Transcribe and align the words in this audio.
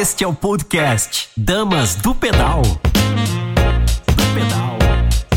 Este 0.00 0.22
é 0.22 0.28
o 0.28 0.32
podcast 0.32 1.28
Damas 1.36 1.96
do 1.96 2.14
Pedal. 2.14 2.62
Do 2.62 2.68
pedal. 4.32 4.78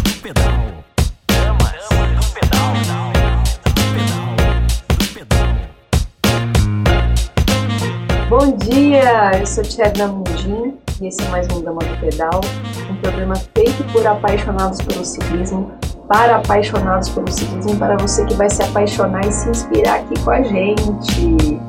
Do 0.03 0.12
pedal. 0.21 0.83
Damas 1.26 1.89
do 1.89 2.26
pedal. 2.31 2.69
Do 3.65 3.74
pedal. 3.96 4.35
Do 4.99 5.05
pedal. 5.15 5.49
Bom 8.29 8.55
dia, 8.58 9.31
eu 9.39 9.47
sou 9.47 9.63
Tcherna 9.63 10.05
Mundim 10.05 10.78
e 11.01 11.07
esse 11.07 11.23
é 11.23 11.28
mais 11.29 11.47
um 11.47 11.63
Dama 11.63 11.79
do 11.79 11.99
Pedal, 11.99 12.41
um 12.87 12.96
programa 12.97 13.33
feito 13.55 13.83
por 13.91 14.05
apaixonados 14.05 14.79
pelo 14.81 15.03
ciclismo, 15.03 15.71
para 16.07 16.35
apaixonados 16.35 17.09
pelo 17.09 17.31
ciclismo, 17.31 17.77
para 17.77 17.98
você 17.98 18.23
que 18.25 18.35
vai 18.35 18.48
se 18.48 18.62
apaixonar 18.62 19.25
e 19.25 19.31
se 19.31 19.49
inspirar 19.49 20.02
aqui 20.02 20.20
com 20.20 20.30
a 20.30 20.43
gente. 20.43 21.59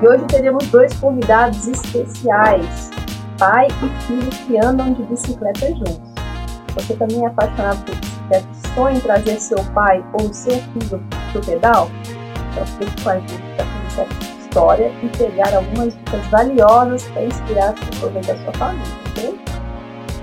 E 0.00 0.06
hoje 0.06 0.24
teremos 0.26 0.64
dois 0.68 0.94
convidados 1.00 1.66
especiais, 1.66 2.90
pai 3.36 3.66
e 3.66 4.02
filho 4.04 4.30
que 4.46 4.56
andam 4.64 4.92
de 4.92 5.02
bicicleta 5.02 5.66
juntos. 5.74 6.14
Você 6.74 6.94
também 6.94 7.24
é 7.24 7.26
apaixonado 7.26 7.84
por 7.84 7.96
bicicleta 7.96 8.46
e 8.52 8.74
sonha 8.74 8.96
em 8.96 9.00
trazer 9.00 9.40
seu 9.40 9.58
pai 9.74 10.04
ou 10.12 10.32
seu 10.32 10.52
filho 10.52 11.02
para 11.32 11.40
o 11.40 11.44
pedal? 11.44 11.90
Então 12.52 12.66
fique 12.78 13.02
com 13.02 13.10
a 13.10 13.18
gente 13.18 13.42
para 13.56 13.64
conhecer 13.64 14.00
essa 14.02 14.40
história 14.40 14.92
e 15.02 15.08
pegar 15.18 15.52
algumas 15.52 15.96
dicas 15.96 16.26
valiosas 16.28 17.02
para 17.08 17.24
inspirar 17.24 17.70
o 17.70 17.74
desenvolvimento 17.74 18.26
da 18.28 18.36
sua 18.36 18.52
família, 18.52 18.94
ok? 19.08 19.40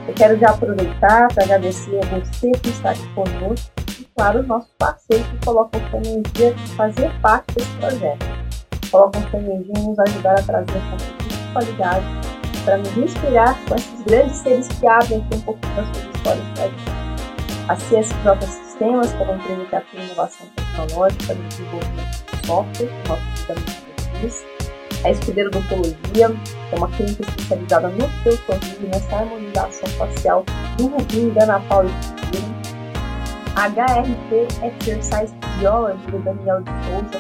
Eu 0.08 0.14
quero 0.14 0.40
já 0.40 0.52
aproveitar 0.52 1.28
para 1.34 1.44
agradecer 1.44 2.00
a 2.02 2.18
você 2.18 2.52
por 2.52 2.70
estar 2.70 2.92
aqui 2.92 3.14
conosco 3.14 3.72
e, 4.00 4.08
claro, 4.16 4.40
os 4.40 4.48
nossos 4.48 4.72
parceiros 4.78 5.28
que 5.28 5.46
colocam 5.46 5.82
sua 5.90 6.00
energia 6.00 6.56
fazer 6.78 7.12
parte 7.22 7.56
desse 7.56 7.72
projeto. 7.72 8.45
Colocam 8.96 9.22
energia 9.34 9.74
em 9.78 9.88
nos 9.90 10.00
ajudar 10.00 10.40
a 10.40 10.44
trazer 10.44 10.80
conteúdo 10.90 11.28
de 11.28 11.52
qualidade 11.52 12.06
para 12.64 12.78
nos 12.78 12.98
inspirar 12.98 13.60
com 13.68 13.76
esses 13.76 14.02
grandes 14.06 14.38
seres 14.38 14.68
que 14.70 14.88
abrem 14.88 15.20
aqui 15.20 15.36
um 15.36 15.42
pouquinho 15.42 15.76
das 15.76 15.88
suas 15.88 16.16
histórias 16.16 16.46
para 16.56 16.64
a 16.64 16.68
gente. 16.70 16.86
A 17.68 17.76
CSJ 17.76 18.48
Sistemas, 18.48 19.14
é 19.14 19.24
uma 19.24 19.34
empresa 19.34 19.66
que 19.66 19.76
atua 19.76 20.00
em 20.00 20.06
inovação 20.06 20.48
tecnológica 20.56 21.34
no 21.34 21.44
desenvolvimento 21.44 22.26
de 22.32 22.48
software, 22.48 22.90
nosso 23.10 23.22
sistema 23.36 24.56
a 25.04 25.12
Escudeiro 25.12 25.50
Odontologia, 25.50 26.36
é 26.72 26.76
uma 26.78 26.88
clínica 26.88 27.22
especializada 27.24 27.90
no 27.90 28.24
seu 28.24 28.38
sorriso 28.38 28.78
e 28.82 28.88
nessa 28.88 29.16
harmonização 29.18 29.90
facial 29.90 30.46
do 30.78 30.88
Rubinho, 30.88 31.34
da 31.34 31.44
Ana 31.44 31.60
Paula 31.68 31.92
e 32.32 32.38
HRT 33.60 34.48
Exercise 34.66 35.36
Physiology, 35.42 36.12
do 36.12 36.20
Daniel 36.20 36.62
de 36.62 36.72
Souza, 36.72 37.20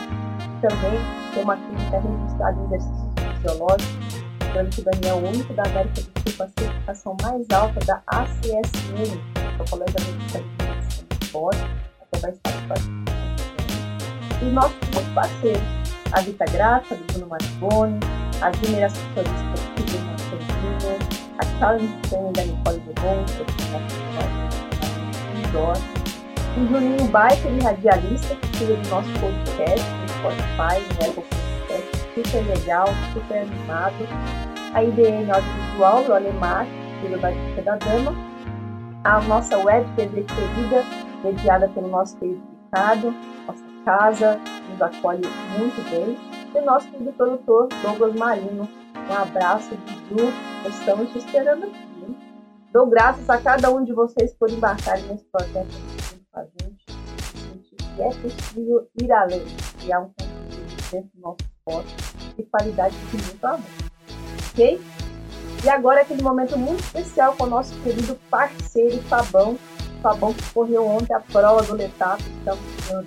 também 0.61 1.24
tem 1.35 1.43
uma 1.43 1.57
clínica 1.57 1.99
registrada 1.99 2.57
em 2.59 2.65
exercícios 2.65 3.13
fisiológicos, 3.35 4.23
lembrando 4.41 4.69
que 4.69 4.81
o 4.81 4.83
Daniel 4.85 5.17
é 5.17 5.19
o 5.19 5.27
único 5.27 5.53
da 5.53 5.63
América 5.63 6.01
do 6.01 6.01
Sul 6.01 6.37
com 6.37 6.43
a 6.43 6.47
certificação 6.47 7.17
mais 7.21 7.49
alta 7.51 7.79
da 7.85 8.01
ACSM, 8.07 8.63
que 8.63 9.41
é 9.41 9.63
o 9.63 9.69
Colégio 9.69 9.95
Americano 9.99 10.45
de 10.57 11.25
Esporte, 11.25 11.59
até 12.01 12.19
vai 12.19 12.31
estar 12.31 12.49
aqui 12.49 12.89
E 14.41 14.45
os 14.45 14.53
nossos 14.53 14.73
parceiros, 15.13 15.61
a 16.13 16.21
Vita 16.21 16.45
Graça, 16.45 16.95
do 16.95 17.03
Bruno 17.13 17.27
Marconi, 17.27 17.99
a 18.41 18.51
Zimmer 18.53 18.85
Assessoria 18.85 19.33
Esportiva 19.35 19.97
do 19.97 20.05
Marcelinho, 20.05 20.99
a 21.37 21.59
Challenge 21.59 21.93
Training 22.09 22.31
da 22.31 22.43
Nicole 22.45 22.79
Debon, 22.79 23.25
que 26.53 26.61
o 26.61 26.67
Juninho 26.67 27.05
Biker 27.05 27.51
e 27.51 27.59
Radialista, 27.61 28.35
que 28.35 28.57
cuida 28.57 28.75
do 28.75 28.89
nosso 28.89 29.09
podcast 29.19 30.04
Spotify, 30.25 30.81
no 30.81 31.09
Apple 31.09 31.23
Podcast, 31.23 31.97
super 32.15 32.47
legal, 32.47 32.87
super 33.13 33.37
animado. 33.37 33.95
A 34.73 34.83
IDN 34.83 35.31
Audiovisual, 35.31 36.03
do 36.03 36.13
Alemar, 36.13 36.65
que 36.65 37.07
cuida 37.07 37.61
da 37.63 37.75
Dama. 37.75 38.13
A 39.03 39.21
nossa 39.21 39.57
web 39.59 39.87
TV 39.95 40.23
querida, 40.23 40.83
mediada 41.23 41.69
pelo 41.69 41.87
nosso 41.87 42.17
querido 42.17 42.41
Ricardo, 42.65 43.13
nossa 43.45 43.63
casa, 43.85 44.39
nos 44.69 44.81
acolhe 44.81 45.21
muito 45.57 45.89
bem. 45.91 46.17
E 46.53 46.57
o 46.57 46.65
nosso 46.65 46.87
querido 46.89 47.13
produtor, 47.13 47.67
Douglas 47.83 48.15
Marino. 48.15 48.67
Um 49.07 49.13
abraço, 49.13 49.75
Dudu. 50.09 50.33
Estamos 50.67 51.11
te 51.11 51.19
esperando 51.19 51.65
aqui. 51.65 52.17
Dou 52.73 52.87
graças 52.87 53.29
a 53.29 53.37
cada 53.37 53.69
um 53.69 53.83
de 53.83 53.93
vocês 53.93 54.33
por 54.33 54.49
embarcarem 54.49 55.05
nesse 55.05 55.25
projeto 55.25 55.69
com 56.31 56.39
a 56.39 56.43
gente. 56.43 56.64
É 57.97 58.09
possível 58.09 58.87
ir 59.01 59.11
além, 59.11 59.45
criar 59.79 60.01
um 60.01 60.09
conteúdo 60.09 60.75
dentro 60.91 61.09
do 61.15 61.21
nosso 61.21 61.37
esporte 61.41 61.95
de 62.35 62.43
qualidade 62.43 62.95
de 62.95 63.23
muito 63.23 63.45
amor. 63.45 63.65
Ok? 64.51 64.81
E 65.63 65.69
agora 65.69 66.01
aquele 66.01 66.21
momento 66.21 66.57
muito 66.57 66.83
especial 66.83 67.35
com 67.35 67.45
o 67.45 67.49
nosso 67.49 67.73
querido 67.81 68.15
parceiro 68.29 69.01
Fabão, 69.03 69.57
Fabão 70.01 70.33
que 70.33 70.53
correu 70.53 70.85
ontem 70.85 71.13
a 71.13 71.19
prova 71.19 71.63
do 71.63 71.73
Letap, 71.73 72.21
então 72.41 72.57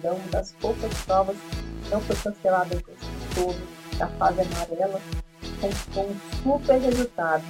é 0.02 0.10
uma 0.10 0.28
das 0.30 0.52
poucas 0.52 0.92
provas 1.04 1.36
que 1.36 1.90
não 1.90 2.00
foi 2.00 2.16
cancelada 2.16 2.74
esse 2.74 3.34
todo 3.34 3.56
da 3.98 4.08
fase 4.08 4.40
amarela, 4.40 5.00
com 5.94 6.00
um 6.00 6.16
super 6.42 6.80
resultado. 6.80 7.44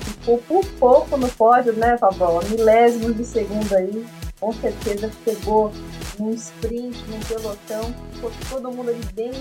Ficou 0.00 0.38
por 0.38 0.64
pouco 0.78 1.16
no 1.16 1.28
pódio, 1.28 1.72
né, 1.74 1.98
Fabão? 1.98 2.40
Milésimos 2.48 3.16
de 3.16 3.24
segundo 3.24 3.74
aí, 3.74 4.06
com 4.40 4.52
certeza 4.52 5.10
chegou 5.24 5.70
num 6.18 6.32
sprint, 6.34 6.98
num 7.08 7.20
pelotão, 7.20 7.94
ficou 8.12 8.32
todo 8.50 8.72
mundo 8.72 8.90
ali 8.90 9.04
bem. 9.14 9.32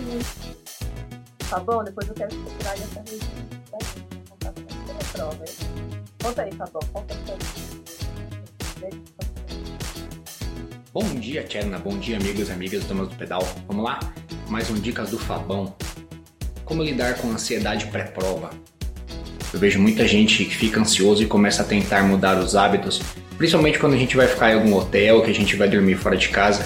Fabão, 1.41 1.83
depois 1.83 2.07
eu 2.07 2.13
quero 2.13 2.35
procurar 2.35 2.73
essa 2.73 2.99
região. 2.99 3.29
Tá? 4.39 4.49
A 4.49 5.11
prova 5.11 5.43
aí. 5.43 5.55
Conta 6.21 6.41
aí, 6.43 6.51
Fabão, 6.53 6.81
conta 6.93 7.13
aí. 7.13 8.91
Bom 10.93 11.15
dia, 11.19 11.43
Tcherna. 11.43 11.79
Bom 11.79 11.97
dia, 11.97 12.17
amigos 12.17 12.49
e 12.49 12.51
amigas 12.51 12.83
do 12.83 13.07
do 13.07 13.15
Pedal. 13.15 13.41
Vamos 13.67 13.83
lá? 13.83 13.99
Mais 14.47 14.69
um 14.69 14.75
Dicas 14.75 15.11
do 15.11 15.17
Fabão. 15.17 15.75
Como 16.63 16.83
lidar 16.83 17.17
com 17.17 17.29
ansiedade 17.29 17.87
pré-prova? 17.87 18.49
Eu 19.53 19.59
vejo 19.59 19.79
muita 19.79 20.07
gente 20.07 20.43
que 20.43 20.55
fica 20.55 20.79
ansioso 20.79 21.23
e 21.23 21.25
começa 21.25 21.63
a 21.63 21.65
tentar 21.65 22.03
mudar 22.03 22.37
os 22.37 22.55
hábitos, 22.55 23.01
principalmente 23.37 23.79
quando 23.79 23.93
a 23.93 23.97
gente 23.97 24.17
vai 24.17 24.27
ficar 24.27 24.51
em 24.51 24.55
algum 24.55 24.75
hotel, 24.75 25.21
que 25.21 25.31
a 25.31 25.35
gente 25.35 25.55
vai 25.55 25.69
dormir 25.69 25.95
fora 25.95 26.17
de 26.17 26.29
casa. 26.29 26.65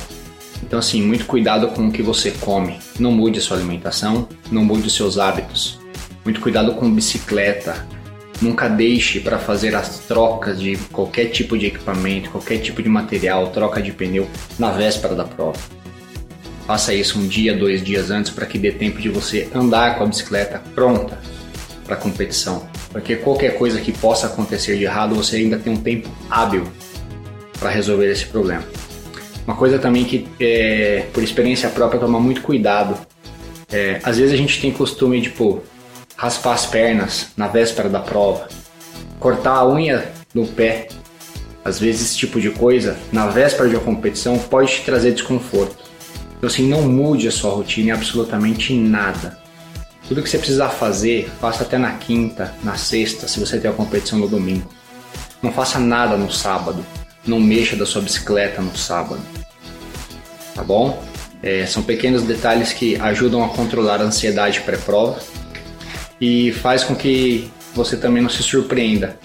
Então, 0.64 0.80
assim, 0.80 1.02
muito 1.02 1.26
cuidado 1.26 1.68
com 1.70 1.88
o 1.88 1.92
que 1.92 2.02
você 2.02 2.32
come. 2.32 2.80
Não 3.00 3.12
mude 3.12 3.40
a 3.40 3.42
sua 3.42 3.58
alimentação, 3.58 4.28
não 4.52 4.64
mude 4.64 4.88
os 4.88 4.96
seus 4.96 5.18
hábitos. 5.18 5.80
Muito 6.24 6.40
cuidado 6.40 6.74
com 6.76 6.90
bicicleta, 6.90 7.86
Nunca 8.42 8.68
deixe 8.68 9.20
para 9.20 9.38
fazer 9.38 9.76
as 9.76 10.00
trocas 10.00 10.60
de 10.60 10.76
qualquer 10.92 11.26
tipo 11.26 11.56
de 11.56 11.68
equipamento, 11.68 12.32
qualquer 12.32 12.58
tipo 12.58 12.82
de 12.82 12.90
material, 12.90 13.52
troca 13.52 13.80
de 13.80 13.92
pneu 13.92 14.28
na 14.58 14.72
véspera 14.72 15.14
da 15.14 15.24
prova. 15.24 15.60
Faça 16.66 16.92
isso 16.92 17.20
um 17.20 17.28
dia, 17.28 17.56
dois 17.56 17.84
dias 17.84 18.10
antes 18.10 18.32
para 18.32 18.48
que 18.48 18.58
dê 18.58 18.72
tempo 18.72 19.00
de 19.00 19.10
você 19.10 19.48
andar 19.54 19.96
com 19.96 20.06
a 20.06 20.08
bicicleta 20.08 20.60
pronta 20.74 21.20
para 21.86 21.94
a 21.94 22.00
competição. 22.00 22.68
Porque 22.92 23.16
qualquer 23.16 23.58
coisa 23.58 23.80
que 23.80 23.92
possa 23.92 24.28
acontecer 24.28 24.78
de 24.78 24.84
errado, 24.84 25.16
você 25.16 25.38
ainda 25.38 25.58
tem 25.58 25.72
um 25.72 25.78
tempo 25.78 26.10
hábil 26.30 26.68
para 27.60 27.70
resolver 27.70 28.12
esse 28.12 28.26
problema. 28.26 28.64
Uma 29.46 29.56
coisa 29.56 29.80
também 29.80 30.04
que, 30.04 30.28
é, 30.40 31.06
por 31.14 31.24
experiência 31.24 31.70
própria, 31.70 32.00
tomar 32.00 32.20
muito 32.20 32.42
cuidado. 32.42 32.98
É, 33.72 34.00
às 34.04 34.18
vezes 34.18 34.34
a 34.34 34.38
gente 34.38 34.60
tem 34.60 34.72
costume 34.72 35.22
de, 35.22 35.30
pô, 35.30 35.62
raspar 36.16 36.54
as 36.54 36.66
pernas 36.66 37.28
na 37.36 37.48
véspera 37.48 37.90
da 37.90 38.00
prova, 38.00 38.48
cortar 39.20 39.56
a 39.56 39.68
unha 39.68 40.12
do 40.34 40.46
pé. 40.46 40.90
Às 41.64 41.80
vezes 41.80 42.02
esse 42.02 42.18
tipo 42.18 42.40
de 42.40 42.50
coisa, 42.52 42.98
na 43.12 43.28
véspera 43.28 43.70
de 43.70 43.76
uma 43.76 43.84
competição, 43.84 44.38
pode 44.38 44.72
te 44.72 44.82
trazer 44.84 45.14
desconforto. 45.14 45.78
Então 46.38 46.48
assim, 46.48 46.68
não 46.68 46.84
mude 46.84 47.28
a 47.28 47.32
sua 47.32 47.52
rotina 47.52 47.90
em 47.90 47.92
absolutamente 47.92 48.74
nada. 48.74 49.41
Tudo 50.12 50.24
que 50.24 50.30
você 50.30 50.40
precisar 50.40 50.68
fazer, 50.68 51.32
faça 51.40 51.64
até 51.64 51.78
na 51.78 51.94
quinta, 51.94 52.54
na 52.62 52.76
sexta, 52.76 53.30
se 53.30 53.40
você 53.40 53.58
tem 53.58 53.72
a 53.72 53.74
competição 53.74 54.20
no 54.20 54.28
domingo. 54.28 54.70
Não 55.42 55.54
faça 55.54 55.80
nada 55.80 56.18
no 56.18 56.30
sábado. 56.30 56.86
Não 57.26 57.40
mexa 57.40 57.78
da 57.78 57.86
sua 57.86 58.02
bicicleta 58.02 58.62
no 58.62 58.76
sábado. 58.76 59.22
Tá 60.54 60.64
bom? 60.66 61.02
É, 61.42 61.66
são 61.66 61.82
pequenos 61.82 62.24
detalhes 62.24 62.74
que 62.74 62.98
ajudam 62.98 63.42
a 63.42 63.48
controlar 63.48 64.02
a 64.02 64.04
ansiedade 64.04 64.60
pré-prova 64.60 65.18
e 66.20 66.52
faz 66.52 66.84
com 66.84 66.94
que 66.94 67.50
você 67.74 67.96
também 67.96 68.22
não 68.22 68.30
se 68.30 68.44
surpreenda. 68.44 69.18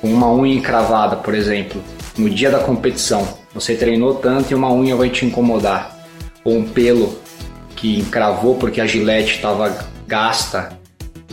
Com 0.00 0.08
uma 0.08 0.32
unha 0.32 0.54
encravada, 0.54 1.16
por 1.16 1.34
exemplo, 1.34 1.84
no 2.16 2.30
dia 2.30 2.50
da 2.50 2.60
competição, 2.60 3.36
você 3.52 3.74
treinou 3.74 4.14
tanto 4.14 4.50
e 4.50 4.54
uma 4.54 4.72
unha 4.72 4.96
vai 4.96 5.10
te 5.10 5.26
incomodar. 5.26 5.94
Ou 6.42 6.56
um 6.56 6.64
pelo 6.66 7.18
que 7.76 7.98
encravou 7.98 8.54
porque 8.54 8.80
a 8.80 8.86
gilete 8.86 9.34
estava 9.34 9.94
gasta. 10.06 10.78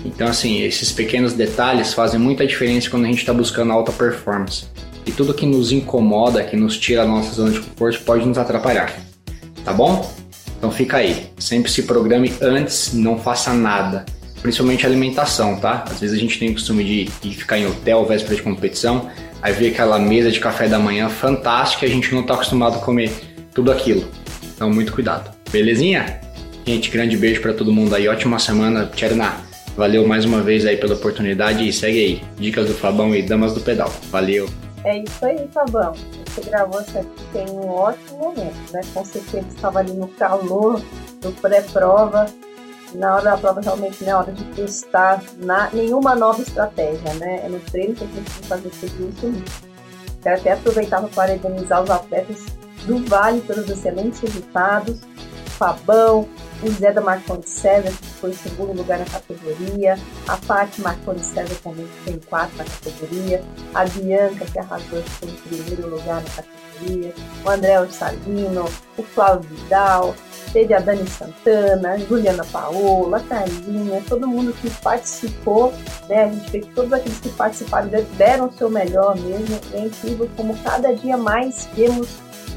Então, 0.05 0.27
assim, 0.27 0.61
esses 0.61 0.91
pequenos 0.91 1.33
detalhes 1.33 1.93
fazem 1.93 2.19
muita 2.19 2.45
diferença 2.45 2.89
quando 2.89 3.05
a 3.05 3.07
gente 3.07 3.19
está 3.19 3.33
buscando 3.33 3.71
alta 3.71 3.91
performance. 3.91 4.65
E 5.05 5.11
tudo 5.11 5.33
que 5.33 5.45
nos 5.45 5.71
incomoda, 5.71 6.43
que 6.43 6.55
nos 6.55 6.77
tira 6.77 7.03
a 7.03 7.05
nossa 7.05 7.33
zona 7.33 7.51
de 7.51 7.59
conforto, 7.59 8.01
pode 8.03 8.25
nos 8.25 8.37
atrapalhar. 8.37 8.93
Tá 9.63 9.73
bom? 9.73 10.09
Então 10.63 10.71
fica 10.71 10.95
aí, 10.95 11.29
sempre 11.37 11.69
se 11.69 11.83
programe 11.83 12.33
antes, 12.41 12.93
não 12.93 13.19
faça 13.19 13.53
nada, 13.53 14.05
principalmente 14.41 14.85
alimentação, 14.85 15.57
tá? 15.57 15.83
Às 15.91 15.99
vezes 15.99 16.15
a 16.15 16.19
gente 16.19 16.39
tem 16.39 16.51
o 16.51 16.53
costume 16.53 16.85
de, 16.85 17.03
de 17.21 17.35
ficar 17.35 17.57
em 17.57 17.65
hotel 17.65 18.05
véspera 18.05 18.35
de 18.35 18.41
competição, 18.41 19.09
aí 19.41 19.51
vê 19.51 19.67
aquela 19.67 19.99
mesa 19.99 20.31
de 20.31 20.39
café 20.39 20.69
da 20.69 20.79
manhã 20.79 21.09
fantástica 21.09 21.85
e 21.85 21.89
a 21.89 21.91
gente 21.91 22.13
não 22.13 22.21
está 22.21 22.35
acostumado 22.35 22.77
a 22.77 22.79
comer 22.79 23.11
tudo 23.53 23.73
aquilo. 23.73 24.07
Então 24.55 24.69
muito 24.69 24.93
cuidado, 24.93 25.35
belezinha? 25.51 26.22
Gente, 26.65 26.89
grande 26.89 27.18
beijo 27.18 27.42
para 27.42 27.54
todo 27.54 27.74
mundo 27.74 27.94
aí, 27.94 28.07
ótima 28.07 28.39
semana, 28.39 28.89
Tcherna. 28.95 29.44
Valeu 29.75 30.07
mais 30.07 30.24
uma 30.24 30.42
vez 30.42 30.65
aí 30.65 30.77
pela 30.77 30.94
oportunidade 30.94 31.68
e 31.68 31.74
segue 31.74 32.00
aí. 32.00 32.24
Dicas 32.38 32.68
do 32.68 32.74
Fabão 32.74 33.13
e 33.13 33.21
Damas 33.21 33.54
do 33.54 33.60
Pedal. 33.60 33.92
Valeu! 34.10 34.48
É 34.86 35.00
isso 35.00 35.25
aí, 35.25 35.45
Fabão. 35.54 35.94
Você 36.25 36.50
gravou 36.50 36.80
isso 36.81 36.98
aqui 36.98 37.24
tem 37.33 37.50
um 37.50 37.68
ótimo 37.68 38.18
momento, 38.18 38.71
né? 38.71 38.81
Com 38.94 39.04
certeza 39.04 39.45
estava 39.50 39.80
ali 39.80 39.92
no 39.92 40.07
calor 40.07 40.81
do 41.21 41.31
pré-prova. 41.42 42.27
Na 42.95 43.15
hora 43.15 43.24
da 43.24 43.38
prova, 43.38 43.60
realmente 43.60 44.04
não 44.04 44.12
é 44.12 44.15
hora 44.15 44.31
de 44.31 44.44
testar 44.56 45.21
na, 45.39 45.69
nenhuma 45.74 46.15
nova 46.15 46.42
estratégia, 46.42 47.13
né? 47.15 47.42
É 47.45 47.50
no 47.50 47.60
treino 47.60 47.95
que 47.95 48.04
a 48.04 48.07
gente 48.07 48.24
tem 48.24 48.42
que 48.42 48.48
fazer 48.48 48.69
tudo 48.69 49.44
isso. 49.44 49.63
Quero 50.21 50.39
até 50.39 50.51
aproveitar 50.54 51.01
para 51.01 51.10
parabenizar 51.10 51.83
os 51.83 51.89
atletas 51.89 52.45
do 52.86 53.04
Vale 53.06 53.42
pelos 53.42 53.69
excelentes 53.69 54.19
resultados. 54.21 55.01
Fabão, 55.57 56.27
o 56.63 56.71
Zé 56.71 56.92
da 56.92 57.01
Marconi 57.01 57.44
César, 57.45 57.92
que 57.92 58.07
foi 58.19 58.30
em 58.31 58.33
segundo 58.33 58.74
lugar 58.74 59.00
na 59.00 59.06
categoria, 59.06 59.98
a 60.27 60.38
Paty 60.38 60.81
Marconi 60.81 61.24
César 61.24 61.56
também, 61.63 61.86
que 61.86 62.04
foi 62.04 62.13
em 62.13 62.19
quarto 62.19 62.56
na 62.56 62.63
categoria, 62.63 63.44
a 63.74 63.86
Bianca, 63.86 64.45
que 64.45 64.60
arrasou, 64.60 65.01
que 65.01 65.10
foi 65.10 65.30
em 65.30 65.36
primeiro 65.36 65.89
lugar 65.89 66.21
na 66.21 66.30
categoria, 66.30 67.13
o 67.45 67.50
André 67.50 67.80
Orsalino, 67.80 68.65
o 68.98 69.04
Flávio 69.04 69.50
Vidal, 69.50 70.15
teve 70.51 70.74
a 70.74 70.80
Dani 70.80 71.07
Santana, 71.10 71.94
a 71.94 71.98
Juliana 71.98 72.45
Paola, 72.45 73.18
a 73.18 73.19
Carlinha, 73.21 74.01
todo 74.07 74.27
mundo 74.27 74.54
que 74.54 74.69
participou, 74.81 75.74
né? 76.07 76.25
A 76.25 76.30
gente 76.30 76.51
vê 76.51 76.60
que 76.60 76.74
todos 76.74 76.94
aqueles 76.94 77.19
que 77.19 77.30
participaram 77.30 77.89
deram 78.18 78.48
o 78.48 78.54
seu 78.54 78.69
melhor 78.69 79.18
mesmo. 79.18 79.60
É 79.74 79.80
incrível 79.80 80.30
como 80.38 80.56
cada 80.60 80.94
dia 80.94 81.18
mais 81.18 81.68
vemos 81.74 82.07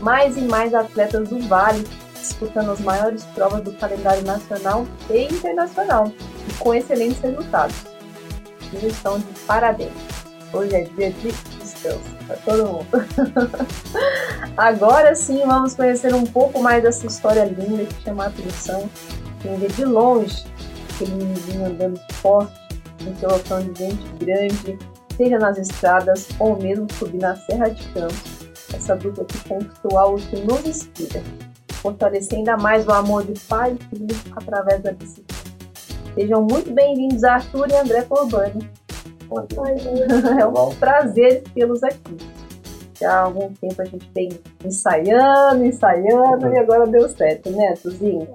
mais 0.00 0.36
e 0.36 0.42
mais 0.42 0.74
atletas 0.74 1.28
do 1.28 1.38
Vale 1.48 1.82
disputando 2.20 2.70
as 2.70 2.80
maiores 2.80 3.24
provas 3.34 3.62
do 3.62 3.72
calendário 3.72 4.22
nacional 4.24 4.86
e 5.10 5.24
internacional, 5.24 6.12
e 6.48 6.52
com 6.54 6.74
excelentes 6.74 7.20
resultados. 7.20 7.76
Eles 8.72 8.94
estão 8.94 9.18
de 9.18 9.26
parabéns. 9.46 9.92
Hoje 10.52 10.74
é 10.74 10.84
dia 10.84 11.10
de 11.10 11.32
descanso 11.60 12.00
para 12.26 12.36
todo 12.36 12.66
mundo. 12.66 12.86
Agora 14.56 15.14
sim, 15.14 15.42
vamos 15.46 15.74
conhecer 15.74 16.14
um 16.14 16.24
pouco 16.24 16.62
mais 16.62 16.82
dessa 16.82 17.06
história 17.06 17.44
linda 17.44 17.84
que 17.84 18.02
chama 18.02 18.24
a 18.24 18.28
atenção. 18.28 18.88
Quem 19.42 19.56
vê 19.58 19.68
de 19.68 19.84
longe 19.84 20.44
aquele 20.96 21.12
menino 21.12 21.66
andando 21.66 22.00
forte, 22.14 22.52
um 23.06 23.14
pelotão 23.14 23.60
de 23.60 23.78
gente 23.78 24.08
grande, 24.18 24.78
seja 25.16 25.38
nas 25.38 25.58
estradas 25.58 26.28
ou 26.38 26.56
mesmo 26.60 26.86
subir 26.98 27.18
na 27.18 27.36
Serra 27.36 27.68
de 27.68 27.86
Campos. 27.88 28.46
Essa 28.74 28.96
dupla 28.96 29.24
que 29.24 29.48
conquistou 29.48 29.98
algo 29.98 30.18
que 30.18 30.36
nos 30.40 30.64
inspira 30.66 31.22
fortalecer 31.86 32.38
ainda 32.38 32.56
mais 32.56 32.84
o 32.84 32.90
amor 32.90 33.22
de 33.24 33.38
pai 33.46 33.74
e 33.74 33.96
filho 33.96 34.16
através 34.34 34.82
da 34.82 34.90
bicicleta. 34.90 35.34
Sejam 36.16 36.42
muito 36.42 36.72
bem-vindos, 36.72 37.22
Arthur 37.22 37.70
e 37.70 37.76
André 37.76 38.02
Corbani. 38.02 38.68
É 40.40 40.46
um 40.46 40.74
prazer 40.76 41.44
tê-los 41.54 41.82
aqui. 41.82 42.16
Já 43.00 43.12
há 43.12 43.22
algum 43.22 43.52
tempo 43.54 43.82
a 43.82 43.84
gente 43.84 44.08
vem 44.12 44.28
ensaiando, 44.64 45.64
ensaiando 45.64 46.48
e 46.48 46.58
agora 46.58 46.86
deu 46.86 47.08
certo, 47.08 47.50
né, 47.50 47.74
Tuzinho? 47.74 48.26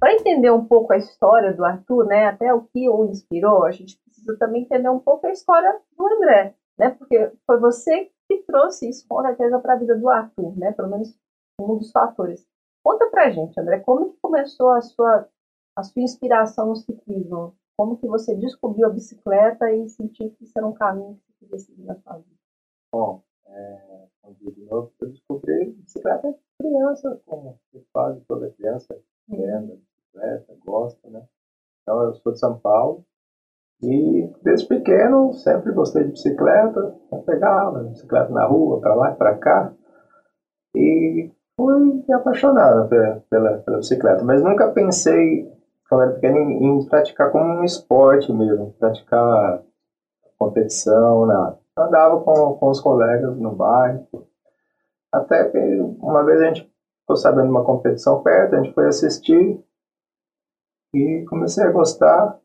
Para 0.00 0.14
entender 0.14 0.50
um 0.50 0.64
pouco 0.64 0.92
a 0.92 0.96
história 0.96 1.52
do 1.52 1.64
Arthur, 1.64 2.06
né, 2.06 2.26
até 2.26 2.52
o 2.52 2.62
que 2.62 2.88
o 2.88 3.04
inspirou, 3.06 3.64
a 3.64 3.70
gente 3.70 3.98
precisa 4.04 4.36
também 4.38 4.62
entender 4.62 4.88
um 4.88 4.98
pouco 4.98 5.26
a 5.26 5.30
história 5.30 5.72
do 5.96 6.06
André, 6.06 6.54
né, 6.78 6.90
porque 6.90 7.32
foi 7.46 7.60
você 7.60 8.08
que 8.28 8.38
trouxe 8.46 8.88
isso 8.88 9.04
com 9.08 9.22
certeza 9.22 9.58
para 9.58 9.74
a 9.74 9.78
vida 9.78 9.96
do 9.96 10.08
Arthur, 10.08 10.56
né, 10.56 10.72
pelo 10.72 10.88
menos 10.88 11.14
um 11.60 11.78
dos 11.78 11.90
fatores. 11.90 12.46
Conta 12.82 13.08
pra 13.10 13.30
gente, 13.30 13.58
André, 13.58 13.80
como 13.80 14.10
que 14.10 14.18
começou 14.20 14.70
a 14.70 14.80
sua, 14.80 15.28
a 15.76 15.82
sua 15.82 16.02
inspiração 16.02 16.68
no 16.68 16.76
ciclismo? 16.76 17.54
Como 17.76 17.96
que 17.96 18.06
você 18.06 18.34
descobriu 18.34 18.86
a 18.86 18.90
bicicleta 18.90 19.70
e 19.72 19.88
sentiu 19.88 20.30
que 20.30 20.44
isso 20.44 20.52
era 20.56 20.66
um 20.66 20.74
caminho 20.74 21.16
que 21.16 21.22
você 21.32 21.44
queria 21.44 21.58
seguir 21.58 21.84
na 21.84 21.96
sua 21.96 22.16
vida? 22.18 22.36
Bom, 22.92 23.22
é, 23.46 24.06
de 24.30 24.64
novo, 24.64 24.92
eu 25.00 25.08
descobri 25.08 25.72
bicicleta 25.72 26.34
criança, 26.60 27.20
como 27.26 27.58
quase 27.92 28.20
toda 28.26 28.50
criança 28.50 28.98
anda 29.30 29.76
bicicleta, 29.76 30.56
gosta, 30.64 31.10
né? 31.10 31.26
Então 31.82 32.02
eu 32.02 32.14
sou 32.14 32.32
de 32.32 32.38
São 32.38 32.58
Paulo 32.58 33.04
e 33.82 34.30
desde 34.42 34.66
pequeno 34.68 35.32
sempre 35.34 35.72
gostei 35.72 36.04
de 36.04 36.12
bicicleta, 36.12 36.96
pegava 37.26 37.82
bicicleta 37.82 38.30
na 38.30 38.46
rua, 38.46 38.80
para 38.80 38.94
lá 38.94 39.12
e 39.12 39.16
para 39.16 39.38
cá. 39.38 39.74
E 40.74 41.30
fui 41.56 42.14
apaixonado 42.14 42.88
pela, 42.88 43.22
pela, 43.30 43.58
pela, 43.58 43.76
bicicleta, 43.78 44.24
mas 44.24 44.42
nunca 44.42 44.70
pensei, 44.70 45.50
quando 45.88 46.02
era 46.02 46.12
pequeno, 46.12 46.38
em, 46.38 46.64
em, 46.64 46.84
praticar 46.86 47.30
como 47.30 47.44
um 47.44 47.64
esporte 47.64 48.32
mesmo, 48.32 48.72
praticar 48.78 49.62
competição, 50.38 51.26
nada. 51.26 51.58
Andava 51.76 52.20
com, 52.20 52.54
com 52.54 52.70
os 52.70 52.80
colegas 52.80 53.36
no 53.36 53.52
bairro, 53.52 54.06
até 55.12 55.44
que 55.44 55.58
uma 56.00 56.24
vez 56.24 56.40
a 56.40 56.46
gente 56.46 56.72
ficou 57.00 57.16
sabendo 57.16 57.44
de 57.44 57.50
uma 57.50 57.64
competição 57.64 58.22
perto, 58.22 58.54
a 58.54 58.62
gente 58.62 58.74
foi 58.74 58.86
assistir 58.86 59.60
e 60.92 61.24
comecei 61.28 61.64
a 61.64 61.70
gostar, 61.70 62.38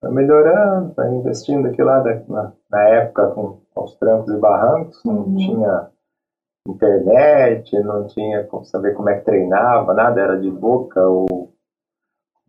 foi 0.00 0.10
melhorando, 0.10 0.94
foi 0.94 1.08
investindo 1.08 1.66
aqui 1.68 1.82
lá 1.82 2.00
da, 2.00 2.22
na, 2.28 2.52
na, 2.70 2.82
época 2.88 3.28
com, 3.28 3.60
com 3.74 3.84
os 3.84 3.94
trancos 3.96 4.32
e 4.32 4.38
barrancos, 4.38 5.00
não 5.04 5.18
uhum. 5.18 5.36
tinha 5.36 5.90
internet, 6.68 7.78
não 7.80 8.06
tinha 8.06 8.44
como 8.44 8.64
saber 8.64 8.94
como 8.94 9.08
é 9.08 9.18
que 9.18 9.24
treinava, 9.24 9.94
nada, 9.94 10.20
era 10.20 10.38
de 10.38 10.50
boca 10.50 11.02
ou 11.06 11.50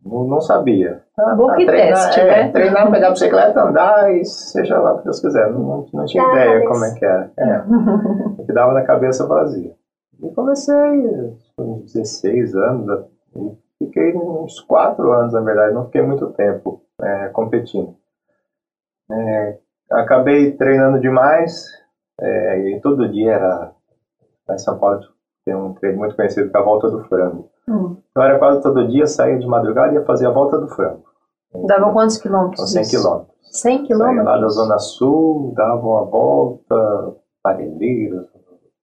não, 0.04 0.24
não 0.24 0.40
sabia. 0.40 1.02
Ah, 1.16 1.34
boca 1.34 1.60
e 1.60 1.66
treinar, 1.66 2.06
teste, 2.06 2.20
é, 2.20 2.26
né? 2.26 2.52
Treinar, 2.52 2.90
pegar 2.90 3.08
a 3.08 3.10
bicicleta, 3.12 3.62
andar 3.62 4.12
e 4.14 4.24
seja 4.24 4.78
lá 4.78 4.94
o 4.94 4.98
que 4.98 5.04
Deus 5.04 5.20
quiser. 5.20 5.50
Não, 5.50 5.86
não 5.92 6.04
tinha 6.06 6.24
Dá 6.24 6.32
ideia 6.32 6.68
como 6.68 6.84
é 6.84 6.94
que 6.94 7.04
era. 7.04 7.30
É, 7.38 7.62
que 8.44 8.52
dava 8.52 8.72
na 8.72 8.82
cabeça 8.82 9.26
vazia. 9.26 9.72
E 10.20 10.30
comecei 10.34 11.36
com 11.56 11.80
16 11.82 12.54
anos, 12.54 13.06
e 13.36 13.56
fiquei 13.78 14.14
uns 14.14 14.60
4 14.60 15.12
anos, 15.12 15.32
na 15.32 15.40
verdade, 15.40 15.74
não 15.74 15.86
fiquei 15.86 16.02
muito 16.02 16.32
tempo 16.32 16.82
é, 17.00 17.28
competindo. 17.28 17.94
É, 19.10 19.58
acabei 19.90 20.52
treinando 20.52 21.00
demais, 21.00 21.66
é, 22.20 22.58
e 22.70 22.80
todo 22.80 23.08
dia 23.08 23.32
era 23.32 23.72
Lá 24.48 24.54
em 24.54 24.58
São 24.58 24.78
Paulo 24.78 25.00
tem 25.44 25.54
um 25.54 25.74
treino 25.74 25.98
muito 25.98 26.16
conhecido 26.16 26.50
que 26.50 26.56
é 26.56 26.60
a 26.60 26.64
Volta 26.64 26.90
do 26.90 27.04
Frango. 27.04 27.50
Hum. 27.68 27.96
Então 28.10 28.22
era 28.22 28.38
quase 28.38 28.62
todo 28.62 28.88
dia, 28.88 29.06
saía 29.06 29.38
de 29.38 29.46
madrugada 29.46 29.92
e 29.92 29.96
ia 29.96 30.04
fazer 30.04 30.26
a 30.26 30.30
Volta 30.30 30.58
do 30.58 30.68
Frango. 30.68 31.04
Dava 31.66 31.92
quantos 31.92 32.18
quilômetros? 32.18 32.70
100 32.70 32.84
quilômetros. 32.84 33.32
100 33.52 33.84
quilômetros? 33.84 34.24
lá 34.24 34.38
da 34.38 34.48
Zona 34.48 34.78
Sul, 34.78 35.52
dava 35.54 35.86
uma 35.86 36.04
volta, 36.04 37.14
Parelheiros, 37.42 38.26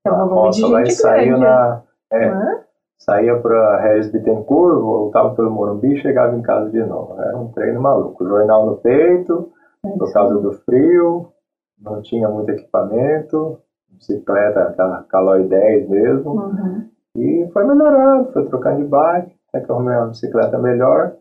é 0.06 0.12
uma 0.12 0.26
roça 0.26 0.68
lá 0.68 0.84
e 0.84 0.92
saía 0.92 1.38
na... 1.38 1.82
É, 2.12 2.32
uhum. 2.32 2.60
Saía 2.98 3.40
para 3.40 3.82
Regis 3.82 4.12
Bittencourt, 4.12 4.82
voltava 4.82 5.34
pelo 5.34 5.52
Morumbi 5.52 5.94
e 5.94 6.02
chegava 6.02 6.36
em 6.36 6.42
casa 6.42 6.70
de 6.70 6.84
novo. 6.84 7.20
Era 7.22 7.38
um 7.38 7.48
treino 7.50 7.82
maluco. 7.82 8.28
Jornal 8.28 8.66
no 8.66 8.78
peito, 8.78 9.52
é 9.86 9.90
por 9.98 10.12
causa 10.12 10.36
do 10.40 10.52
frio, 10.52 11.32
não 11.80 12.02
tinha 12.02 12.28
muito 12.28 12.50
equipamento, 12.52 13.60
bicicleta, 13.94 14.64
aquela 14.64 15.04
Caloi 15.04 15.44
10 15.44 15.90
mesmo. 15.90 16.32
Uhum. 16.32 16.90
E 17.16 17.50
foi 17.52 17.66
melhorando, 17.66 18.32
foi 18.32 18.46
trocando 18.48 18.84
de 18.84 18.88
bike, 18.88 19.36
até 19.50 19.66
que 19.66 19.70
eu 19.70 19.76
arrumei 19.76 19.98
uma 19.98 20.08
bicicleta 20.08 20.58
melhor. 20.58 21.14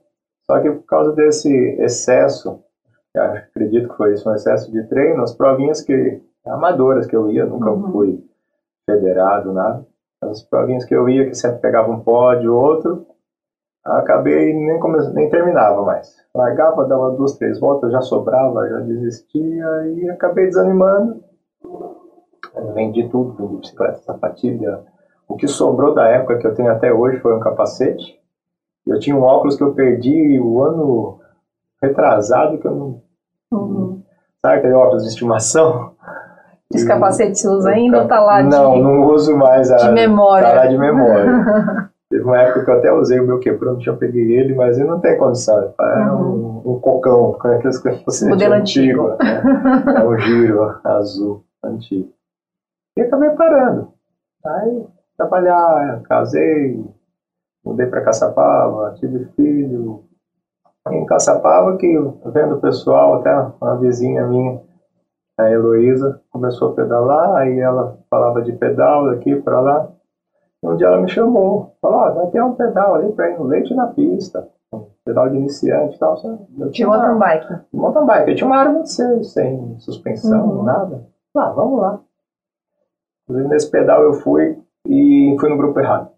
Só 0.46 0.60
que 0.60 0.70
por 0.70 0.84
causa 0.84 1.12
desse 1.12 1.52
excesso, 1.80 2.62
acredito 3.16 3.88
que 3.88 3.96
foi 3.96 4.14
isso, 4.14 4.28
um 4.28 4.34
excesso 4.34 4.70
de 4.70 4.82
treino, 4.84 5.22
as 5.22 5.34
provinhas 5.34 5.80
que, 5.80 6.22
amadoras 6.46 7.06
que 7.06 7.16
eu 7.16 7.30
ia, 7.30 7.44
nunca 7.44 7.70
uhum. 7.70 7.92
fui 7.92 8.24
federado, 8.88 9.52
nada. 9.52 9.86
As 10.22 10.42
provinhas 10.42 10.84
que 10.84 10.94
eu 10.94 11.08
ia, 11.08 11.26
que 11.26 11.34
sempre 11.34 11.60
pegava 11.60 11.90
um 11.90 12.00
pódio, 12.00 12.54
outro, 12.54 13.06
acabei 13.84 14.52
nem, 14.54 14.78
come... 14.80 14.98
nem 15.12 15.28
terminava 15.28 15.82
mais. 15.82 16.16
Largava, 16.34 16.86
dava 16.86 17.10
duas, 17.12 17.36
três 17.36 17.58
voltas, 17.60 17.92
já 17.92 18.00
sobrava, 18.00 18.68
já 18.68 18.80
desistia 18.80 19.66
e 19.86 20.08
acabei 20.10 20.46
desanimando 20.46 21.22
vendi 22.74 23.08
tudo, 23.08 23.34
vendi 23.34 23.56
bicicleta, 23.56 23.98
sapatilha. 23.98 24.80
O 25.28 25.36
que 25.36 25.46
sobrou 25.46 25.94
da 25.94 26.08
época 26.08 26.38
que 26.38 26.46
eu 26.46 26.54
tenho 26.54 26.70
até 26.70 26.92
hoje 26.92 27.20
foi 27.20 27.34
um 27.34 27.40
capacete. 27.40 28.18
Eu 28.86 28.98
tinha 28.98 29.14
um 29.14 29.22
óculos 29.22 29.56
que 29.56 29.62
eu 29.62 29.74
perdi 29.74 30.40
o 30.40 30.62
ano 30.62 31.20
retrasado, 31.82 32.58
que 32.58 32.66
eu 32.66 32.74
não. 32.74 33.02
Uhum. 33.52 34.02
Sabe 34.40 34.58
aquele 34.58 34.74
óculos 34.74 35.02
de 35.02 35.10
estimação? 35.10 35.92
Esse 36.72 36.86
capacete 36.86 37.38
você 37.38 37.48
usa 37.48 37.70
ainda 37.70 38.02
ou 38.02 38.08
tá 38.08 38.20
lá 38.20 38.42
de. 38.42 38.48
Não, 38.48 38.76
não 38.76 39.06
uso 39.06 39.36
mais. 39.36 39.70
A, 39.70 39.76
de 39.76 39.92
memória. 39.92 40.48
Tá 40.48 40.54
lá 40.54 40.66
de 40.66 40.76
memória. 40.76 41.90
Teve 42.10 42.24
uma 42.24 42.38
época 42.38 42.64
que 42.64 42.70
eu 42.70 42.74
até 42.74 42.92
usei 42.92 43.20
o 43.20 43.26
meu 43.26 43.38
quebrando, 43.38 43.82
já 43.82 43.92
peguei 43.92 44.32
ele, 44.32 44.54
mas 44.54 44.78
ele 44.78 44.88
não 44.88 44.98
tem 44.98 45.18
condição. 45.18 45.74
É 45.78 46.10
um, 46.10 46.62
um 46.64 46.80
cocão, 46.80 47.36
com 47.38 47.48
aqueles 47.48 47.78
que 47.78 48.02
você 48.06 48.26
Modelo 48.26 48.54
antigo. 48.54 49.08
Né? 49.08 49.42
É 49.94 50.04
um 50.04 50.18
giro 50.18 50.78
azul 50.84 51.44
antigo. 51.62 52.08
E 52.98 53.00
acabei 53.00 53.30
parando. 53.30 53.92
Aí, 54.44 54.86
trabalhar, 55.16 56.02
casei, 56.02 56.84
mudei 57.64 57.86
para 57.86 58.00
Caçapava, 58.00 58.92
tive 58.98 59.24
filho. 59.36 60.02
Em 60.90 61.06
Caçapava, 61.06 61.76
que 61.76 61.86
vendo 62.26 62.56
o 62.56 62.60
pessoal, 62.60 63.20
até 63.20 63.32
uma 63.60 63.76
vizinha 63.76 64.26
minha, 64.26 64.60
a 65.38 65.48
Heloísa, 65.48 66.20
começou 66.28 66.72
a 66.72 66.74
pedalar, 66.74 67.36
aí 67.36 67.60
ela 67.60 67.98
falava 68.10 68.42
de 68.42 68.50
pedal 68.54 69.06
daqui 69.06 69.36
para 69.42 69.60
lá. 69.60 69.92
Um 70.60 70.74
dia 70.74 70.88
ela 70.88 71.00
me 71.00 71.08
chamou, 71.08 71.76
falou, 71.80 72.00
ah, 72.00 72.10
vai 72.10 72.26
ter 72.32 72.42
um 72.42 72.54
pedal 72.54 72.96
ali 72.96 73.12
para 73.12 73.30
ir 73.30 73.38
no 73.38 73.44
leite 73.44 73.72
na 73.74 73.86
pista, 73.86 74.48
um 74.72 74.86
pedal 75.04 75.28
de 75.28 75.36
iniciante 75.36 75.94
e 75.94 75.98
tal. 76.00 76.16
Eu 76.58 76.70
tinha 76.72 76.88
mountain 76.88 77.16
bike. 77.16 77.60
Mountain 77.72 78.06
bike, 78.06 78.30
eu 78.30 78.34
tinha 78.34 78.46
uma 78.48 78.56
área 78.56 78.72
26, 78.72 79.32
sem 79.32 79.78
suspensão, 79.78 80.48
uhum. 80.48 80.62
nada. 80.64 81.06
Ah, 81.36 81.50
vamos 81.50 81.80
lá. 81.80 82.00
Inclusive 83.28 83.48
nesse 83.48 83.70
pedal 83.70 84.02
eu 84.02 84.14
fui 84.14 84.58
e 84.86 85.36
fui 85.38 85.50
no 85.50 85.56
grupo 85.58 85.78
errado. 85.78 86.10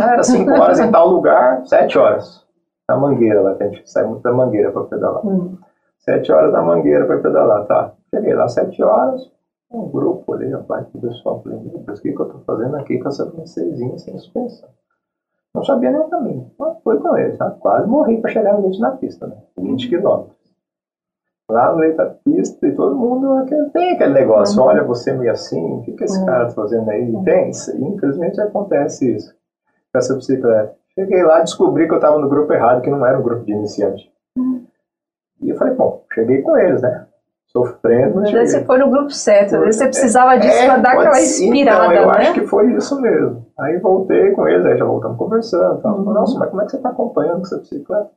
Era 0.00 0.22
5 0.22 0.50
horas 0.50 0.78
em 0.78 0.90
tal 0.90 1.08
lugar, 1.08 1.66
7 1.66 1.98
horas. 1.98 2.46
Na 2.88 2.96
mangueira 2.96 3.40
lá, 3.40 3.54
que 3.56 3.64
a 3.64 3.68
gente 3.68 3.90
sai 3.90 4.04
muito 4.04 4.22
da 4.22 4.32
mangueira 4.32 4.70
para 4.70 4.84
pedalar. 4.84 5.22
7 5.98 6.30
uhum. 6.30 6.38
horas 6.38 6.52
na 6.52 6.62
mangueira 6.62 7.04
para 7.04 7.18
pedalar, 7.18 7.66
tá. 7.66 7.92
Cheguei 8.14 8.34
lá 8.34 8.48
7 8.48 8.82
horas, 8.82 9.30
um 9.70 9.88
grupo 9.88 10.34
ali, 10.34 10.50
rapaz, 10.50 10.86
que 10.86 10.98
pessoal, 10.98 11.42
falei, 11.42 11.58
meu 11.58 11.78
Deus, 11.78 11.98
o 11.98 12.02
que, 12.02 12.12
que 12.12 12.20
eu 12.20 12.28
tô 12.28 12.38
fazendo 12.40 12.76
aqui 12.76 12.98
com 12.98 13.08
essa 13.08 13.26
princesinha 13.26 13.98
sem 13.98 14.16
suspensão? 14.18 14.68
Não 15.54 15.64
sabia 15.64 15.90
nem 15.90 16.00
o 16.00 16.08
caminho. 16.08 16.50
Mas 16.58 16.78
foi 16.82 16.98
com 16.98 17.16
ele, 17.16 17.36
tá? 17.36 17.50
quase 17.50 17.86
morri 17.86 18.20
para 18.20 18.30
chegar 18.30 18.58
no 18.58 18.78
na 18.78 18.92
pista, 18.92 19.26
né? 19.26 19.36
20 19.58 19.88
quilômetros. 19.88 20.41
Lá 21.50 21.72
no 21.72 21.78
meio 21.78 21.96
da 21.96 22.06
pista 22.06 22.66
e 22.66 22.74
todo 22.74 22.96
mundo 22.96 23.44
tem 23.72 23.92
aquele 23.92 24.14
negócio, 24.14 24.60
uhum. 24.60 24.68
olha 24.68 24.84
você 24.84 25.12
meio 25.12 25.32
assim, 25.32 25.60
o 25.60 25.82
que, 25.82 25.92
que 25.92 26.04
esse 26.04 26.18
uhum. 26.18 26.26
cara 26.26 26.46
tá 26.46 26.52
fazendo 26.52 26.88
aí? 26.90 27.10
Uhum. 27.10 27.24
Tem, 27.24 27.50
infelizmente 27.50 28.40
acontece 28.40 29.14
isso 29.14 29.34
com 29.92 29.98
essa 29.98 30.14
bicicleta. 30.14 30.74
Cheguei 30.94 31.22
lá 31.22 31.40
descobri 31.40 31.86
que 31.86 31.92
eu 31.92 31.96
estava 31.96 32.18
no 32.18 32.28
grupo 32.28 32.52
errado, 32.52 32.80
que 32.80 32.90
não 32.90 33.04
era 33.04 33.18
um 33.18 33.22
grupo 33.22 33.44
de 33.44 33.52
iniciante. 33.52 34.10
Uhum. 34.38 34.64
E 35.42 35.50
eu 35.50 35.56
falei, 35.56 35.74
bom, 35.74 36.04
cheguei 36.14 36.40
com 36.42 36.56
eles, 36.56 36.80
né? 36.80 37.06
sofrendo. 37.52 38.20
Aí 38.20 38.46
você 38.46 38.64
foi 38.64 38.78
no 38.78 38.90
grupo 38.90 39.10
certo, 39.10 39.56
às 39.56 39.60
vezes 39.60 39.76
você 39.76 39.84
precisava 39.86 40.38
disso 40.38 40.56
é, 40.56 40.66
para 40.66 40.78
dar 40.78 40.92
aquela 40.92 41.20
inspirada, 41.20 41.94
então, 41.94 42.02
eu 42.02 42.08
né? 42.08 42.14
acho 42.16 42.34
que 42.34 42.46
foi 42.46 42.72
isso 42.72 43.00
mesmo. 43.00 43.46
Aí 43.58 43.78
voltei 43.78 44.30
com 44.32 44.48
eles, 44.48 44.64
aí 44.64 44.78
já 44.78 44.84
voltamos 44.84 45.18
conversando. 45.18 45.80
Tal. 45.82 45.98
Uhum. 45.98 46.12
Nossa, 46.12 46.38
mas 46.38 46.48
como 46.48 46.62
é 46.62 46.64
que 46.64 46.70
você 46.70 46.76
está 46.78 46.88
acompanhando 46.88 47.42
essa 47.42 47.58
bicicleta? 47.58 48.10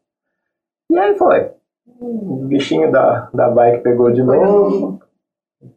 E 0.90 0.98
aí 0.98 1.16
foi. 1.18 1.52
O 2.00 2.46
bichinho 2.48 2.92
da, 2.92 3.30
da 3.34 3.50
bike 3.50 3.84
pegou 3.84 4.12
de 4.12 4.22
novo, 4.22 5.00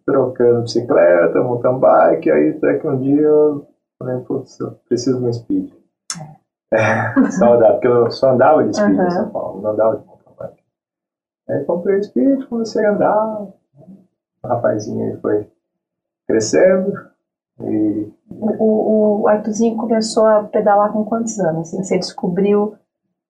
trocando 0.04 0.62
bicicleta, 0.62 1.40
mountain 1.40 1.78
bike, 1.78 2.30
aí 2.30 2.50
até 2.50 2.78
que 2.78 2.86
um 2.86 2.98
dia 2.98 3.20
eu 3.20 3.66
falei, 3.98 4.18
putz, 4.20 4.58
eu 4.58 4.72
preciso 4.88 5.18
de 5.18 5.26
um 5.26 5.32
speed. 5.32 5.72
É, 6.72 7.30
saudade, 7.32 7.74
porque 7.74 7.88
eu 7.88 8.10
só 8.10 8.30
andava 8.30 8.64
de 8.64 8.76
speed 8.76 8.96
uhum. 8.96 9.06
em 9.06 9.10
São 9.10 9.30
Paulo, 9.30 9.62
não 9.62 9.70
andava 9.70 9.96
de 9.96 10.08
Aí 11.48 11.64
comprei 11.64 11.98
o 11.98 12.04
Speed, 12.04 12.46
comecei 12.46 12.84
a 12.84 12.92
andar. 12.92 13.42
O 14.42 14.46
rapazinho 14.46 15.06
aí 15.06 15.16
foi 15.20 15.50
crescendo. 16.26 16.92
E... 17.60 18.12
O, 18.30 19.22
o 19.22 19.28
Arthurzinho 19.28 19.76
começou 19.76 20.26
a 20.26 20.44
pedalar 20.44 20.92
com 20.92 21.04
quantos 21.04 21.40
anos? 21.40 21.68
Assim, 21.68 21.82
você 21.82 21.98
descobriu, 21.98 22.76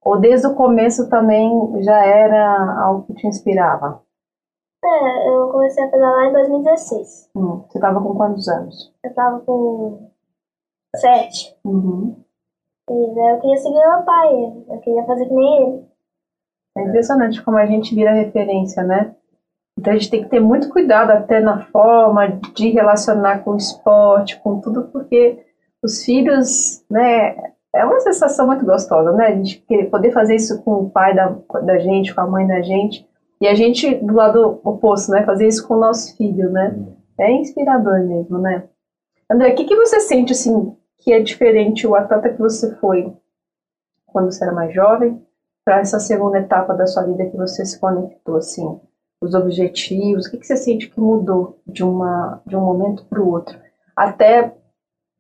ou 0.09 0.19
desde 0.19 0.47
o 0.47 0.55
começo 0.55 1.11
também 1.11 1.50
já 1.83 2.03
era 2.03 2.83
algo 2.83 3.03
que 3.07 3.15
te 3.15 3.27
inspirava? 3.27 4.03
É, 4.83 5.29
eu 5.29 5.49
comecei 5.49 5.85
a 5.85 5.88
pedalar 5.88 6.29
em 6.29 6.33
2016. 6.33 7.31
Hum, 7.37 7.65
você 7.69 7.77
estava 7.77 8.00
com 8.00 8.15
quantos 8.15 8.49
anos? 8.49 8.95
Eu 9.05 9.11
estava 9.11 9.41
com 9.41 10.11
sete. 10.97 11.55
Uhum. 11.62 12.17
E 12.88 13.15
daí 13.15 13.35
eu 13.35 13.41
queria 13.41 13.57
seguir 13.59 13.79
meu 13.79 14.03
pai, 14.03 14.35
eu 14.71 14.81
queria 14.81 15.05
fazer 15.05 15.27
que 15.27 15.35
nem 15.35 15.62
ele. 15.62 15.88
É 16.79 16.83
impressionante 16.85 17.43
como 17.43 17.59
a 17.59 17.67
gente 17.67 17.95
vira 17.95 18.12
referência, 18.12 18.83
né? 18.83 19.15
Então 19.79 19.93
a 19.93 19.97
gente 19.97 20.11
tem 20.11 20.23
que 20.23 20.31
ter 20.31 20.41
muito 20.41 20.71
cuidado 20.71 21.11
até 21.11 21.38
na 21.38 21.67
forma 21.67 22.29
de 22.55 22.71
relacionar 22.71 23.45
com 23.45 23.50
o 23.50 23.57
esporte, 23.57 24.41
com 24.41 24.59
tudo, 24.59 24.88
porque 24.88 25.45
os 25.83 26.03
filhos, 26.03 26.83
né, 26.91 27.53
é 27.75 27.85
uma 27.85 28.01
sensação 28.01 28.47
muito 28.47 28.65
gostosa, 28.65 29.13
né? 29.13 29.27
A 29.27 29.35
gente 29.35 29.63
poder 29.91 30.13
fazer 30.13 30.37
isso 30.37 30.63
com 30.63 30.85
o 30.85 30.91
pai 30.91 31.15
da, 31.15 31.37
da 31.63 31.79
gente, 31.79 32.15
com 32.15 32.21
a 32.21 32.27
mãe 32.27 32.47
da 32.47 32.63
gente, 32.63 33.07
e 33.41 33.47
a 33.47 33.55
gente 33.55 33.95
do 33.97 34.15
lado 34.15 34.61
oposto, 34.65 35.13
né? 35.13 35.25
Fazer 35.25 35.47
isso 35.47 35.67
com 35.67 35.75
o 35.75 35.81
nosso 35.81 36.17
filho, 36.17 36.51
né? 36.51 36.77
É 37.19 37.31
inspirador 37.31 38.01
mesmo, 38.05 38.39
né? 38.39 38.65
André, 39.31 39.53
o 39.53 39.55
que, 39.55 39.65
que 39.65 39.77
você 39.77 40.01
sente, 40.01 40.33
assim, 40.33 40.75
que 40.99 41.13
é 41.13 41.21
diferente 41.21 41.87
o 41.87 41.95
atleta 41.95 42.31
que 42.31 42.39
você 42.39 42.75
foi 42.77 43.13
quando 44.07 44.33
você 44.33 44.43
era 44.43 44.53
mais 44.53 44.75
jovem 44.75 45.23
para 45.65 45.81
essa 45.81 46.01
segunda 46.01 46.39
etapa 46.39 46.75
da 46.75 46.87
sua 46.87 47.05
vida 47.05 47.27
que 47.27 47.37
você 47.37 47.65
se 47.65 47.79
conectou, 47.79 48.37
assim, 48.37 48.81
os 49.21 49.35
objetivos, 49.35 50.27
o 50.27 50.31
que, 50.31 50.39
que 50.39 50.47
você 50.47 50.57
sente 50.57 50.89
que 50.89 51.01
mudou 51.01 51.61
de, 51.67 51.85
uma, 51.85 52.41
de 52.47 52.57
um 52.57 52.61
momento 52.61 53.05
para 53.05 53.21
o 53.21 53.31
outro? 53.31 53.59
Até 53.95 54.55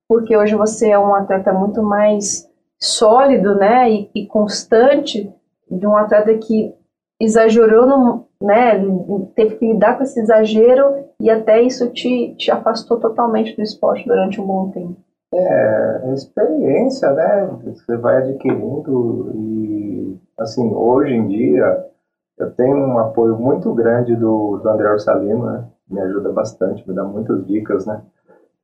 porque 0.08 0.36
hoje 0.36 0.54
você 0.54 0.90
é 0.90 0.98
um 0.98 1.14
atleta 1.14 1.52
muito 1.52 1.82
mais 1.82 2.48
sólido, 2.80 3.54
né, 3.54 3.90
e, 3.90 4.10
e 4.14 4.26
constante, 4.26 5.32
de 5.70 5.86
um 5.86 5.96
atleta 5.96 6.32
que 6.38 6.74
exagerou, 7.20 7.86
no, 7.86 8.26
né, 8.40 8.80
teve 9.34 9.56
que 9.56 9.72
lidar 9.72 9.96
com 9.96 10.04
esse 10.04 10.18
exagero 10.20 11.04
e 11.20 11.28
até 11.28 11.60
isso 11.60 11.90
te, 11.90 12.34
te 12.36 12.50
afastou 12.50 12.98
totalmente 12.98 13.54
do 13.54 13.62
esporte 13.62 14.06
durante 14.06 14.40
um 14.40 14.46
bom 14.46 14.70
tempo. 14.70 14.96
É, 15.34 16.12
experiência, 16.14 17.10
né, 17.12 17.50
você 17.62 17.96
vai 17.96 18.18
adquirindo 18.18 19.32
e 19.34 20.16
assim, 20.38 20.72
hoje 20.72 21.12
em 21.12 21.26
dia, 21.26 21.84
eu 22.38 22.50
tenho 22.52 22.76
um 22.76 22.98
apoio 22.98 23.36
muito 23.36 23.74
grande 23.74 24.14
do, 24.14 24.58
do 24.58 24.68
André 24.68 24.90
Orsalino, 24.90 25.44
né? 25.44 25.64
Me 25.90 26.00
ajuda 26.00 26.30
bastante, 26.32 26.86
me 26.88 26.94
dá 26.94 27.02
muitas 27.02 27.44
dicas, 27.46 27.84
né? 27.84 28.00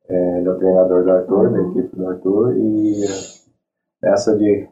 É, 0.09 0.39
ele 0.39 0.49
é 0.49 0.51
o 0.51 0.57
treinador 0.57 1.03
do 1.03 1.11
Arthur, 1.11 1.51
da 1.51 1.61
equipe 1.63 1.97
do 1.97 2.09
Arthur, 2.09 2.55
e 2.57 3.05
essa 4.03 4.35
de 4.37 4.69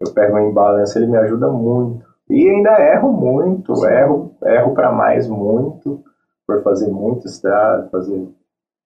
eu 0.00 0.12
pego 0.12 0.36
em 0.38 0.52
balança, 0.52 0.98
ele 0.98 1.06
me 1.06 1.16
ajuda 1.16 1.48
muito. 1.48 2.04
E 2.28 2.48
ainda 2.48 2.80
erro 2.80 3.12
muito, 3.12 3.76
Sim. 3.76 3.86
erro, 3.86 4.32
erro 4.44 4.74
para 4.74 4.90
mais 4.90 5.28
muito, 5.28 6.02
por 6.46 6.60
fazer 6.62 6.88
muito 6.88 7.26
estrada, 7.26 7.88
fazer, 7.90 8.26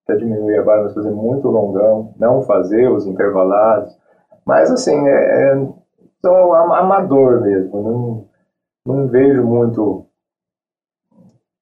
até 0.03 0.15
diminuir 0.15 0.57
agora, 0.57 0.83
mas 0.83 0.93
fazer 0.93 1.11
muito 1.11 1.47
longão, 1.47 2.13
não 2.17 2.41
fazer 2.43 2.87
os 2.89 3.05
intervalados. 3.05 3.97
Mas 4.45 4.69
assim, 4.69 4.95
é, 5.07 5.51
é 5.51 5.67
sou 6.23 6.53
amador 6.53 7.41
mesmo, 7.41 7.81
não, 7.81 8.25
não 8.85 9.07
vejo 9.07 9.43
muito 9.43 10.06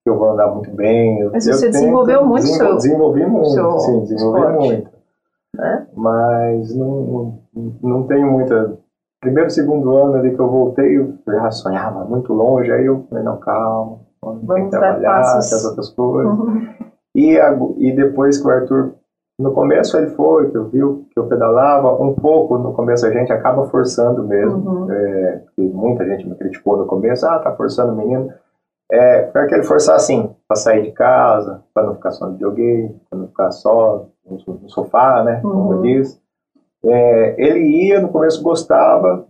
eu 0.09 0.17
vou 0.17 0.31
andar 0.31 0.47
muito 0.47 0.71
bem. 0.71 1.29
Mas 1.31 1.45
você 1.45 1.69
desenvolveu 1.69 2.25
muito 2.25 2.43
desenvol, 2.43 2.67
seu... 2.67 2.75
Desenvolvi 2.75 3.25
muito, 3.25 3.49
seu 3.49 3.79
sim, 3.79 3.99
desenvolvi 4.01 4.39
esporte. 4.39 4.65
muito. 4.65 4.89
É? 5.59 5.81
Mas 5.95 6.75
não, 6.75 7.39
não, 7.53 7.73
não 7.81 8.03
tenho 8.03 8.31
muita... 8.31 8.77
Primeiro, 9.21 9.49
segundo 9.49 9.95
ano 9.95 10.15
ali 10.15 10.35
que 10.35 10.39
eu 10.39 10.49
voltei, 10.49 10.97
eu 10.97 11.15
já 11.25 11.49
sonhava 11.49 12.05
muito 12.05 12.31
longe, 12.33 12.71
aí 12.71 12.85
eu 12.85 13.05
falei, 13.09 13.23
não, 13.23 13.37
calma, 13.37 13.97
vamos, 14.21 14.47
tem 14.47 14.65
que 14.65 14.69
trabalhar, 14.69 15.19
as 15.19 15.65
outras 15.65 15.89
coisas. 15.89 16.37
Uhum. 16.37 16.67
E, 17.15 17.39
a, 17.39 17.57
e 17.77 17.95
depois 17.95 18.37
que 18.37 18.47
o 18.47 18.51
Arthur 18.51 18.93
no 19.39 19.51
começo 19.51 19.97
ele 19.97 20.11
foi, 20.11 20.49
que 20.49 20.57
eu 20.57 20.65
vi 20.65 20.79
que 21.11 21.19
eu 21.19 21.27
pedalava 21.27 22.01
um 22.01 22.13
pouco, 22.13 22.57
no 22.57 22.73
começo 22.73 23.05
a 23.05 23.11
gente 23.11 23.33
acaba 23.33 23.65
forçando 23.65 24.23
mesmo, 24.23 24.69
uhum. 24.69 24.91
é, 24.91 25.41
muita 25.57 26.05
gente 26.05 26.27
me 26.27 26.35
criticou 26.35 26.77
no 26.77 26.85
começo, 26.85 27.25
ah, 27.25 27.39
tá 27.39 27.51
forçando 27.53 27.93
o 27.93 27.95
menino. 27.95 28.31
É, 28.91 29.31
foi 29.31 29.41
aquele 29.41 29.63
forçar 29.63 29.95
assim, 29.95 30.35
para 30.47 30.55
sair 30.55 30.83
de 30.83 30.91
casa, 30.91 31.63
para 31.73 31.87
não 31.87 31.95
ficar 31.95 32.11
só 32.11 32.27
no 32.27 32.33
videogame, 32.33 32.99
para 33.09 33.19
não 33.19 33.27
ficar 33.27 33.51
só 33.51 34.07
no, 34.25 34.69
sofá, 34.69 35.23
né, 35.23 35.41
uhum. 35.43 35.51
como 35.51 35.73
eu 35.73 35.81
disse. 35.81 36.21
É, 36.83 37.35
ele 37.41 37.87
ia, 37.87 37.99
no 37.99 38.09
começo 38.09 38.43
gostava, 38.43 39.25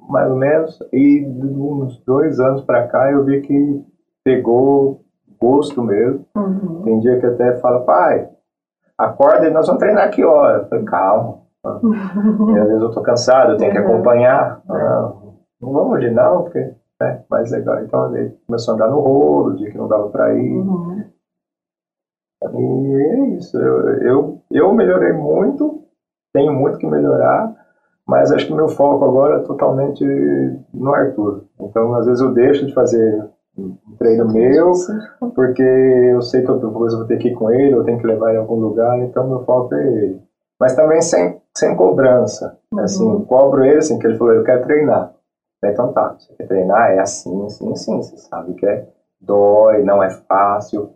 mais 0.00 0.30
ou 0.30 0.36
menos, 0.36 0.78
e 0.92 1.24
de 1.24 1.46
uns 1.46 1.98
dois 2.04 2.40
anos 2.40 2.62
para 2.62 2.88
cá 2.88 3.12
eu 3.12 3.24
vi 3.24 3.42
que 3.42 3.84
pegou 4.24 5.04
gosto 5.40 5.82
mesmo. 5.82 6.26
Uhum. 6.36 6.82
Tem 6.82 7.00
dia 7.00 7.20
que 7.20 7.26
até 7.26 7.56
fala, 7.58 7.84
pai, 7.84 8.28
acorda 8.96 9.46
e 9.46 9.50
nós 9.50 9.66
vamos 9.66 9.80
treinar 9.80 10.10
que 10.10 10.24
hora? 10.24 10.62
Eu 10.62 10.68
falei, 10.68 10.84
calma. 10.84 11.38
às 11.64 12.66
vezes 12.66 12.82
eu 12.82 12.90
tô 12.92 13.02
cansado, 13.02 13.52
eu 13.52 13.56
tenho 13.58 13.72
que 13.72 13.78
uhum. 13.78 13.94
acompanhar. 13.94 14.62
Não, 14.66 15.36
não 15.60 15.72
vamos 15.72 15.98
hoje 15.98 16.10
não, 16.10 16.44
porque 16.44 16.74
é 17.02 17.20
mais 17.30 17.50
legal. 17.50 17.82
Então 17.82 18.16
ele 18.16 18.36
começou 18.46 18.72
a 18.72 18.74
andar 18.76 18.88
no 18.88 19.00
rolo, 19.00 19.50
o 19.50 19.56
dia 19.56 19.70
que 19.70 19.78
não 19.78 19.88
dava 19.88 20.08
para 20.08 20.34
ir. 20.34 20.58
Uhum. 20.58 21.04
E 22.42 23.02
é 23.02 23.36
isso. 23.36 23.56
Eu, 23.58 24.02
eu, 24.02 24.42
eu 24.50 24.72
melhorei 24.72 25.12
muito, 25.12 25.82
tenho 26.32 26.52
muito 26.52 26.78
que 26.78 26.86
melhorar, 26.86 27.54
Mas 28.06 28.32
acho 28.32 28.46
que 28.46 28.54
meu 28.54 28.68
foco 28.68 29.04
agora 29.04 29.36
é 29.36 29.44
totalmente 29.44 30.02
no 30.72 30.94
Arthur. 30.94 31.44
Então, 31.60 31.94
às 31.94 32.06
vezes 32.06 32.22
eu 32.22 32.32
deixo 32.32 32.64
de 32.66 32.72
fazer 32.72 33.28
um 33.56 33.76
treino 33.98 34.32
meu, 34.32 34.72
porque 35.34 35.62
eu 35.62 36.22
sei 36.22 36.42
que 36.42 36.50
outra 36.50 36.70
coisa 36.70 36.94
eu 36.94 37.00
vou 37.00 37.08
ter 37.08 37.18
que 37.18 37.28
ir 37.28 37.34
com 37.34 37.50
ele, 37.50 37.74
eu 37.74 37.84
tenho 37.84 37.98
que 37.98 38.06
levar 38.06 38.32
em 38.32 38.38
algum 38.38 38.54
lugar, 38.54 38.98
então 39.00 39.28
meu 39.28 39.44
foco 39.44 39.74
é 39.74 39.86
ele. 39.86 40.22
Mas 40.58 40.74
também 40.74 41.02
sem, 41.02 41.38
sem 41.54 41.76
cobrança. 41.76 42.58
Uhum. 42.72 42.80
Assim, 42.80 43.24
cobro 43.24 43.64
ele, 43.64 43.78
assim, 43.78 43.98
que 43.98 44.06
ele 44.06 44.16
falou, 44.16 44.32
eu 44.32 44.44
quero 44.44 44.62
treinar. 44.62 45.12
Então 45.64 45.92
tá, 45.92 46.14
você 46.18 46.32
quer 46.34 46.46
treinar, 46.46 46.90
é 46.92 47.00
assim, 47.00 47.44
assim, 47.46 47.72
assim. 47.72 47.96
Você 47.96 48.16
sabe 48.16 48.54
que 48.54 48.66
é 48.66 48.86
dói, 49.20 49.82
não 49.82 50.02
é 50.02 50.10
fácil. 50.10 50.94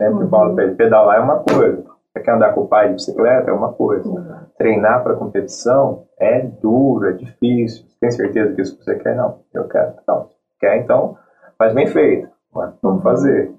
Sempre 0.00 0.24
uhum. 0.24 0.30
falo 0.30 0.54
para 0.54 0.64
ele, 0.64 0.74
pedalar 0.74 1.16
é 1.16 1.20
uma 1.20 1.38
coisa. 1.38 1.84
Você 2.12 2.22
quer 2.22 2.32
andar 2.32 2.54
com 2.54 2.62
o 2.62 2.68
pai 2.68 2.88
de 2.88 2.94
bicicleta 2.94 3.50
é 3.50 3.54
uma 3.54 3.72
coisa. 3.72 4.08
Uhum. 4.08 4.46
Treinar 4.58 5.02
para 5.02 5.16
competição 5.16 6.06
é 6.18 6.40
duro, 6.40 7.08
é 7.08 7.12
difícil. 7.12 7.86
Você 7.86 7.96
tem 8.00 8.10
certeza 8.10 8.54
que 8.54 8.62
isso 8.62 8.82
você 8.82 8.94
quer? 8.96 9.16
Não, 9.16 9.40
eu 9.54 9.66
quero. 9.68 9.94
Então, 10.02 10.30
quer 10.60 10.76
então, 10.78 11.16
faz 11.58 11.74
bem 11.74 11.86
feito. 11.86 12.28
Vamos 12.52 12.76
uhum. 12.82 13.00
fazer. 13.00 13.54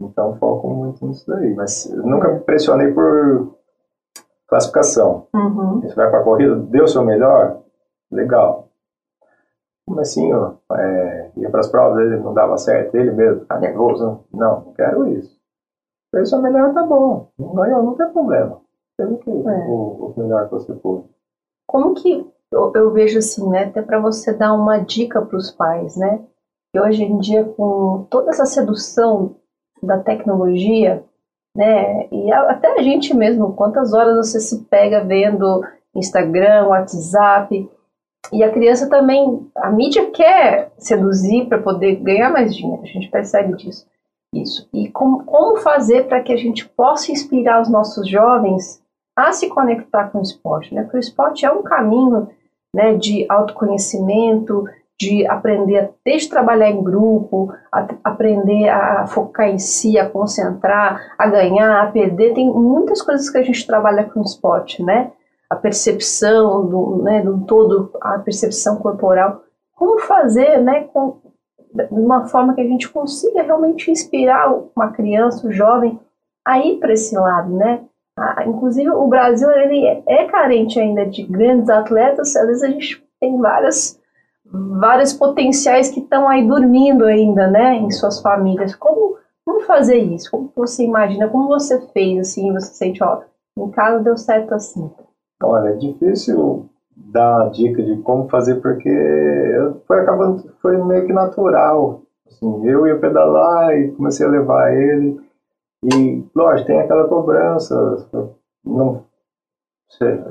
Então 0.00 0.36
foco 0.36 0.68
muito 0.70 1.06
nisso 1.06 1.24
daí. 1.28 1.54
Mas 1.54 1.88
nunca 1.90 2.28
me 2.28 2.40
pressionei 2.40 2.92
por 2.92 3.56
classificação. 4.48 5.28
Uhum. 5.34 5.80
Você 5.80 5.94
vai 5.94 6.10
para 6.10 6.20
a 6.20 6.24
corrida, 6.24 6.56
deu 6.56 6.84
o 6.84 6.88
seu 6.88 7.04
melhor? 7.04 7.60
Legal. 8.10 8.63
Mas 9.88 10.10
assim, 10.10 10.30
é, 10.72 11.30
ia 11.36 11.50
para 11.50 11.60
as 11.60 11.68
provas, 11.68 12.00
ele 12.00 12.16
não 12.16 12.32
dava 12.32 12.56
certo, 12.56 12.94
ele 12.94 13.10
mesmo, 13.12 13.44
tá 13.44 13.58
nervoso. 13.58 14.24
Não, 14.32 14.64
não 14.64 14.72
quero 14.72 15.06
isso. 15.08 15.38
Fez 16.10 16.28
o 16.28 16.30
seu 16.30 16.42
melhor, 16.42 16.72
tá 16.72 16.82
bom. 16.82 17.28
Não 17.38 17.54
ganhou, 17.54 17.82
não 17.82 17.94
tem 17.94 18.08
problema. 18.10 18.60
Fez 18.96 19.10
o, 19.10 19.16
que, 19.18 19.30
é. 19.30 19.66
o, 19.68 20.14
o 20.14 20.14
melhor 20.16 20.46
que 20.46 20.52
você 20.52 20.72
pôde. 20.74 21.04
Como 21.66 21.94
que 21.94 22.26
eu, 22.50 22.72
eu, 22.74 22.92
vejo 22.92 23.18
assim, 23.18 23.48
né? 23.50 23.64
Até 23.64 23.82
para 23.82 23.98
você 23.98 24.32
dar 24.32 24.54
uma 24.54 24.78
dica 24.78 25.20
para 25.20 25.36
os 25.36 25.50
pais, 25.50 25.96
né? 25.96 26.24
Que 26.72 26.80
hoje 26.80 27.02
em 27.02 27.18
dia, 27.18 27.44
com 27.44 28.06
toda 28.08 28.30
essa 28.30 28.46
sedução 28.46 29.36
da 29.82 29.98
tecnologia, 29.98 31.04
né? 31.54 32.08
E 32.10 32.32
até 32.32 32.78
a 32.78 32.82
gente 32.82 33.14
mesmo, 33.14 33.54
quantas 33.54 33.92
horas 33.92 34.16
você 34.16 34.40
se 34.40 34.64
pega 34.64 35.04
vendo 35.04 35.62
Instagram, 35.94 36.68
WhatsApp, 36.68 37.70
e 38.32 38.42
a 38.42 38.50
criança 38.50 38.88
também, 38.88 39.46
a 39.56 39.70
mídia 39.70 40.10
quer 40.10 40.72
seduzir 40.78 41.46
para 41.46 41.58
poder 41.58 41.96
ganhar 41.96 42.30
mais 42.30 42.54
dinheiro, 42.54 42.82
a 42.82 42.86
gente 42.86 43.10
percebe 43.10 43.54
disso. 43.56 43.86
Isso. 44.32 44.68
E 44.72 44.88
como, 44.88 45.24
como 45.24 45.58
fazer 45.58 46.08
para 46.08 46.20
que 46.20 46.32
a 46.32 46.36
gente 46.36 46.68
possa 46.68 47.12
inspirar 47.12 47.62
os 47.62 47.68
nossos 47.68 48.08
jovens 48.08 48.82
a 49.14 49.32
se 49.32 49.48
conectar 49.48 50.08
com 50.08 50.18
o 50.18 50.22
esporte, 50.22 50.74
né? 50.74 50.82
Porque 50.82 50.96
o 50.96 51.00
esporte 51.00 51.46
é 51.46 51.50
um 51.52 51.62
caminho, 51.62 52.28
né, 52.74 52.94
de 52.94 53.24
autoconhecimento, 53.28 54.64
de 54.98 55.24
aprender 55.26 55.90
desde 56.04 56.28
trabalhar 56.28 56.70
em 56.70 56.82
grupo, 56.82 57.52
a, 57.70 57.86
aprender 58.02 58.68
a 58.68 59.06
focar 59.06 59.48
em 59.48 59.58
si, 59.58 59.98
a 59.98 60.08
concentrar, 60.08 61.14
a 61.16 61.26
ganhar, 61.28 61.82
a 61.82 61.92
perder. 61.92 62.34
Tem 62.34 62.50
muitas 62.50 63.02
coisas 63.02 63.30
que 63.30 63.38
a 63.38 63.42
gente 63.42 63.64
trabalha 63.64 64.04
com 64.04 64.22
esporte, 64.22 64.82
né? 64.82 65.12
A 65.54 65.56
percepção 65.56 66.66
do, 66.66 67.02
né, 67.02 67.22
do 67.22 67.40
todo, 67.46 67.90
a 68.00 68.18
percepção 68.18 68.76
corporal. 68.76 69.42
Como 69.74 69.98
fazer, 70.00 70.58
né, 70.62 70.84
com, 70.92 71.18
de 71.72 71.86
uma 71.90 72.26
forma 72.26 72.54
que 72.54 72.60
a 72.60 72.66
gente 72.66 72.88
consiga 72.88 73.42
realmente 73.42 73.90
inspirar 73.90 74.52
uma 74.74 74.88
criança, 74.92 75.46
um 75.46 75.52
jovem, 75.52 75.98
a 76.44 76.58
ir 76.58 76.78
para 76.78 76.92
esse 76.92 77.14
lado, 77.16 77.54
né? 77.56 77.84
Inclusive, 78.46 78.90
o 78.90 79.08
Brasil 79.08 79.50
ele 79.50 80.02
é 80.06 80.24
carente 80.26 80.78
ainda 80.78 81.04
de 81.06 81.24
grandes 81.24 81.68
atletas. 81.68 82.36
Às 82.36 82.46
vezes 82.46 82.62
a 82.62 82.68
gente 82.68 83.04
tem 83.18 83.38
várias 83.40 83.98
vários 84.46 85.12
potenciais 85.12 85.88
que 85.90 86.00
estão 86.00 86.28
aí 86.28 86.46
dormindo 86.46 87.04
ainda, 87.04 87.48
né, 87.48 87.76
em 87.76 87.90
suas 87.90 88.20
famílias. 88.20 88.74
Como, 88.76 89.16
como 89.44 89.60
fazer 89.62 89.96
isso? 89.96 90.30
Como 90.30 90.52
você 90.54 90.84
imagina? 90.84 91.28
Como 91.28 91.48
você 91.48 91.80
fez, 91.88 92.20
assim, 92.20 92.52
você 92.52 92.72
sente, 92.74 93.02
ó, 93.02 93.22
em 93.58 93.70
casa 93.70 94.00
deu 94.00 94.16
certo 94.16 94.54
assim? 94.54 94.90
Olha, 95.42 95.70
é 95.70 95.76
difícil 95.76 96.68
dar 96.96 97.50
dica 97.50 97.82
de 97.82 97.96
como 98.02 98.28
fazer, 98.28 98.60
porque 98.60 98.90
foi 99.86 100.00
acabando, 100.00 100.42
foi 100.60 100.76
meio 100.84 101.06
que 101.06 101.12
natural. 101.12 102.02
Assim, 102.26 102.66
eu 102.66 102.86
ia 102.86 102.98
pedalar 102.98 103.76
e 103.76 103.92
comecei 103.92 104.26
a 104.26 104.30
levar 104.30 104.72
ele. 104.72 105.20
E, 105.84 106.24
lógico, 106.34 106.66
tem 106.66 106.80
aquela 106.80 107.08
cobrança. 107.08 108.34
Não 108.64 109.04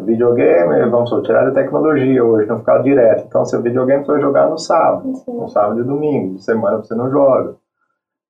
videogame, 0.05 0.89
vamos 0.89 1.09
tirar 1.25 1.45
da 1.45 1.51
tecnologia 1.51 2.23
hoje, 2.23 2.47
não 2.47 2.59
ficar 2.59 2.79
direto. 2.79 3.25
Então, 3.27 3.45
seu 3.45 3.61
videogame 3.61 4.05
foi 4.05 4.19
jogar 4.19 4.49
no 4.49 4.57
sábado, 4.57 5.15
Sim. 5.17 5.37
no 5.37 5.47
sábado 5.47 5.79
e 5.79 5.83
domingo, 5.83 6.35
de 6.35 6.43
semana 6.43 6.77
você 6.77 6.93
não 6.95 7.09
joga. 7.09 7.55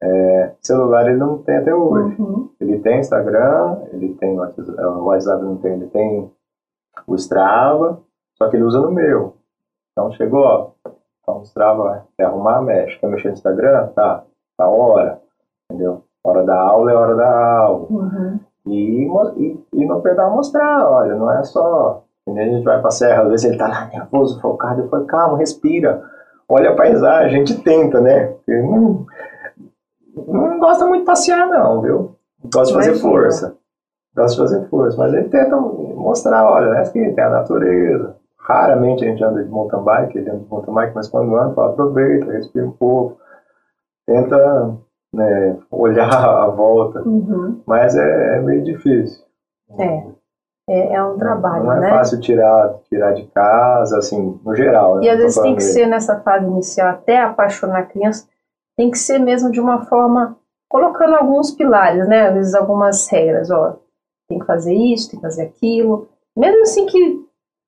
É, 0.02 0.52
celular 0.62 1.08
ele 1.08 1.18
não 1.18 1.38
tem 1.38 1.58
até 1.58 1.74
hoje. 1.74 2.16
Uhum. 2.20 2.50
Ele 2.60 2.80
tem 2.80 3.00
Instagram, 3.00 3.78
ele 3.94 4.14
tem 4.16 4.38
o 4.38 5.06
WhatsApp, 5.06 5.44
não 5.44 5.58
tem, 5.58 5.74
ele 5.74 5.88
tem 5.88 6.30
o 7.08 7.16
Strava, 7.16 8.02
só 8.38 8.50
que 8.50 8.56
ele 8.56 8.64
usa 8.64 8.80
no 8.80 8.92
meu. 8.92 9.36
Então 9.92 10.12
chegou, 10.12 10.42
ó, 10.42 10.72
então 11.22 11.40
o 11.40 11.44
Strava 11.44 12.06
quer 12.18 12.26
arrumar, 12.26 12.62
mexe. 12.62 13.00
Quer 13.00 13.08
mexer 13.08 13.30
no 13.30 13.34
Instagram? 13.34 13.88
Tá, 13.96 14.24
tá 14.58 14.68
hora, 14.68 15.22
entendeu? 15.70 16.04
Hora 16.24 16.44
da 16.44 16.60
aula 16.60 16.92
é 16.92 16.96
hora 16.96 17.16
da 17.16 17.58
aula. 17.60 17.88
Uhum. 17.90 18.40
E, 18.68 19.08
e, 19.38 19.60
e 19.74 19.86
no 19.86 20.02
pedal 20.02 20.36
mostrar, 20.36 20.90
olha, 20.90 21.16
não 21.16 21.32
é 21.32 21.44
só. 21.44 22.04
A 22.26 22.32
gente 22.32 22.64
vai 22.64 22.80
pra 22.80 22.90
serra, 22.90 23.24
às 23.24 23.30
vezes 23.30 23.46
ele 23.46 23.58
tá 23.58 23.68
lá 23.68 23.90
nervoso, 23.92 24.40
focado, 24.40 24.82
eu 24.82 24.88
falo, 24.88 25.06
calma, 25.06 25.38
respira, 25.38 26.02
olha 26.48 26.70
a 26.70 26.76
paisagem, 26.76 27.28
a 27.28 27.38
gente 27.46 27.62
tenta, 27.62 28.00
né? 28.00 28.28
Porque 28.28 28.62
não, 28.62 29.06
não 30.26 30.58
gosta 30.58 30.86
muito 30.86 31.02
de 31.02 31.06
passear, 31.06 31.46
não, 31.48 31.82
viu? 31.82 32.16
Gosta 32.46 32.68
de 32.68 32.74
fazer 32.74 32.96
força. 33.02 33.58
De 34.15 34.38
fazer 34.38 34.69
força, 34.69 34.97
mas 34.97 35.13
ele 35.13 35.30
tenta 35.30 35.56
mostrar, 35.56 36.45
olha, 36.49 36.69
né, 36.69 36.84
que 36.84 37.13
tem 37.13 37.23
a 37.23 37.30
natureza. 37.30 38.15
Raramente 38.38 39.04
a 39.04 39.08
gente 39.08 39.23
anda 39.23 39.43
de 39.43 39.49
mountain 39.49 39.84
bike, 39.84 40.17
ele 40.17 40.30
anda 40.30 40.39
de 40.39 40.49
mountain 40.49 40.73
bike, 40.73 40.95
mas 40.95 41.08
quando 41.08 41.36
anda, 41.36 41.56
fala, 41.56 41.71
aproveita, 41.71 42.32
respira 42.32 42.65
um 42.65 42.71
pouco. 42.71 43.17
Tenta 44.06 44.78
né, 45.13 45.58
olhar 45.71 46.13
a 46.13 46.47
volta, 46.47 47.02
uhum. 47.02 47.62
mas 47.65 47.95
é, 47.95 48.38
é, 48.38 48.41
meio 48.41 48.63
difícil. 48.63 49.23
É. 49.80 50.04
É, 50.69 50.93
é 50.93 51.04
um 51.04 51.17
trabalho, 51.17 51.65
Não 51.65 51.73
é 51.73 51.80
né? 51.82 51.89
fácil 51.89 52.21
tirar, 52.21 52.76
tirar 52.89 53.12
de 53.13 53.26
casa, 53.28 53.97
assim, 53.97 54.39
no 54.45 54.56
geral. 54.56 54.95
Né? 54.95 55.06
E 55.06 55.10
às 55.10 55.17
vezes 55.17 55.41
tem 55.41 55.56
que 55.56 55.63
ser 55.63 55.88
nessa 55.88 56.21
fase 56.21 56.45
inicial, 56.45 56.89
até 56.89 57.19
apaixonar 57.19 57.80
a 57.80 57.86
criança, 57.86 58.28
tem 58.78 58.89
que 58.89 58.97
ser 58.97 59.19
mesmo 59.19 59.52
de 59.52 59.60
uma 59.60 59.86
forma, 59.86 60.38
colocando 60.69 61.15
alguns 61.15 61.52
pilares, 61.52 62.08
né? 62.08 62.28
Às 62.28 62.34
vezes 62.34 62.56
algumas 62.56 63.08
regras, 63.10 63.52
ó, 63.52 63.78
tem 64.34 64.39
que 64.39 64.46
fazer 64.46 64.74
isso, 64.74 65.10
tem 65.10 65.19
que 65.19 65.26
fazer 65.26 65.43
aquilo. 65.43 66.08
Mesmo 66.36 66.62
assim 66.63 66.86
que 66.86 67.24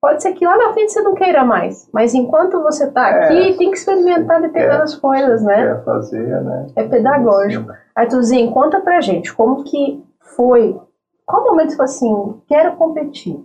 Pode 0.05 0.21
ser 0.21 0.33
que 0.33 0.45
lá 0.45 0.55
na 0.55 0.71
frente 0.71 0.93
você 0.93 1.01
não 1.01 1.15
queira 1.15 1.43
mais, 1.43 1.89
mas 1.91 2.13
enquanto 2.13 2.61
você 2.61 2.83
está 2.83 3.09
é, 3.09 3.23
aqui, 3.23 3.57
tem 3.57 3.71
que 3.71 3.77
experimentar 3.77 4.39
determinadas 4.39 4.93
quer, 4.93 5.01
coisas, 5.01 5.41
né? 5.41 5.81
Fazer, 5.83 6.43
né? 6.43 6.67
É 6.75 6.87
pedagógico. 6.87 7.73
Arthurzinho, 7.95 8.51
conta 8.51 8.79
pra 8.81 9.01
gente 9.01 9.33
como 9.33 9.63
que 9.63 10.05
foi, 10.19 10.79
qual 11.25 11.45
momento 11.45 11.71
você 11.71 11.77
falou 11.77 11.91
assim, 11.91 12.41
quero 12.47 12.75
competir, 12.75 13.43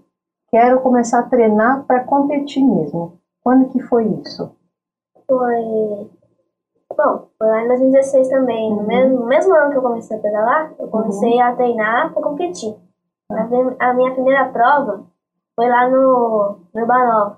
quero 0.50 0.80
começar 0.80 1.20
a 1.20 1.28
treinar 1.30 1.85
para 1.87 2.04
competir 2.04 2.62
mesmo. 2.62 3.18
Quando 3.42 3.70
que 3.70 3.80
foi 3.80 4.04
isso? 4.22 4.54
Foi, 5.26 6.11
bom, 6.94 7.28
foi 7.38 7.48
lá 7.48 7.64
em 7.64 7.68
2016 7.68 8.28
também, 8.28 8.70
uhum. 8.70 8.83
no, 8.83 8.87
mesmo, 8.87 9.26
mesmo 9.26 9.54
ano 9.54 9.70
que 9.70 9.78
eu 9.78 9.83
comecei 9.83 10.14
a 10.14 10.20
pedalar, 10.20 10.74
eu 10.78 10.88
comecei 10.88 11.37
uhum. 11.37 11.42
a 11.42 11.52
treinar 11.56 12.12
para 12.12 12.22
competir. 12.22 12.76
A 13.79 13.95
minha 13.95 14.12
primeira 14.12 14.47
prova 14.47 15.05
foi 15.55 15.69
lá 15.69 15.88
no, 15.88 16.59
no 16.75 16.81
Urbanol. 16.81 17.37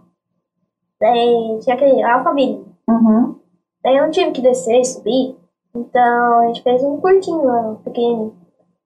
Daí 1.01 1.59
tinha 1.61 1.77
aquele 1.77 2.03
Alphaville. 2.03 2.65
Uhum. 2.89 3.37
Daí 3.83 3.97
eu 3.97 4.05
não 4.05 4.11
tive 4.11 4.31
que 4.31 4.41
descer 4.41 4.81
e 4.81 4.85
subir. 4.85 5.37
Então 5.75 6.41
a 6.41 6.47
gente 6.47 6.63
fez 6.63 6.83
um 6.83 7.01
curtinho 7.01 7.45
lá, 7.45 7.77
pequeno. 7.85 8.35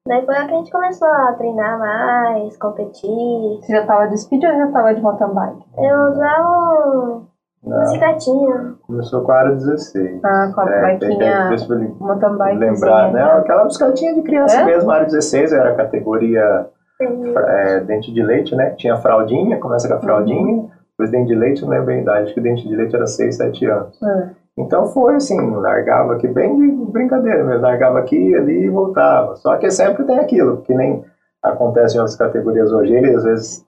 Daí 0.06 0.24
foi 0.24 0.34
lá 0.34 0.46
que 0.46 0.54
a 0.54 0.56
gente 0.56 0.70
começou 0.70 1.08
a 1.08 1.32
treinar 1.32 1.78
mais, 1.78 2.56
competir. 2.56 3.58
Você 3.60 3.72
já 3.72 3.84
tava 3.84 4.08
de 4.08 4.18
speed 4.18 4.44
ou 4.44 4.56
já 4.56 4.70
tava 4.70 4.94
de 4.94 5.02
mountain 5.02 5.34
bike? 5.34 5.66
Eu 5.78 6.12
usava 6.12 7.22
bicicletinha. 7.64 8.74
Começou 8.86 9.22
com 9.22 9.32
a 9.32 9.38
área 9.38 9.54
16. 9.56 10.24
Ah, 10.24 10.52
com 10.54 10.60
a 10.60 10.70
é, 10.70 10.94
biquinha 10.94 11.50
mountain 11.98 12.36
bike. 12.36 12.58
Lembrar, 12.58 13.12
né? 13.12 13.22
Aquela 13.22 13.64
bicicletinha 13.64 14.14
de 14.14 14.22
criança 14.22 14.56
é? 14.60 14.64
mesmo, 14.64 14.90
área 14.90 15.06
16, 15.06 15.52
era 15.52 15.72
a 15.72 15.76
categoria 15.76 16.70
é, 17.00 17.80
dente 17.80 18.12
de 18.12 18.22
leite, 18.22 18.54
né? 18.54 18.70
Tinha 18.70 18.96
fraldinha, 18.96 19.58
começa 19.58 19.88
com 19.88 19.94
a 19.94 20.00
fraldinha, 20.00 20.40
uhum. 20.40 20.70
depois 20.90 21.10
dente 21.10 21.28
de 21.28 21.34
leite, 21.34 21.62
não 21.62 21.68
lembro 21.68 21.92
a 21.92 21.96
idade, 21.96 22.24
acho 22.24 22.34
que 22.34 22.40
dente 22.40 22.66
de 22.66 22.74
leite 22.74 22.96
era 22.96 23.06
6, 23.06 23.36
7 23.36 23.66
anos. 23.66 24.02
É. 24.02 24.30
Então 24.58 24.86
foi 24.86 25.16
assim, 25.16 25.38
largava 25.56 26.14
aqui 26.14 26.26
bem 26.28 26.56
de 26.56 26.90
brincadeira 26.90 27.44
mesmo, 27.44 27.60
largava 27.60 27.98
aqui 27.98 28.34
ali 28.34 28.64
e 28.64 28.70
voltava. 28.70 29.36
Só 29.36 29.56
que 29.56 29.70
sempre 29.70 30.04
tem 30.04 30.18
aquilo, 30.18 30.62
que 30.62 30.74
nem 30.74 31.04
acontece 31.42 31.96
em 31.96 32.00
outras 32.00 32.16
categorias 32.16 32.72
hoje, 32.72 32.94
ele 32.94 33.14
às 33.14 33.24
vezes 33.24 33.66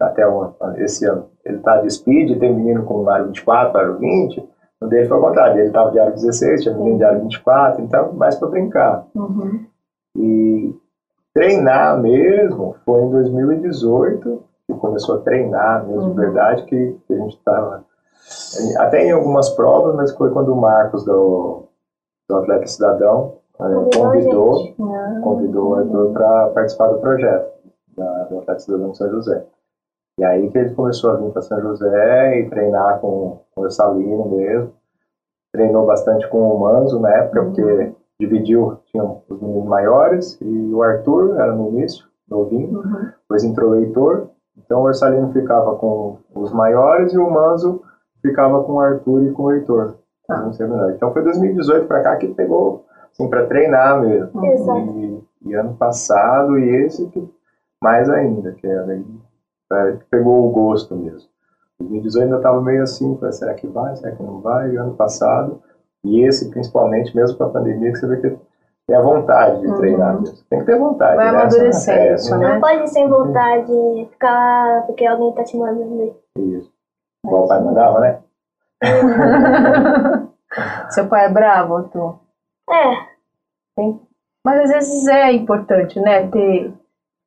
até 0.00 0.26
o, 0.26 0.54
esse 0.76 1.04
ano, 1.06 1.26
ele 1.44 1.58
tá 1.58 1.80
de 1.80 1.90
speed, 1.90 2.38
tem 2.38 2.54
menino 2.54 2.84
com 2.84 3.08
aro 3.10 3.26
24, 3.26 3.78
aro 3.78 3.98
20, 3.98 4.48
no 4.80 4.88
dele 4.88 5.08
foi 5.08 5.18
o 5.18 5.20
contrário, 5.20 5.60
ele 5.60 5.72
tava 5.72 5.90
de 5.90 5.98
aro 5.98 6.12
16, 6.12 6.62
tinha 6.62 6.74
menino 6.76 6.98
de 6.98 7.04
aro 7.04 7.20
24, 7.20 7.82
então 7.82 8.12
mais 8.12 8.36
para 8.36 8.48
brincar. 8.48 9.06
Uhum. 9.16 9.66
E 10.16 10.72
treinar 11.38 11.98
mesmo 12.00 12.74
foi 12.84 13.00
em 13.02 13.10
2018, 13.10 14.42
que 14.66 14.74
começou 14.74 15.16
a 15.16 15.20
treinar 15.20 15.86
mesmo, 15.86 16.02
Uhum. 16.02 16.10
de 16.10 16.16
verdade, 16.20 16.62
que, 16.64 16.96
que 17.06 17.14
a 17.14 17.16
gente 17.16 17.36
estava. 17.36 17.84
Até 18.78 19.04
em 19.06 19.12
algumas 19.12 19.48
provas, 19.50 19.94
mas 19.94 20.12
foi 20.14 20.30
quando 20.30 20.52
o 20.52 20.56
Marcos 20.56 21.04
do, 21.04 21.62
do 22.28 22.36
Atleta 22.36 22.66
Cidadão 22.66 23.34
eh, 23.60 23.96
Convidou 23.96 24.74
a 24.80 25.20
convidou, 25.22 25.68
o 25.70 25.74
Arthur 25.76 26.12
para 26.12 26.48
participar 26.48 26.88
do 26.88 26.98
projeto 26.98 27.50
da, 27.96 28.24
do 28.24 28.38
Atleta 28.40 28.60
Cidadão 28.60 28.90
de 28.90 28.98
São 28.98 29.10
José. 29.10 29.44
E 30.20 30.24
aí 30.24 30.50
que 30.50 30.58
ele 30.58 30.74
começou 30.74 31.10
a 31.10 31.14
vir 31.16 31.30
para 31.30 31.42
São 31.42 31.60
José 31.60 32.40
e 32.40 32.50
treinar 32.50 32.98
com, 33.00 33.38
com 33.54 33.62
o 33.62 33.70
Salino 33.70 34.26
mesmo. 34.36 34.72
Treinou 35.52 35.86
bastante 35.86 36.28
com 36.28 36.38
o 36.52 36.58
Manzo 36.60 37.00
na 37.00 37.10
época, 37.16 37.40
Uhum. 37.40 37.46
porque 37.52 37.92
dividiu, 38.20 38.78
tinha 38.86 39.04
os 39.04 39.40
meninos 39.40 39.66
maiores 39.68 40.38
e 40.40 40.74
o 40.74 40.82
Arthur 40.82 41.36
era 41.36 41.54
no 41.54 41.68
início, 41.68 42.06
novinho, 42.28 42.78
Uhum. 42.80 43.10
depois 43.22 43.44
entrou 43.44 43.70
o 43.70 43.74
Heitor, 43.76 44.28
então 44.56 44.80
o 44.80 44.84
Orsalino 44.84 45.32
ficava 45.32 45.76
com 45.76 46.18
os 46.34 46.52
maiores 46.52 47.12
e 47.12 47.18
o 47.18 47.30
Manzo 47.30 47.80
ficava 48.20 48.62
com 48.64 48.72
o 48.74 48.80
Arthur 48.80 49.22
e 49.24 49.32
com 49.32 49.44
o 49.44 49.52
Heitor. 49.52 49.94
Melhor. 50.58 50.90
Então 50.90 51.12
foi 51.12 51.22
2018 51.22 51.86
para 51.86 52.02
cá 52.02 52.16
que 52.16 52.28
pegou, 52.28 52.84
assim, 53.10 53.30
para 53.30 53.46
treinar 53.46 54.00
mesmo. 54.02 54.44
Exato. 54.44 54.78
E, 54.78 55.24
e 55.46 55.54
ano 55.54 55.74
passado, 55.74 56.58
e 56.58 56.68
esse 56.68 57.06
que 57.06 57.26
mais 57.82 58.10
ainda, 58.10 58.52
que 58.52 58.66
é, 58.66 58.78
aí, 58.78 59.06
é, 59.72 59.92
que 59.92 60.04
pegou 60.10 60.46
o 60.46 60.50
gosto 60.50 60.94
mesmo. 60.96 61.30
2018 61.78 62.24
ainda 62.24 62.36
estava 62.36 62.60
meio 62.60 62.82
assim, 62.82 63.16
falei, 63.16 63.32
será 63.32 63.54
que 63.54 63.66
vai, 63.68 63.96
será 63.96 64.14
que 64.14 64.22
não 64.22 64.40
vai? 64.40 64.70
E 64.72 64.76
ano 64.76 64.94
passado, 64.94 65.60
e 66.08 66.26
esse 66.26 66.50
principalmente, 66.50 67.14
mesmo 67.14 67.36
com 67.36 67.44
a 67.44 67.50
pandemia, 67.50 67.92
que 67.92 67.98
você 67.98 68.06
vê 68.06 68.16
que 68.16 68.38
tem 68.86 68.96
a 68.96 69.02
vontade 69.02 69.60
de 69.60 69.66
Uhum. 69.66 69.76
treinar 69.76 70.18
mesmo. 70.20 70.36
Tem 70.48 70.58
que 70.60 70.64
ter 70.64 70.78
vontade. 70.78 71.16
Vai 71.16 71.30
né? 71.32 71.38
amadurecendo 71.38 71.98
É, 71.98 72.14
isso, 72.14 72.38
né? 72.38 72.54
Não 72.54 72.60
pode 72.60 72.82
ir 72.82 72.88
sem 72.88 73.08
vontade 73.08 73.66
de 73.66 74.08
ficar 74.10 74.32
lá 74.32 74.82
porque 74.86 75.04
alguém 75.04 75.34
tá 75.34 75.44
te 75.44 75.56
mandando. 75.56 76.16
Isso. 76.38 76.72
Igual 77.24 77.44
o 77.44 77.48
pai 77.48 77.60
mandava, 77.62 78.00
né? 78.00 78.20
Seu 80.90 81.06
pai 81.08 81.26
é 81.26 81.28
bravo, 81.28 81.76
Arthur? 81.76 82.18
É, 82.70 83.92
Mas 84.44 84.60
às 84.60 84.70
vezes 84.70 85.06
é 85.06 85.32
importante, 85.32 86.00
né? 86.00 86.26
Ter, 86.28 86.72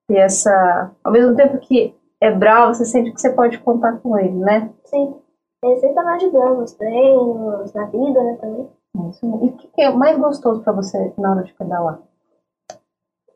ter 0.07 0.17
essa. 0.17 0.91
Ao 1.03 1.11
mesmo 1.11 1.35
tempo 1.35 1.59
que 1.59 1.93
é 2.19 2.31
bravo, 2.31 2.73
você 2.73 2.85
sente 2.85 3.11
que 3.11 3.21
você 3.21 3.29
pode 3.31 3.59
contar 3.59 3.97
com 3.99 4.17
ele, 4.17 4.37
né? 4.37 4.69
sim. 4.85 5.20
Ele 5.63 5.78
sempre 5.78 5.95
tá 5.95 6.04
me 6.04 6.12
ajudando 6.12 6.58
nos 6.60 6.74
treinos, 6.74 7.74
na 7.74 7.86
vida, 7.86 8.24
né, 8.24 8.38
também. 8.41 8.69
Isso. 9.10 9.26
E 9.26 9.47
o 9.47 9.58
que 9.58 9.67
que 9.67 9.82
é 9.82 9.91
mais 9.91 10.17
gostoso 10.17 10.62
pra 10.62 10.74
você 10.74 11.13
na 11.17 11.32
hora 11.32 11.43
de 11.43 11.54
pedalar? 11.54 12.00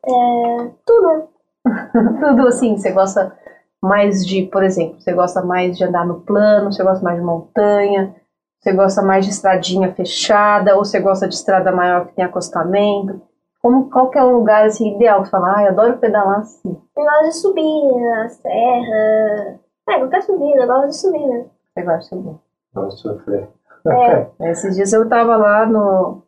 É, 0.04 0.70
tudo, 0.84 1.08
né? 1.08 1.26
Tudo 2.20 2.46
assim, 2.46 2.76
você 2.76 2.92
gosta 2.92 3.36
mais 3.82 4.24
de, 4.24 4.46
por 4.46 4.62
exemplo, 4.62 5.00
você 5.00 5.12
gosta 5.12 5.42
mais 5.42 5.76
de 5.76 5.84
andar 5.84 6.06
no 6.06 6.20
plano, 6.20 6.72
você 6.72 6.82
gosta 6.82 7.02
mais 7.02 7.18
de 7.18 7.24
montanha, 7.24 8.14
você 8.60 8.72
gosta 8.72 9.02
mais 9.02 9.24
de 9.24 9.32
estradinha 9.32 9.92
fechada, 9.92 10.76
ou 10.76 10.84
você 10.84 11.00
gosta 11.00 11.26
de 11.28 11.34
estrada 11.34 11.72
maior 11.72 12.06
que 12.06 12.14
tem 12.14 12.24
acostamento? 12.24 13.20
Como, 13.60 13.90
qual 13.90 14.10
que 14.10 14.18
é 14.18 14.22
o 14.22 14.38
lugar 14.38 14.66
assim, 14.66 14.94
ideal? 14.94 15.24
Você 15.24 15.30
fala, 15.30 15.56
ah, 15.56 15.62
eu 15.64 15.68
adoro 15.70 15.98
pedalar 15.98 16.40
assim. 16.40 16.80
Eu 16.96 17.04
gosto 17.04 17.24
de 17.24 17.32
subir 17.32 18.00
na 18.00 18.28
serra. 18.28 19.60
É, 19.88 19.98
qualquer 19.98 20.22
subida, 20.22 20.62
eu 20.62 20.66
gosto 20.66 20.88
de 20.88 20.96
subir, 20.96 21.26
né? 21.26 21.46
Gosta 21.84 21.98
de 22.16 22.22
subir. 22.22 22.38
Vamos 22.74 23.00
sofrer. 23.00 23.48
É, 23.88 24.26
Esses 24.50 24.74
dias 24.76 24.92
eu 24.92 25.08
tava 25.08 25.36
lá 25.36 25.64
no. 25.66 26.22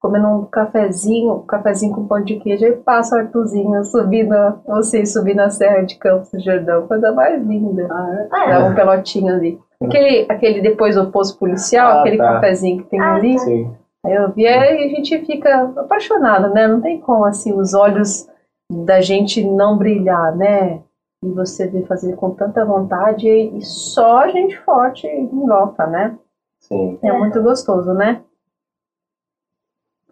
comendo 0.00 0.28
um 0.28 0.44
cafezinho, 0.46 1.34
um 1.34 1.46
cafezinho 1.46 1.94
com 1.94 2.06
pão 2.06 2.22
de 2.22 2.36
queijo, 2.36 2.64
e 2.64 2.76
passa 2.76 3.16
o 3.16 3.18
Arthurzinho 3.18 3.82
subindo, 3.84 4.34
você 4.66 5.04
subindo 5.04 5.40
a 5.40 5.50
Serra 5.50 5.82
de 5.82 5.96
Campos 5.96 6.30
do 6.30 6.40
Jordão, 6.40 6.86
coisa 6.86 7.12
mais 7.12 7.42
linda. 7.42 7.86
Ah, 7.90 8.26
é? 8.46 8.48
Dava 8.48 8.66
um 8.68 8.74
pelotinho 8.74 9.34
ali. 9.34 9.58
Aquele, 9.82 10.26
aquele 10.28 10.60
depois 10.60 10.94
do 10.96 11.10
posto 11.10 11.38
policial, 11.38 11.98
Ah, 11.98 12.00
aquele 12.00 12.16
tá. 12.16 12.32
cafezinho 12.34 12.82
que 12.82 12.90
tem 12.90 13.00
Ah, 13.00 13.14
ali. 13.14 13.34
tá. 13.36 13.40
Sim. 13.44 13.74
Aí 14.06 14.14
eu 14.14 14.30
vi, 14.32 14.46
aí 14.46 14.84
a 14.84 14.88
gente 14.88 15.18
fica 15.26 15.72
apaixonado, 15.76 16.52
né? 16.54 16.66
Não 16.68 16.80
tem 16.80 17.00
como, 17.00 17.24
assim, 17.24 17.52
os 17.52 17.74
olhos 17.74 18.28
da 18.70 19.00
gente 19.00 19.44
não 19.44 19.76
brilhar, 19.76 20.34
né? 20.36 20.80
E 21.22 21.30
você 21.32 21.66
ver 21.66 21.86
fazer 21.86 22.14
com 22.16 22.30
tanta 22.34 22.64
vontade 22.64 23.28
e 23.28 23.60
só 23.62 24.28
gente 24.28 24.56
forte 24.60 25.06
em 25.06 25.46
volta, 25.46 25.86
né? 25.86 26.16
Sim. 26.60 26.98
É 27.02 27.12
muito 27.12 27.42
gostoso, 27.42 27.92
né? 27.92 28.24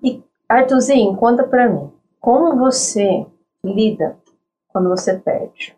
E, 0.03 0.23
Arthurzinho, 0.49 1.17
conta 1.17 1.47
pra 1.47 1.69
mim. 1.69 1.93
Como 2.21 2.57
você 2.57 3.27
lida 3.65 4.19
quando 4.69 4.89
você 4.89 5.17
perde? 5.19 5.77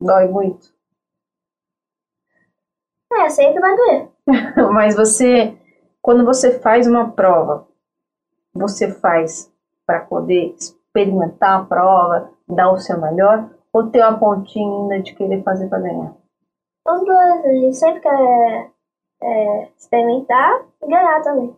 Dói 0.00 0.28
muito? 0.28 0.72
é, 3.12 3.28
sempre 3.30 3.60
vai 3.60 3.76
doer. 3.76 4.08
Mas 4.72 4.94
você, 4.94 5.56
quando 6.00 6.24
você 6.24 6.58
faz 6.60 6.86
uma 6.86 7.10
prova, 7.10 7.66
você 8.52 8.92
faz 8.92 9.52
para 9.86 10.00
poder 10.00 10.54
experimentar 10.58 11.60
a 11.60 11.64
prova, 11.64 12.30
dar 12.48 12.70
o 12.70 12.78
seu 12.78 13.00
melhor, 13.00 13.50
ou 13.78 13.90
ter 13.90 14.00
uma 14.00 14.18
pontinha 14.18 14.66
ainda 14.66 15.02
de 15.02 15.14
querer 15.14 15.42
fazer 15.42 15.68
para 15.68 15.80
ganhar? 15.80 16.14
Os 16.86 17.04
dois, 17.04 17.44
a 17.44 17.52
gente 17.52 17.76
sempre 17.76 18.00
quer 18.00 18.70
é, 19.22 19.68
experimentar 19.76 20.62
e 20.82 20.86
ganhar 20.86 21.22
também. 21.22 21.56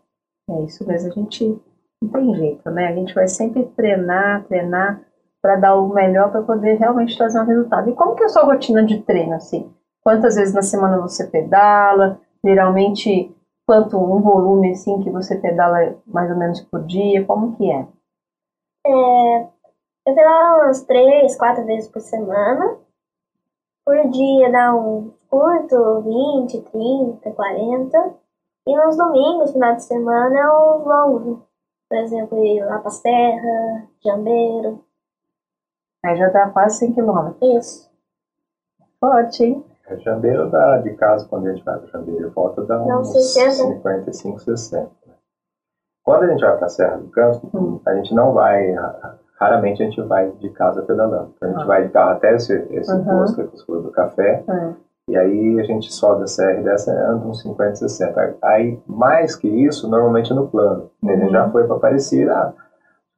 É 0.51 0.63
isso 0.63 0.87
mesmo, 0.87 1.11
a 1.11 1.15
gente 1.15 1.63
não 2.03 2.11
tem 2.11 2.35
jeito, 2.35 2.71
né? 2.71 2.89
A 2.89 2.95
gente 2.95 3.15
vai 3.15 3.29
sempre 3.29 3.65
treinar, 3.77 4.45
treinar 4.45 5.01
para 5.43 5.57
dar 5.57 5.75
o 5.77 5.89
melhor 5.89 6.31
para 6.31 6.43
poder 6.43 6.79
realmente 6.79 7.17
trazer 7.17 7.41
um 7.41 7.47
resultado. 7.47 7.89
E 7.89 7.95
como 7.95 8.15
que 8.15 8.23
é 8.23 8.27
a 8.27 8.29
sua 8.29 8.45
rotina 8.45 8.85
de 8.85 9.01
treino, 9.03 9.35
assim? 9.35 9.73
Quantas 10.03 10.35
vezes 10.35 10.55
na 10.55 10.63
semana 10.63 10.99
você 10.99 11.27
pedala? 11.27 12.21
Geralmente, 12.45 13.35
quanto 13.67 13.97
um 13.99 14.21
volume, 14.21 14.73
assim, 14.73 15.01
que 15.03 15.11
você 15.11 15.37
pedala 15.37 15.97
mais 16.07 16.31
ou 16.31 16.37
menos 16.37 16.61
por 16.61 16.85
dia? 16.85 17.25
Como 17.25 17.57
que 17.57 17.71
é? 17.71 17.87
Eu 20.07 20.15
pedalo 20.15 20.63
umas 20.65 20.83
três, 20.85 21.37
quatro 21.37 21.65
vezes 21.65 21.89
por 21.91 22.01
semana. 22.01 22.79
Por 23.85 24.09
dia 24.11 24.51
dá 24.51 24.75
um 24.75 25.13
curto, 25.29 26.01
20, 26.03 26.61
30, 26.63 27.31
40. 27.33 28.15
E 28.67 28.77
nos 28.77 28.97
domingos, 28.97 29.53
final 29.53 29.75
de 29.77 29.83
semana, 29.85 30.39
é 30.39 30.49
os 30.49 30.85
longos. 30.85 31.27
né? 31.39 31.43
Por 31.89 31.99
exemplo, 31.99 32.45
ir 32.45 32.65
lá 32.65 32.79
pra 32.79 32.91
Serra, 32.91 33.87
Jambeiro. 34.05 34.85
Aí 36.05 36.17
já 36.17 36.29
dá 36.29 36.49
quase 36.51 36.79
100 36.79 36.93
quilômetros. 36.95 37.43
Isso. 37.43 37.91
Forte, 39.01 39.45
hein? 39.45 39.65
A 39.89 39.97
Jambeiro 39.97 40.49
dá 40.51 40.79
de 40.79 40.95
casa, 40.95 41.27
quando 41.29 41.49
a 41.49 41.53
gente 41.53 41.65
vai 41.65 41.79
para 41.79 41.89
Jambeiro, 41.89 42.31
volta 42.31 42.63
dá 42.65 42.81
uns 42.81 43.09
uns 43.09 43.33
60. 43.35 43.75
55, 43.75 44.39
60. 44.39 44.91
né? 45.07 45.15
Quando 46.05 46.23
a 46.25 46.27
gente 46.29 46.41
vai 46.43 46.57
para 46.57 46.67
a 46.67 46.69
Serra 46.71 46.97
do 46.99 47.09
Campo, 47.11 47.51
Hum. 47.53 47.81
a 47.85 47.95
gente 47.97 48.15
não 48.15 48.33
vai, 48.33 48.71
raramente 49.41 49.83
a 49.83 49.87
gente 49.87 50.01
vai 50.03 50.29
de 50.39 50.51
casa 50.51 50.83
pedalando. 50.83 51.31
Então, 51.37 51.49
a 51.49 51.53
gente 51.53 51.63
Ah. 51.63 51.67
vai 51.67 51.83
de 51.83 51.89
carro 51.91 52.11
até 52.11 52.35
esse, 52.35 52.53
esse 52.71 52.93
Uhum. 52.93 53.05
posto 53.05 53.45
que 53.47 53.57
você 53.57 53.65
falou 53.65 53.83
do 53.83 53.91
café, 53.91 54.43
É. 54.49 54.69
e 55.09 55.17
aí 55.17 55.59
a 55.61 55.63
gente 55.63 55.93
sobe 55.93 56.25
a 56.25 56.27
serra 56.27 56.61
e 56.61 56.63
desce 56.63 56.91
anda 56.91 57.27
uns 57.27 57.41
50, 57.41 57.75
60. 57.77 58.35
Aí, 58.43 58.79
mais 58.87 59.35
que 59.35 59.49
isso, 59.49 59.89
normalmente 59.89 60.31
é 60.33 60.35
no 60.35 60.47
plano. 60.47 60.89
A 61.03 61.07
gente 61.07 61.23
Uhum. 61.25 61.31
já 61.31 61.49
foi 61.49 61.65
para 61.65 61.77
Aparecida, 61.77 62.35
ah, 62.35 62.53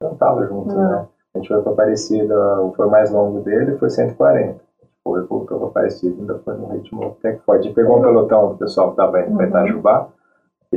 não 0.01 0.13
estava 0.13 0.47
junto, 0.47 0.75
Não. 0.75 0.89
né? 0.89 1.05
A 1.35 1.39
gente 1.39 1.49
foi 1.49 1.61
para 1.63 1.73
Aparecida, 1.73 2.61
o 2.61 2.73
foi 2.75 2.87
mais 2.89 3.11
longo 3.11 3.41
dele 3.41 3.77
foi 3.79 3.91
140. 3.91 4.61
Foi, 5.03 5.23
voltou 5.23 5.59
para 5.59 5.67
Aparecida, 5.69 6.15
ainda 6.21 6.39
foi 6.45 6.55
no 6.55 6.67
ritmo 6.69 7.15
até 7.19 7.33
que 7.33 7.41
forte. 7.41 7.61
A 7.61 7.63
gente 7.65 7.75
pegou 7.75 7.99
um 7.99 8.03
pelotão 8.03 8.51
do 8.51 8.55
pessoal 8.57 8.89
que 8.89 8.93
estava 8.93 9.21
indo 9.23 9.37
para 9.37 9.47
Uhum. 9.47 9.49
Itajubá, 9.51 10.07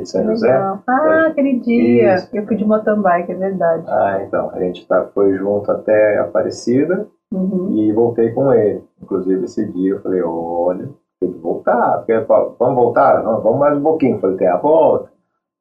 de 0.02 0.10
São 0.10 0.24
José. 0.26 0.48
Legal. 0.52 0.80
Ah, 0.88 1.28
aquele 1.28 1.60
dia. 1.60 2.16
Isso. 2.16 2.30
Eu 2.34 2.46
fui 2.46 2.56
de 2.56 2.66
mountain 2.66 3.02
bike, 3.02 3.32
é 3.32 3.36
verdade. 3.36 3.84
Ah, 3.88 4.20
então, 4.26 4.50
a 4.54 4.60
gente 4.60 4.88
tá, 4.88 5.06
foi 5.14 5.34
junto 5.38 5.72
até 5.72 6.20
Aparecida 6.20 7.08
Uhum. 7.34 7.72
e 7.76 7.92
voltei 7.92 8.32
com 8.32 8.54
ele. 8.54 8.84
Inclusive, 9.02 9.44
esse 9.46 9.66
dia 9.72 9.94
eu 9.94 10.02
falei, 10.02 10.22
olha, 10.24 10.90
tem 11.20 11.32
que 11.32 11.40
voltar. 11.40 11.98
Porque, 11.98 12.12
ele 12.14 12.26
falou, 12.26 12.56
vamos 12.60 12.76
voltar? 12.76 13.24
Não, 13.24 13.42
vamos 13.42 13.60
mais 13.60 13.78
um 13.78 13.82
pouquinho. 13.84 14.16
Eu 14.18 14.22
falei, 14.22 14.38
tem 14.38 14.48
a 14.48 14.58
volta. 14.58 15.14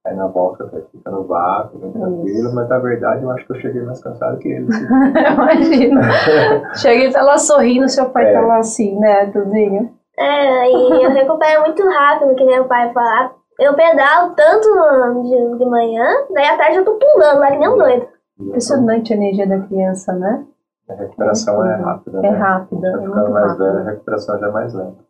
Aí 0.07 0.14
na 0.14 0.27
volta 0.27 0.70
fica 0.92 1.11
no 1.11 1.25
vácuo, 1.25 1.79
bem 1.79 1.90
tranquilo, 1.90 2.55
mas 2.55 2.68
na 2.68 2.79
verdade 2.79 3.23
eu 3.23 3.31
acho 3.31 3.47
que 3.47 3.53
eu 3.53 3.57
cheguei 3.57 3.81
mais 3.81 4.03
cansado 4.03 4.37
que 4.37 4.49
ele. 4.51 4.66
Imagina. 5.33 6.03
Chega 6.77 7.05
e 7.05 7.11
tá 7.11 7.23
lá 7.23 7.38
sorrindo, 7.38 7.88
seu 7.88 8.11
pai 8.11 8.27
É. 8.27 8.33
tá 8.35 8.40
lá 8.42 8.59
assim, 8.59 8.99
né, 8.99 9.27
Tuzinho? 9.31 9.90
É, 10.18 10.70
e 10.70 11.05
eu 11.05 11.11
recupero 11.11 11.62
muito 11.62 11.83
rápido, 11.88 12.35
que 12.35 12.44
nem 12.44 12.61
o 12.61 12.66
pai 12.68 12.92
falar. 12.92 13.33
Eu 13.59 13.75
pedalo 13.75 14.35
tanto 14.35 14.69
de, 15.23 15.59
de 15.59 15.64
manhã, 15.64 16.07
daí 16.33 16.45
à 16.47 16.57
tarde 16.57 16.79
eu 16.79 16.85
tô 16.85 16.95
pulando 16.95 17.38
lá 17.38 17.51
que 17.51 17.59
nem 17.59 17.69
um 17.69 17.79
doido. 17.79 18.09
Impressionante 18.40 19.12
a 19.12 19.17
energia 19.17 19.47
da 19.47 19.61
criança, 19.61 20.12
né? 20.12 20.45
A 20.88 20.95
recuperação 20.95 21.64
é 21.64 21.77
rápida. 21.77 22.19
É 22.19 22.23
né? 22.23 22.29
rápida, 22.31 22.90
Vai 22.90 22.90
é 22.90 23.03
ficando 23.05 23.14
muito 23.17 23.33
mais 23.33 23.47
rápida. 23.47 23.73
velho, 23.73 23.79
a 23.79 23.90
recuperação 23.90 24.38
já 24.38 24.49
é 24.49 24.51
mais 24.51 24.75
lenta. 24.75 25.05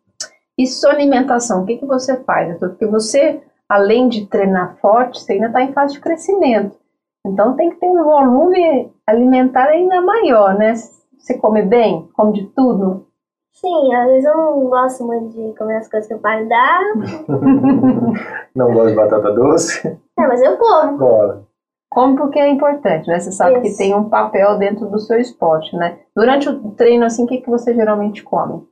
E 0.57 0.67
sua 0.67 0.91
alimentação, 0.91 1.63
o 1.63 1.65
que, 1.65 1.77
que 1.77 1.85
você 1.85 2.15
faz? 2.23 2.49
doutor? 2.49 2.69
Porque 2.69 2.85
você, 2.85 3.41
além 3.67 4.07
de 4.07 4.25
treinar 4.27 4.77
forte, 4.77 5.19
você 5.19 5.33
ainda 5.33 5.47
está 5.47 5.61
em 5.61 5.73
fase 5.73 5.93
de 5.93 5.99
crescimento. 5.99 6.77
Então 7.25 7.55
tem 7.55 7.71
que 7.71 7.77
ter 7.77 7.87
um 7.87 8.03
volume 8.03 8.93
alimentar 9.07 9.65
ainda 9.65 10.01
maior, 10.01 10.53
né? 10.55 10.75
Você 11.17 11.37
come 11.39 11.63
bem? 11.63 12.07
Come 12.13 12.33
de 12.33 12.45
tudo? 12.55 13.07
Sim, 13.55 13.95
às 13.95 14.07
vezes 14.07 14.25
eu 14.25 14.35
não 14.35 14.69
gosto 14.69 15.05
muito 15.05 15.29
de 15.29 15.57
comer 15.57 15.77
as 15.77 15.87
coisas 15.87 16.07
que 16.07 16.13
o 16.13 16.19
pai 16.19 16.45
dá. 16.45 16.79
Não 18.53 18.73
gosta 18.73 18.89
de 18.89 18.95
batata 18.95 19.31
doce? 19.33 19.87
É, 20.17 20.27
mas 20.27 20.41
eu 20.41 20.57
como. 20.57 20.97
Bora. 20.97 21.43
Come 21.89 22.17
porque 22.17 22.37
é 22.37 22.49
importante, 22.49 23.07
né? 23.07 23.19
Você 23.19 23.31
sabe 23.31 23.61
que 23.61 23.67
Isso. 23.67 23.77
tem 23.77 23.95
um 23.95 24.09
papel 24.09 24.57
dentro 24.57 24.89
do 24.89 24.99
seu 24.99 25.17
esporte, 25.19 25.75
né? 25.77 26.01
Durante 26.13 26.49
o 26.49 26.71
treino, 26.71 27.05
assim, 27.05 27.23
o 27.23 27.27
que, 27.27 27.39
que 27.39 27.49
você 27.49 27.73
geralmente 27.73 28.23
come? 28.23 28.67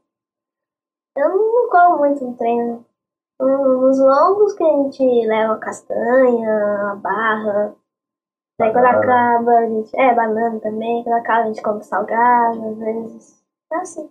Eu 1.16 1.30
não 1.30 1.70
como 1.70 2.00
muito 2.00 2.24
no 2.26 2.36
treino. 2.36 2.86
Nos 3.40 4.00
longos 4.00 4.54
que 4.54 4.64
a 4.64 4.68
gente 4.68 5.28
leva 5.28 5.58
castanha, 5.58 6.96
barra. 7.02 7.74
Daí 8.60 8.72
quando 8.72 8.84
Banana. 8.84 9.00
acaba, 9.00 9.52
a 9.52 9.68
gente. 9.68 10.00
É, 10.00 10.14
banana 10.14 10.60
também. 10.60 11.04
Quando 11.04 11.16
acaba, 11.16 11.44
a 11.44 11.48
gente 11.48 11.62
come 11.62 11.84
salgado, 11.84 12.70
às 12.70 12.78
vezes. 12.78 13.44
É 13.72 13.76
assim. 13.78 14.10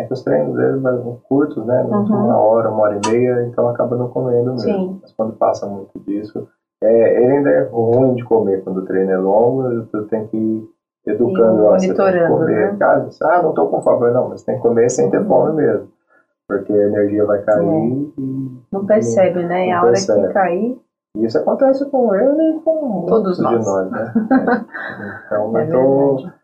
É 0.00 0.04
que 0.04 0.12
os 0.12 0.22
treinos 0.22 0.56
deles 0.56 0.80
são 0.82 1.18
curtos, 1.28 1.64
né? 1.66 1.82
Uhum. 1.82 2.02
Uma 2.04 2.38
hora, 2.38 2.70
uma 2.70 2.82
hora 2.82 3.00
e 3.04 3.10
meia, 3.10 3.44
então 3.46 3.68
acaba 3.68 3.96
não 3.96 4.08
comendo 4.08 4.52
mesmo. 4.52 4.58
Sim. 4.58 4.98
Mas 5.02 5.12
quando 5.12 5.32
passa 5.34 5.66
muito 5.66 5.98
disso, 6.00 6.46
é, 6.82 7.22
ele 7.22 7.32
ainda 7.36 7.50
é 7.50 7.62
ruim 7.64 8.14
de 8.14 8.24
comer 8.24 8.62
quando 8.64 8.78
o 8.78 8.84
treino 8.86 9.10
é 9.10 9.18
longo, 9.18 9.82
tu 9.92 10.04
tem 10.04 10.26
que 10.28 10.36
ir 10.36 10.68
educando, 11.06 11.64
ó, 11.64 11.72
você 11.72 11.92
tem 11.92 11.96
que 11.96 12.28
comer. 12.28 12.72
né? 12.72 12.76
Cara, 12.78 13.08
ah, 13.24 13.42
não 13.42 13.52
tô 13.52 13.66
com 13.66 13.82
fome, 13.82 14.10
não, 14.10 14.28
mas 14.30 14.42
tem 14.42 14.56
que 14.56 14.62
comer 14.62 14.88
sem 14.90 15.10
ter 15.10 15.24
fome 15.26 15.54
mesmo. 15.56 15.88
Porque 16.48 16.72
a 16.72 16.86
energia 16.88 17.24
vai 17.26 17.42
cair 17.42 18.12
e 18.18 18.60
Não 18.72 18.84
percebe, 18.84 19.44
né? 19.44 19.70
A 19.72 19.82
hora 19.82 19.92
percebe. 19.92 20.26
que 20.26 20.32
cair, 20.34 20.78
e 21.16 21.24
isso 21.24 21.38
acontece 21.38 21.84
com 21.90 22.14
ele 22.14 22.56
e 22.56 22.60
com 22.60 23.06
Todos 23.06 23.38
nós. 23.40 23.60
de 23.60 23.66
nós, 23.66 23.90
né? 23.90 24.12
É. 24.14 25.26
Então 25.26 25.56
é 25.58 25.66
eu 25.66 25.70
tô. 25.70 26.39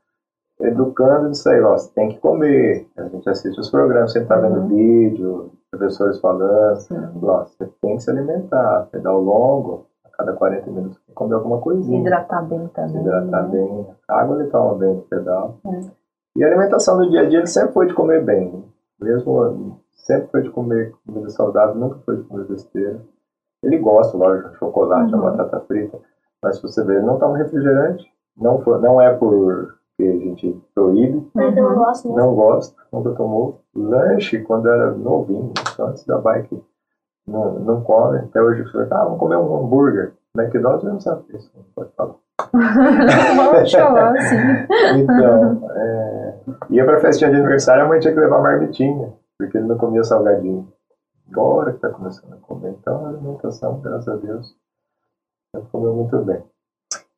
Educando 0.61 1.31
isso 1.31 1.49
aí, 1.49 1.61
ó, 1.61 1.73
você 1.77 1.91
tem 1.95 2.09
que 2.09 2.19
comer. 2.19 2.87
A 2.97 3.05
gente 3.05 3.29
assiste 3.29 3.59
os 3.61 3.71
programas, 3.71 4.13
sempre 4.13 4.29
tá 4.29 4.37
vendo 4.37 4.61
Uhum. 4.61 4.69
vídeo, 4.69 5.51
professores 5.71 6.19
falando. 6.21 6.79
Ó, 7.23 7.45
você 7.45 7.69
tem 7.83 7.97
que 7.97 8.03
se 8.03 8.11
alimentar, 8.11 8.87
pedal 8.91 9.21
longo, 9.21 9.85
a 10.05 10.09
cada 10.17 10.33
40 10.33 10.71
minutos 10.71 10.97
tem 10.99 11.07
que 11.09 11.15
comer 11.15 11.35
alguma 11.35 11.57
Se 11.59 11.63
coisinha. 11.63 12.01
hidratar 12.01 12.43
bem 12.43 12.67
também. 12.69 12.91
Se 12.93 12.99
hidratar 12.99 13.43
né? 13.45 13.49
bem. 13.51 13.87
A 14.09 14.21
água 14.21 14.41
ele 14.41 14.49
toma 14.51 14.75
bem 14.75 14.95
no 14.95 15.03
pedal. 15.03 15.55
É. 15.67 15.81
E 16.39 16.45
a 16.45 16.47
alimentação 16.47 16.97
do 16.97 17.09
dia 17.09 17.21
a 17.23 17.29
dia 17.29 17.39
ele 17.39 17.47
sempre 17.47 17.73
foi 17.73 17.87
de 17.87 17.95
comer 17.95 18.23
bem. 18.23 18.65
Mesmo 19.01 19.79
sempre 19.93 20.29
foi 20.31 20.43
de 20.43 20.51
comer 20.51 20.91
comida 21.07 21.29
saudável, 21.31 21.75
nunca 21.75 21.99
foi 22.05 22.17
de 22.17 22.23
comer 22.23 22.45
besteira. 22.45 22.99
Ele 23.63 23.79
gosta, 23.79 24.17
lógico, 24.17 24.51
de 24.51 24.57
chocolate, 24.57 25.13
Uhum. 25.15 25.27
a 25.27 25.31
batata 25.31 25.61
frita. 25.61 25.99
Mas 26.43 26.57
se 26.57 26.63
você 26.63 26.83
ver, 26.83 26.97
ele 26.99 27.07
não 27.07 27.19
toma 27.19 27.37
refrigerante. 27.39 28.05
Não, 28.37 28.61
foi, 28.61 28.79
não 28.79 29.01
é 29.01 29.15
porque 29.97 30.11
a 30.11 30.19
gente 30.19 30.63
proíbe, 30.75 31.27
Mas 31.35 31.57
eu 31.57 31.65
Uhum. 31.65 31.71
não 31.71 31.77
gosto 31.79 32.09
não 32.13 32.35
gosta, 32.35 32.77
nunca 32.93 33.11
tomou. 33.13 33.61
Lanche 33.75 34.41
quando 34.43 34.69
era 34.69 34.91
novinho, 34.93 35.53
então 35.73 35.89
antes 35.89 36.05
da 36.05 36.19
bike 36.19 36.63
não, 37.27 37.59
não 37.61 37.81
come. 37.83 38.19
Até 38.19 38.41
hoje 38.43 38.63
você 38.65 38.87
fala, 38.87 39.03
ah, 39.03 39.05
vamos 39.05 39.19
comer 39.19 39.37
um 39.37 39.57
hambúrguer. 39.65 40.13
McDonald's 40.37 40.85
não 40.85 41.01
sabe 41.01 41.25
isso, 41.35 41.51
não 41.57 41.65
pode 41.75 41.91
falar. 41.97 42.15
Vamos 42.53 43.73
falar, 43.73 44.17
sim. 44.21 44.37
Então, 45.01 45.71
é, 45.75 46.35
ia 46.71 46.85
pra 46.85 47.01
festinha 47.01 47.31
de 47.31 47.37
aniversário, 47.37 47.85
a 47.85 47.89
mãe 47.89 47.99
tinha 48.01 48.13
que 48.13 48.21
levar 48.21 48.41
marmitinha, 48.43 49.13
porque 49.39 49.57
ele 49.57 49.67
não 49.67 49.79
comia 49.79 50.05
salgadinho. 50.05 50.69
Agora 51.31 51.73
que 51.73 51.81
tá 51.81 51.89
começando 51.89 52.35
a 52.35 52.37
comer. 52.37 52.77
Então, 52.79 53.05
a 53.05 53.09
alimentação, 53.09 53.81
graças 53.81 54.07
a 54.09 54.17
Deus, 54.17 54.55
ele 55.55 55.65
comeu 55.73 55.95
muito 55.95 56.17
bem. 56.19 56.43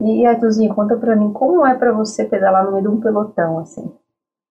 E 0.01 0.25
Arthurzinho, 0.25 0.75
conta 0.75 0.97
pra 0.97 1.17
mim, 1.17 1.33
como 1.33 1.67
é 1.67 1.75
pra 1.75 1.93
você 1.93 2.25
pedalar 2.25 2.65
no 2.65 2.73
meio 2.73 2.83
de 2.83 2.89
um 2.89 3.01
pelotão, 3.01 3.59
assim? 3.59 3.91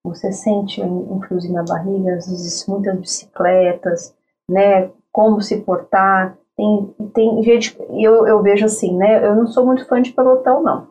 Você 0.03 0.31
sente 0.31 0.81
um 0.81 1.21
friozinho 1.21 1.55
na 1.55 1.63
barriga, 1.63 2.15
às 2.15 2.27
vezes 2.27 2.65
muitas 2.67 2.97
bicicletas, 2.97 4.15
né? 4.49 4.89
Como 5.11 5.41
se 5.41 5.57
portar. 5.61 6.37
Tem, 6.55 6.95
tem 7.13 7.43
gente, 7.43 7.77
eu, 7.91 8.27
eu 8.27 8.41
vejo 8.41 8.65
assim, 8.65 8.95
né? 8.97 9.25
Eu 9.25 9.35
não 9.35 9.47
sou 9.47 9.65
muito 9.65 9.85
fã 9.85 10.01
de 10.01 10.11
pelotão, 10.11 10.61
não. 10.61 10.87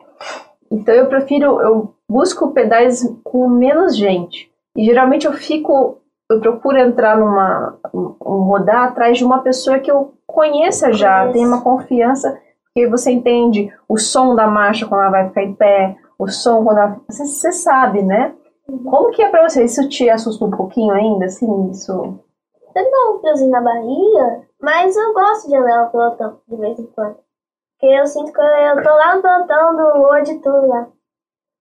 Então 0.71 0.93
eu 0.93 1.07
prefiro, 1.07 1.61
eu 1.61 1.93
busco 2.09 2.51
pedais 2.51 3.03
com 3.23 3.47
menos 3.47 3.95
gente. 3.95 4.51
E 4.75 4.85
geralmente 4.85 5.25
eu 5.25 5.33
fico, 5.33 5.97
eu 6.29 6.39
procuro 6.39 6.77
entrar 6.77 7.17
numa, 7.17 7.77
um, 7.93 8.15
rodar 8.43 8.85
atrás 8.85 9.17
de 9.17 9.25
uma 9.25 9.39
pessoa 9.39 9.79
que 9.79 9.89
eu 9.89 10.13
conheça 10.25 10.93
já, 10.93 11.31
tenha 11.31 11.47
uma 11.47 11.61
confiança, 11.61 12.37
porque 12.77 12.87
você 12.87 13.11
entende 13.11 13.73
o 13.89 13.97
som 13.97 14.35
da 14.35 14.45
marcha 14.45 14.85
quando 14.85 15.01
ela 15.01 15.09
vai 15.09 15.27
ficar 15.29 15.43
em 15.43 15.55
pé, 15.55 15.95
o 16.19 16.27
som 16.27 16.63
quando 16.63 16.77
ela. 16.77 17.01
Você, 17.09 17.25
você 17.25 17.51
sabe, 17.51 18.03
né? 18.03 18.35
Como 18.67 19.09
que 19.09 19.23
é 19.23 19.29
pra 19.29 19.49
você? 19.49 19.63
Isso 19.63 19.89
te 19.89 20.07
assusta 20.09 20.45
um 20.45 20.51
pouquinho 20.51 20.93
ainda, 20.93 21.25
assim? 21.25 21.71
Isso. 21.71 22.19
Sempre 22.71 22.91
dá 22.91 23.11
um 23.11 23.19
friozinho 23.19 23.49
na 23.49 23.61
barriga, 23.61 24.41
mas 24.61 24.95
eu 24.95 25.13
gosto 25.13 25.47
de 25.47 25.55
andar 25.55 25.85
no 25.85 25.91
pelotão 25.91 26.39
de 26.47 26.55
vez 26.55 26.77
em 26.77 26.85
quando. 26.87 27.15
Porque 27.79 27.93
eu 27.95 28.05
sinto 28.05 28.31
que 28.31 28.39
eu 28.39 28.83
tô 28.83 28.89
lá 28.89 29.15
no 29.15 29.21
pelotão 29.23 29.75
do 29.75 30.01
World 30.01 30.39
Tour 30.39 30.67
lá. 30.67 30.87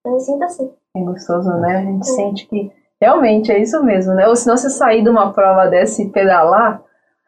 Eu 0.04 0.12
me 0.12 0.20
sinto 0.20 0.44
assim. 0.44 0.70
É 0.94 1.00
gostoso, 1.00 1.48
né? 1.54 1.78
A 1.78 1.82
gente 1.82 2.06
sente 2.06 2.46
que 2.46 2.70
realmente 3.00 3.50
é 3.50 3.58
isso 3.58 3.82
mesmo, 3.82 4.12
né? 4.12 4.28
Ou 4.28 4.36
se 4.36 4.46
não 4.46 4.56
você 4.56 4.68
sair 4.68 5.02
de 5.02 5.08
uma 5.08 5.32
prova 5.32 5.66
dessa 5.66 6.02
e 6.02 6.10
pedalar, 6.10 6.82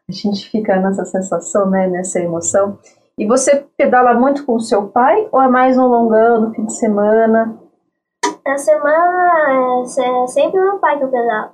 a 0.09 0.12
gente 0.12 0.51
fica 0.51 0.77
nessa 0.77 1.07
sensação, 1.07 1.70
né? 1.70 1.87
Nessa 1.87 2.20
emoção. 2.20 2.79
E 3.19 3.27
você 3.27 3.67
pedala 3.77 4.15
muito 4.15 4.47
com 4.47 4.55
o 4.55 4.61
seu 4.61 4.91
pai 4.91 5.29
ou 5.33 5.43
é 5.43 5.49
mais 5.49 5.77
um 5.77 5.89
longão 5.89 6.41
no 6.41 6.55
fim 6.55 6.65
de 6.65 6.73
semana? 6.73 7.59
Na 8.47 8.57
semana 8.57 9.83
é 9.83 10.23
é 10.23 10.27
sempre 10.29 10.61
meu 10.61 10.79
pai 10.79 10.97
que 10.97 11.03
eu 11.03 11.11
pedalo. 11.11 11.51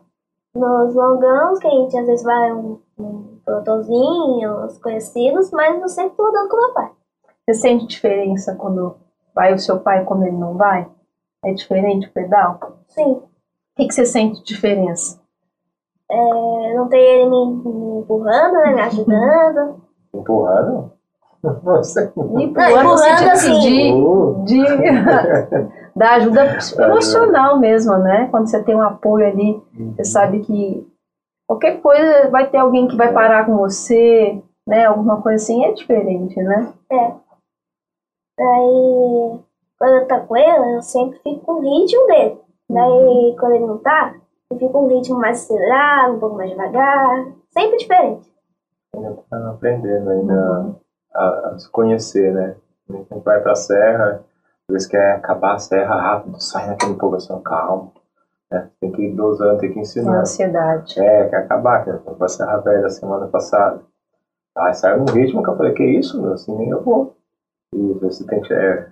Nos 0.55 0.94
longãos, 0.94 1.59
que 1.59 1.66
a 1.66 1.70
gente 1.70 1.96
às 1.96 2.07
vezes 2.07 2.22
vai 2.22 2.53
um, 2.53 2.79
um 2.98 3.38
pelotãozinho, 3.46 4.62
uns 4.62 4.79
conhecidos, 4.79 5.50
mas 5.53 5.81
eu 5.81 5.88
sempre 5.88 6.14
tô 6.18 6.27
andando 6.27 6.50
com 6.50 6.57
meu 6.59 6.74
pai. 6.74 6.90
Você 7.48 7.55
sente 7.55 7.87
diferença 7.87 8.55
quando 8.57 8.96
vai 9.35 9.55
o 9.55 9.59
seu 9.59 9.81
pai 9.81 10.03
e 10.03 10.05
quando 10.05 10.24
ele 10.24 10.37
não 10.37 10.59
vai? 10.59 10.87
É 11.42 11.55
diferente 11.55 12.09
o 12.09 12.12
pedal? 12.12 12.61
Sim. 12.88 13.12
O 13.12 13.22
que, 13.77 13.87
que 13.88 13.94
você 13.94 14.05
sente 14.05 14.40
de 14.40 14.44
diferença? 14.44 15.18
É, 16.11 16.74
não 16.74 16.88
tem 16.90 17.00
ele 17.00 17.31
me, 17.31 17.46
me 17.57 18.00
empurrando, 18.00 18.53
né? 18.53 18.74
Me 18.74 18.81
ajudando. 18.83 19.83
Empurrando? 20.12 20.93
Você. 21.62 22.12
Me 22.16 22.22
Não, 22.22 22.40
empurrando 22.40 22.74
no 22.74 22.94
empurrando 22.94 22.98
sentido 22.98 23.30
assim. 23.30 23.61
de, 23.61 23.92
Uh, 23.92 24.44
de 24.44 24.64
da 25.94 26.11
ajuda 26.14 26.59
emocional 26.78 27.59
mesmo, 27.59 27.96
né? 27.98 28.28
Quando 28.30 28.48
você 28.48 28.62
tem 28.62 28.74
um 28.74 28.83
apoio 28.83 29.26
ali, 29.26 29.62
você 29.94 30.04
sabe 30.04 30.40
que 30.40 30.87
qualquer 31.46 31.80
coisa 31.80 32.30
vai 32.30 32.48
ter 32.48 32.59
alguém 32.59 32.88
que 32.88 32.96
vai 32.96 33.12
parar 33.12 33.46
com 33.46 33.57
você, 33.57 34.42
né? 34.66 34.87
Alguma 34.87 35.20
coisa 35.22 35.42
assim 35.42 35.64
é 35.64 35.72
diferente, 35.72 36.37
né? 36.42 36.72
Daí, 38.37 39.40
quando 39.78 39.94
eu 39.94 40.09
tô 40.09 40.20
com 40.26 40.37
ele, 40.37 40.76
eu 40.76 40.83
sempre 40.83 41.18
fico 41.20 41.40
com 41.40 41.52
o 41.52 41.61
ritmo 41.61 42.07
dele. 42.07 42.40
Daí, 42.68 43.37
quando 43.38 43.52
ele 43.52 43.66
não 43.66 43.78
tá, 43.78 44.14
eu 44.50 44.59
fico 44.59 44.72
com 44.72 44.87
um 44.87 44.88
ritmo 44.88 45.18
mais 45.18 45.42
acelerado, 45.42 46.14
um 46.14 46.18
pouco 46.18 46.37
mais 46.37 46.50
devagar. 46.50 47.26
Sempre 47.50 47.76
diferente. 47.78 48.33
ainda 48.96 49.16
tá 49.30 49.50
aprendendo 49.50 50.11
ainda 50.11 50.74
a, 51.14 51.48
a 51.48 51.59
se 51.59 51.68
conhecer, 51.70 52.33
né? 52.33 52.55
A 52.88 52.92
gente 52.92 53.07
vai 53.24 53.40
pra 53.40 53.55
serra, 53.55 54.20
às 54.68 54.72
vezes 54.72 54.87
quer 54.87 55.12
acabar 55.12 55.55
a 55.55 55.59
serra 55.59 55.94
rápido, 55.96 56.40
sai 56.40 56.66
naquela 56.66 56.92
empolgação, 56.92 57.38
calma. 57.40 57.88
Né? 58.50 58.66
Tem 58.81 58.90
que 58.90 59.03
ir 59.03 59.09
dosando, 59.11 59.59
tem 59.59 59.70
que 59.70 59.79
É 59.79 59.83
ensinar. 59.83 60.20
ansiedade. 60.20 60.98
É, 61.00 61.24
quer 61.27 61.37
acabar, 61.37 61.83
quer 61.83 61.96
pra 61.98 62.29
Serra 62.29 62.59
Velha 62.59 62.88
semana 62.90 63.27
passada. 63.27 63.81
Aí 64.57 64.72
saiu 64.74 64.98
num 64.98 65.07
ritmo 65.12 65.42
que 65.42 65.48
eu 65.50 65.57
falei, 65.57 65.72
que 65.72 65.83
isso, 65.85 66.20
meu, 66.20 66.33
assim 66.33 66.55
nem 66.55 66.68
eu 66.68 66.81
vou. 66.81 67.12
E 67.74 67.92
você 67.94 68.24
tem 68.24 68.40
que. 68.40 68.53
É, 68.53 68.87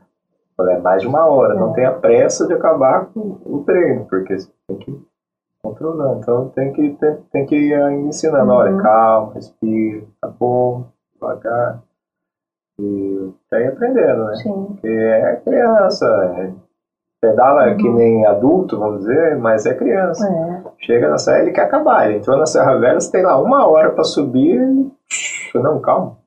é 0.61 0.77
mais 0.77 1.03
de 1.03 1.09
uma 1.09 1.25
hora, 1.25 1.55
não 1.55 1.71
É. 1.71 1.75
tenha 1.75 1.93
pressa 1.93 2.47
de 2.47 2.53
acabar 2.53 3.07
com 3.07 3.39
o 3.45 3.63
treino, 3.65 4.05
porque 4.07 4.39
você 4.39 4.49
tem 4.67 4.77
que 4.79 4.91
ir 4.91 5.01
controlando. 5.63 6.19
Então 6.19 6.49
tem 6.49 6.73
que, 6.73 6.91
tem, 6.91 7.17
tem 7.33 7.45
que 7.45 7.55
ir 7.57 7.91
ensinando, 8.07 8.51
Uhum. 8.51 8.57
olha, 8.59 8.77
calma, 8.83 9.33
respira, 9.35 10.05
tá 10.21 10.29
bom, 10.29 10.85
devagar. 11.15 11.79
E 12.83 13.31
tá 13.49 13.59
aí 13.59 13.67
aprendendo, 13.69 14.25
né? 14.25 14.35
Sim. 14.37 14.67
Porque 14.67 14.89
é 14.89 15.37
criança, 15.37 16.07
é, 16.39 16.53
pedala 17.21 17.75
que 17.77 17.87
Uhum. 17.87 17.95
nem 17.95 18.27
adulto, 18.27 18.79
vamos 18.79 19.01
dizer, 19.01 19.37
mas 19.37 19.65
é 19.65 19.75
criança. 19.75 20.27
É. 20.29 20.63
Chega 20.85 21.09
na 21.09 21.19
serra, 21.19 21.39
ele 21.43 21.53
quer 21.53 21.63
acabar. 21.63 22.09
Ele 22.09 22.19
entrou 22.19 22.37
na 22.37 22.47
Serra 22.47 22.77
Velha, 22.77 23.01
você 23.01 23.13
tem 23.13 23.23
lá 23.23 23.41
uma 23.41 23.69
hora 23.69 23.91
para 23.91 24.03
subir. 24.03 24.61
Ele... 24.61 24.91
Não, 25.55 25.81
calma. 25.81 26.19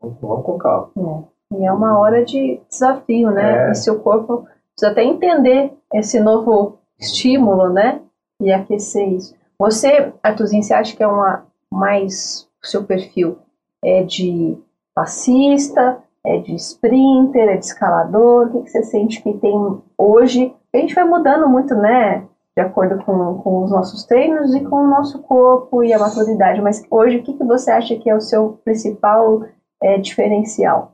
Vamos 0.00 0.18
vamos 0.20 0.44
com 0.44 0.58
calma. 0.58 0.90
É. 0.98 1.32
E 1.54 1.64
é 1.66 1.72
uma 1.72 1.98
hora 1.98 2.24
de 2.24 2.60
desafio, 2.68 3.30
né? 3.30 3.68
É. 3.68 3.70
E 3.70 3.74
seu 3.74 4.00
corpo 4.00 4.48
precisa 4.74 4.90
até 4.90 5.04
entender 5.04 5.72
esse 5.94 6.18
novo 6.18 6.78
estímulo, 6.98 7.68
né? 7.70 8.00
E 8.40 8.50
aquecer 8.50 9.08
isso. 9.12 9.36
Você, 9.58 10.12
Artuzinho, 10.22 10.62
você 10.62 10.74
acha 10.74 10.96
que 10.96 11.02
é 11.02 11.06
uma 11.06 11.44
mais 11.70 12.48
o 12.62 12.66
seu 12.66 12.84
perfil 12.84 13.38
é 13.84 14.02
de 14.02 14.56
passista, 14.94 16.02
é 16.24 16.38
de 16.38 16.54
sprinter, 16.54 17.48
é 17.48 17.56
de 17.56 17.64
escalador? 17.64 18.46
O 18.46 18.52
que, 18.52 18.62
que 18.64 18.70
você 18.70 18.82
sente 18.82 19.22
que 19.22 19.32
tem 19.34 19.82
hoje? 19.98 20.54
A 20.72 20.78
gente 20.78 20.94
vai 20.94 21.04
mudando 21.04 21.48
muito, 21.48 21.74
né? 21.74 22.26
De 22.56 22.62
acordo 22.62 23.02
com, 23.04 23.38
com 23.38 23.64
os 23.64 23.70
nossos 23.70 24.04
treinos 24.04 24.54
e 24.54 24.62
com 24.64 24.76
o 24.76 24.88
nosso 24.88 25.20
corpo 25.22 25.82
e 25.82 25.92
a 25.92 25.98
maturidade. 25.98 26.60
Mas 26.60 26.84
hoje, 26.90 27.18
o 27.18 27.22
que, 27.22 27.32
que 27.34 27.44
você 27.44 27.70
acha 27.70 27.96
que 27.96 28.08
é 28.08 28.14
o 28.14 28.20
seu 28.20 28.60
principal 28.64 29.42
é, 29.82 29.98
diferencial? 29.98 30.92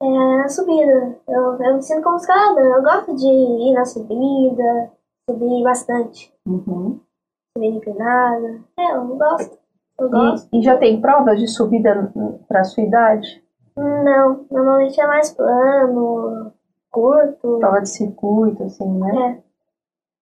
É 0.00 0.40
a 0.40 0.48
subida. 0.48 1.18
Eu, 1.28 1.62
eu 1.62 1.74
me 1.74 1.82
sinto 1.82 2.02
como 2.02 2.16
escalador. 2.16 2.64
Eu 2.64 2.82
gosto 2.82 3.14
de 3.14 3.26
ir 3.26 3.72
na 3.74 3.84
subida, 3.84 4.90
subir 5.28 5.62
bastante. 5.62 6.32
Uhum. 6.46 7.00
Subir 7.56 7.68
empinada. 7.68 8.60
É, 8.78 8.96
eu 8.96 9.06
gosto. 9.16 9.61
Gosto. 10.08 10.48
E, 10.52 10.60
e 10.60 10.62
já 10.62 10.76
tem 10.76 11.00
provas 11.00 11.38
de 11.38 11.48
subida 11.48 12.12
para 12.48 12.60
a 12.60 12.64
sua 12.64 12.82
idade? 12.82 13.42
Não, 13.76 14.44
normalmente 14.50 15.00
é 15.00 15.06
mais 15.06 15.30
plano, 15.30 16.52
curto. 16.90 17.58
Prova 17.58 17.80
de 17.80 17.88
circuito, 17.88 18.64
assim, 18.64 18.88
né? 18.98 19.38
É. 19.38 19.52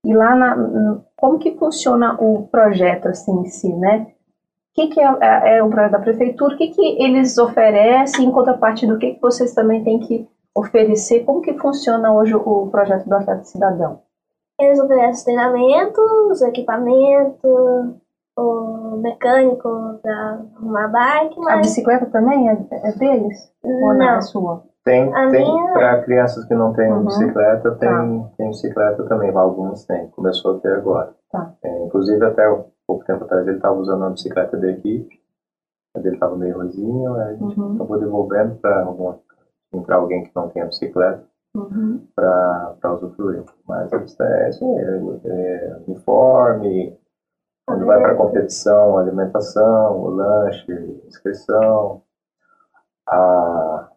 E 0.08 0.14
lá, 0.14 0.34
na, 0.34 1.00
como 1.16 1.38
que 1.38 1.56
funciona 1.58 2.16
o 2.18 2.48
projeto, 2.48 3.08
assim, 3.08 3.32
em 3.40 3.44
si, 3.46 3.72
né? 3.74 4.06
O 4.70 4.74
que, 4.74 4.86
que 4.88 5.00
é, 5.00 5.16
é, 5.20 5.58
é 5.58 5.62
o 5.62 5.68
projeto 5.68 5.92
da 5.92 5.98
prefeitura? 5.98 6.54
O 6.54 6.56
que, 6.58 6.68
que 6.68 7.02
eles 7.02 7.36
oferecem 7.36 8.26
em 8.26 8.32
contrapartida 8.32 8.92
do 8.92 8.98
que, 8.98 9.14
que 9.14 9.20
vocês 9.20 9.52
também 9.52 9.82
têm 9.82 9.98
que 9.98 10.26
oferecer? 10.54 11.24
Como 11.24 11.42
que 11.42 11.58
funciona 11.58 12.12
hoje 12.14 12.34
o 12.34 12.68
projeto 12.68 13.08
do 13.08 13.14
Atleta 13.14 13.44
Cidadão? 13.44 14.00
Eles 14.58 14.78
oferecem 14.78 15.24
treinamentos, 15.24 16.42
equipamento, 16.42 17.96
o 18.40 18.96
mecânico 18.96 19.98
para 20.02 20.38
arrumar 20.56 20.88
bike, 20.88 21.38
A 21.40 21.42
mas 21.42 21.60
bicicleta 21.62 22.06
também 22.06 22.48
é, 22.48 22.52
é 22.70 22.92
deles? 22.92 23.50
Ou 23.62 23.94
não 23.94 24.02
é 24.04 24.14
não. 24.14 24.22
sua? 24.22 24.60
Tem, 24.82 25.02
A 25.14 25.28
tem 25.28 25.44
minha- 25.44 25.72
para 25.72 26.00
crianças 26.00 26.44
que 26.44 26.54
não 26.54 26.72
têm 26.72 26.90
Uhum. 26.90 27.04
bicicleta, 27.04 27.70
tem, 27.72 27.88
Tá. 27.88 28.28
tem 28.38 28.48
bicicleta 28.48 29.04
também, 29.04 29.30
alguns 29.34 29.84
têm, 29.84 30.06
começou 30.06 30.52
a 30.52 30.54
ter 30.58 30.72
agora. 30.72 31.12
Tá. 31.30 31.50
É, 31.62 31.84
inclusive 31.84 32.24
até 32.24 32.44
pouco 32.86 33.04
tempo 33.04 33.22
atrás 33.24 33.46
ele 33.46 33.56
estava 33.56 33.76
usando 33.78 34.00
uma 34.00 34.10
bicicleta 34.10 34.56
da 34.56 34.68
equipe, 34.70 35.18
a 35.94 36.00
dele 36.00 36.14
estava 36.16 36.34
meio 36.34 36.56
ruizinho, 36.56 37.14
aí 37.16 37.30
a 37.30 37.32
gente 37.34 37.58
Uhum. 37.60 37.74
acabou 37.74 37.98
devolvendo 37.98 38.54
para 38.56 38.84
para 39.86 39.96
alguém 39.96 40.22
que 40.22 40.30
não 40.34 40.48
tem 40.48 40.62
a 40.62 40.66
bicicleta 40.66 41.22
Uhum. 41.54 42.00
para 42.16 42.92
usufruir. 42.92 43.42
Mas 43.66 43.92
é, 43.92 44.48
isso 44.48 44.64
aí, 44.64 44.78
é, 45.24 45.28
é, 45.28 45.76
uniforme, 45.86 46.92
quando 47.70 47.86
vai 47.86 48.00
para 48.00 48.14
competição, 48.14 48.98
alimentação, 48.98 49.96
o 49.98 50.08
lanche, 50.10 50.64
inscrição, 51.06 52.00
a, 53.06 53.90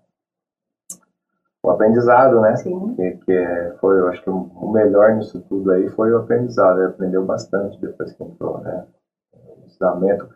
o 1.63 1.69
aprendizado, 1.69 2.39
né? 2.41 2.55
Sim. 2.57 2.93
Que, 2.95 3.11
que 3.25 3.31
é- 3.31 3.73
foi, 3.79 3.99
eu 3.99 4.07
acho 4.07 4.21
que 4.21 4.29
o 4.29 4.71
melhor 4.71 5.13
nisso 5.13 5.39
tudo 5.47 5.71
aí 5.71 5.87
foi 5.89 6.11
o 6.11 6.17
aprendizado. 6.17 6.77
Ele 6.79 6.87
aprendeu 6.87 7.23
bastante 7.23 7.79
depois 7.79 8.11
que 8.11 8.23
entrou, 8.23 8.59
né? 8.59 8.85
O 9.33 9.65
ensinamento, 9.65 10.27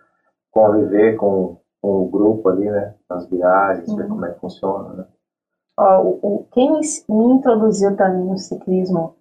conviver 0.52 1.16
com, 1.16 1.58
com 1.82 2.04
o 2.04 2.10
grupo 2.10 2.50
ali, 2.50 2.70
né? 2.70 2.94
Nas 3.10 3.26
viagens, 3.28 3.94
ver 3.96 4.04
Uhum. 4.04 4.10
como 4.10 4.26
é 4.26 4.32
que 4.32 4.40
funciona, 4.40 4.94
né? 4.94 5.06
Ó, 5.78 6.02
o, 6.02 6.20
o- 6.22 6.46
quem 6.52 6.72
me 7.10 7.26
introduziu 7.34 7.96
também 7.96 8.26
no 8.26 8.38
ciclismo 8.38 9.16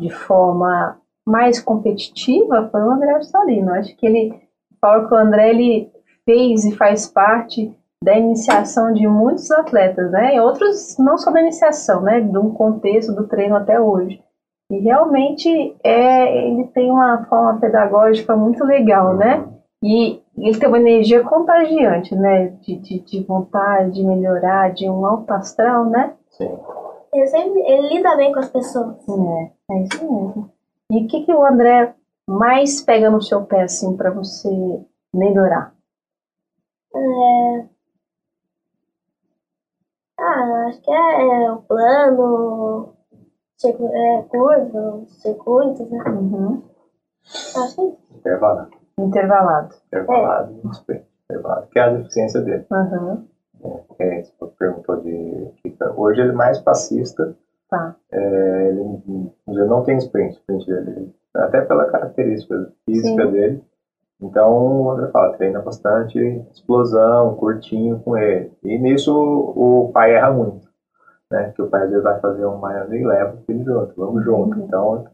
de 0.00 0.10
forma 0.10 0.98
mais 1.26 1.60
competitiva 1.60 2.68
foi 2.70 2.80
o 2.82 2.90
André 2.90 3.20
Salino. 3.22 3.72
Acho 3.74 3.96
que 3.96 4.06
ele 4.06 4.40
fala 4.80 5.06
que 5.06 5.12
o 5.12 5.16
André 5.16 5.50
ele 5.50 5.90
fez 6.24 6.64
e 6.64 6.76
faz 6.76 7.06
parte 7.06 7.74
da 8.02 8.16
iniciação 8.16 8.92
de 8.92 9.06
muitos 9.06 9.50
atletas, 9.50 10.10
né? 10.12 10.36
E 10.36 10.40
outros 10.40 10.96
não 10.98 11.18
só 11.18 11.30
da 11.30 11.40
iniciação, 11.40 12.02
né? 12.02 12.20
De 12.20 12.38
um 12.38 12.52
contexto 12.52 13.12
do 13.12 13.26
treino 13.26 13.56
até 13.56 13.80
hoje. 13.80 14.22
E 14.70 14.78
realmente 14.78 15.76
é, 15.82 16.48
ele 16.48 16.64
tem 16.68 16.90
uma 16.90 17.24
forma 17.24 17.58
pedagógica 17.58 18.36
muito 18.36 18.64
legal, 18.64 19.14
né? 19.14 19.46
E 19.82 20.20
ele 20.36 20.58
tem 20.58 20.68
uma 20.68 20.78
energia 20.78 21.22
contagiante, 21.22 22.14
né? 22.14 22.48
De, 22.60 22.76
de, 22.76 23.00
de 23.00 23.24
vontade 23.24 23.92
de 23.92 24.04
melhorar, 24.04 24.72
de 24.72 24.88
um 24.88 25.04
alto 25.06 25.30
astral, 25.32 25.86
né? 25.86 26.14
Sim. 26.30 26.58
ele 27.14 27.26
sempre 27.28 27.60
ele 27.60 27.94
lida 27.94 28.14
bem 28.16 28.32
com 28.32 28.40
as 28.40 28.50
pessoas. 28.50 28.96
É, 29.08 29.74
é 29.74 29.82
isso 29.82 30.02
mesmo. 30.02 30.55
E 30.90 31.04
o 31.04 31.06
que, 31.08 31.24
que 31.24 31.32
o 31.32 31.44
André 31.44 31.94
mais 32.28 32.80
pega 32.80 33.10
no 33.10 33.20
seu 33.20 33.44
pé, 33.44 33.62
assim, 33.62 33.96
para 33.96 34.10
você 34.10 34.48
melhorar? 35.14 35.72
Ah, 40.18 40.66
acho 40.68 40.80
que 40.80 40.90
é, 40.90 41.44
é 41.44 41.52
o 41.52 41.58
plano, 41.62 42.94
circu- 43.58 43.90
é, 43.92 44.22
curva, 44.22 44.94
os 44.96 45.20
circuitos, 45.20 45.90
né? 45.90 46.02
Uhum. 46.08 46.62
Acho 47.56 47.76
que 47.76 48.16
Intervalado. 48.16 48.70
Intervalado. 48.98 49.74
Intervalado, 49.88 50.70
sprint. 50.72 51.04
Intervalado, 51.30 51.66
que 51.68 51.78
é 51.78 51.82
a 51.82 51.90
deficiência 51.90 52.40
dele. 52.40 52.66
Uhum. 52.70 53.26
É, 53.98 54.22
você 54.22 54.46
perguntou 54.58 54.96
de. 55.02 55.52
Hoje 55.96 56.20
ele 56.20 56.30
é 56.30 56.34
mais 56.34 56.58
passista, 56.60 57.36
Tá. 57.68 57.96
é, 58.12 58.68
ele, 58.68 59.64
não 59.64 59.82
tem 59.82 59.96
sprint, 59.98 60.34
sprint 60.36 60.66
dele, 60.66 61.12
até 61.34 61.60
pela 61.62 61.86
característica 61.86 62.70
física 62.84 63.24
Sim. 63.24 63.30
dele. 63.32 63.62
Então, 64.22 64.82
o 64.82 64.90
André 64.92 65.08
fala, 65.08 65.32
treina 65.36 65.60
bastante 65.60 66.18
explosão, 66.52 67.34
curtinho 67.34 67.98
com 68.00 68.16
ele. 68.16 68.50
E 68.62 68.78
nisso 68.78 69.12
o, 69.14 69.90
pai 69.92 70.14
erra 70.14 70.30
muito, 70.30 70.66
né? 71.30 71.52
Que 71.54 71.60
o 71.60 71.66
pai 71.66 71.82
às 71.82 71.88
vezes 71.90 72.04
vai 72.04 72.18
fazer 72.20 72.46
um 72.46 72.56
maior 72.56 72.90
e 72.94 73.04
leva 73.04 73.34
o 73.34 73.44
filho 73.44 73.64
junto, 73.64 73.92
vamos 73.96 74.24
junto. 74.24 74.56
Uhum. 74.58 74.64
Então, 74.64 75.04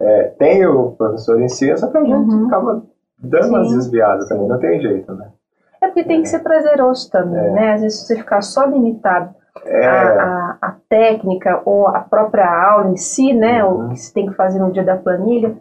é, 0.00 0.24
tem 0.38 0.66
o 0.66 0.90
professor 0.90 1.40
em 1.40 1.48
si, 1.48 1.74
só 1.78 1.86
que 1.86 1.96
a 1.96 2.04
gente 2.04 2.12
Uhum. 2.30 2.46
acaba 2.48 2.82
dando 3.18 3.48
umas 3.48 3.70
desviadas 3.72 4.28
também, 4.28 4.46
não 4.48 4.58
tem 4.58 4.80
jeito, 4.80 5.14
né? 5.14 5.30
É 5.80 5.86
porque 5.86 6.04
tem 6.04 6.20
que 6.20 6.28
ser 6.28 6.40
prazeroso 6.40 7.10
também, 7.10 7.38
É. 7.46 7.50
né? 7.52 7.72
Às 7.74 7.80
vezes 7.80 8.00
você 8.06 8.16
ficar 8.16 8.42
só 8.42 8.64
limitado 8.66 9.34
É, 9.64 9.86
à, 9.86 10.02
à- 10.02 10.58
à 10.68 10.76
técnica 10.88 11.62
ou 11.64 11.86
a 11.88 12.00
própria 12.00 12.46
aula 12.46 12.90
em 12.90 12.96
si, 12.96 13.32
né? 13.32 13.64
Uhum. 13.64 13.86
O 13.86 13.88
que 13.90 13.96
você 13.96 14.12
tem 14.12 14.26
que 14.28 14.34
fazer 14.34 14.58
no 14.58 14.70
dia 14.72 14.84
da 14.84 14.96
planilha, 14.96 15.56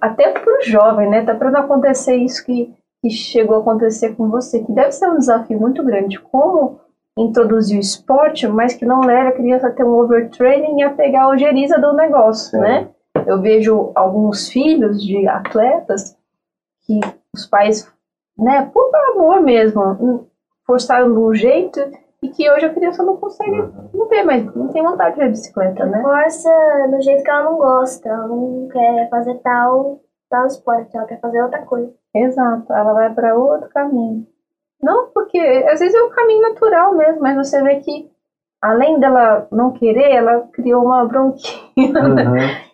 até 0.00 0.30
para 0.30 0.58
o 0.58 0.62
jovem, 0.62 1.08
né? 1.08 1.24
Tá 1.24 1.34
para 1.34 1.50
não 1.50 1.60
acontecer 1.60 2.16
isso 2.16 2.44
que, 2.44 2.74
que 3.02 3.10
chegou 3.10 3.56
a 3.56 3.60
acontecer 3.60 4.14
com 4.14 4.28
você, 4.28 4.62
que 4.62 4.72
deve 4.72 4.92
ser 4.92 5.08
um 5.08 5.18
desafio 5.18 5.58
muito 5.58 5.82
grande. 5.82 6.18
Como 6.20 6.80
introduzir 7.18 7.78
o 7.78 7.80
esporte, 7.80 8.46
mas 8.46 8.74
que 8.74 8.84
não 8.84 9.00
leve 9.00 9.28
a 9.28 9.32
criança 9.32 9.68
a 9.68 9.72
ter 9.72 9.84
um 9.84 9.98
overtraining 9.98 10.80
e 10.80 10.82
a 10.82 10.90
pegar 10.90 11.22
a 11.22 11.28
ojeriza 11.28 11.78
do 11.78 11.94
negócio, 11.94 12.50
Sim. 12.50 12.60
né? 12.60 12.88
Eu 13.26 13.40
vejo 13.40 13.90
alguns 13.94 14.48
filhos 14.50 15.02
de 15.02 15.26
atletas 15.26 16.14
que 16.82 17.00
os 17.34 17.46
pais, 17.46 17.90
né, 18.38 18.70
por 18.72 18.90
amor 19.12 19.40
mesmo, 19.40 20.28
forçaram 20.66 21.10
de 21.12 21.18
um 21.18 21.34
jeito 21.34 21.80
e 22.22 22.28
que 22.28 22.50
hoje 22.50 22.66
a 22.66 22.74
criança 22.74 23.02
não 23.02 23.16
consegue, 23.16 23.60
uhum. 23.60 23.90
não 23.94 24.08
vê 24.08 24.22
mais, 24.22 24.44
não 24.54 24.68
tem 24.68 24.82
vontade 24.82 25.14
de 25.14 25.20
ver 25.22 25.30
bicicleta, 25.30 25.84
né? 25.84 26.02
força 26.02 26.50
do 26.90 27.02
jeito 27.02 27.22
que 27.22 27.30
ela 27.30 27.44
não 27.44 27.58
gosta, 27.58 28.08
ela 28.08 28.26
não 28.26 28.68
quer 28.68 29.08
fazer 29.10 29.34
tal, 29.38 30.00
tal 30.30 30.46
esporte, 30.46 30.96
ela 30.96 31.06
quer 31.06 31.20
fazer 31.20 31.42
outra 31.42 31.62
coisa. 31.62 31.92
Exato, 32.14 32.72
ela 32.72 32.92
vai 32.92 33.12
para 33.14 33.36
outro 33.36 33.68
caminho. 33.68 34.26
Não, 34.82 35.08
porque 35.12 35.38
às 35.38 35.80
vezes 35.80 35.94
é 35.94 36.02
um 36.02 36.10
caminho 36.10 36.42
natural 36.42 36.94
mesmo, 36.94 37.20
mas 37.20 37.36
você 37.36 37.62
vê 37.62 37.76
que 37.76 38.10
além 38.60 38.98
dela 38.98 39.46
não 39.50 39.72
querer, 39.72 40.12
ela 40.12 40.48
criou 40.52 40.84
uma 40.84 41.04
bronquinha, 41.04 42.08
né? 42.08 42.24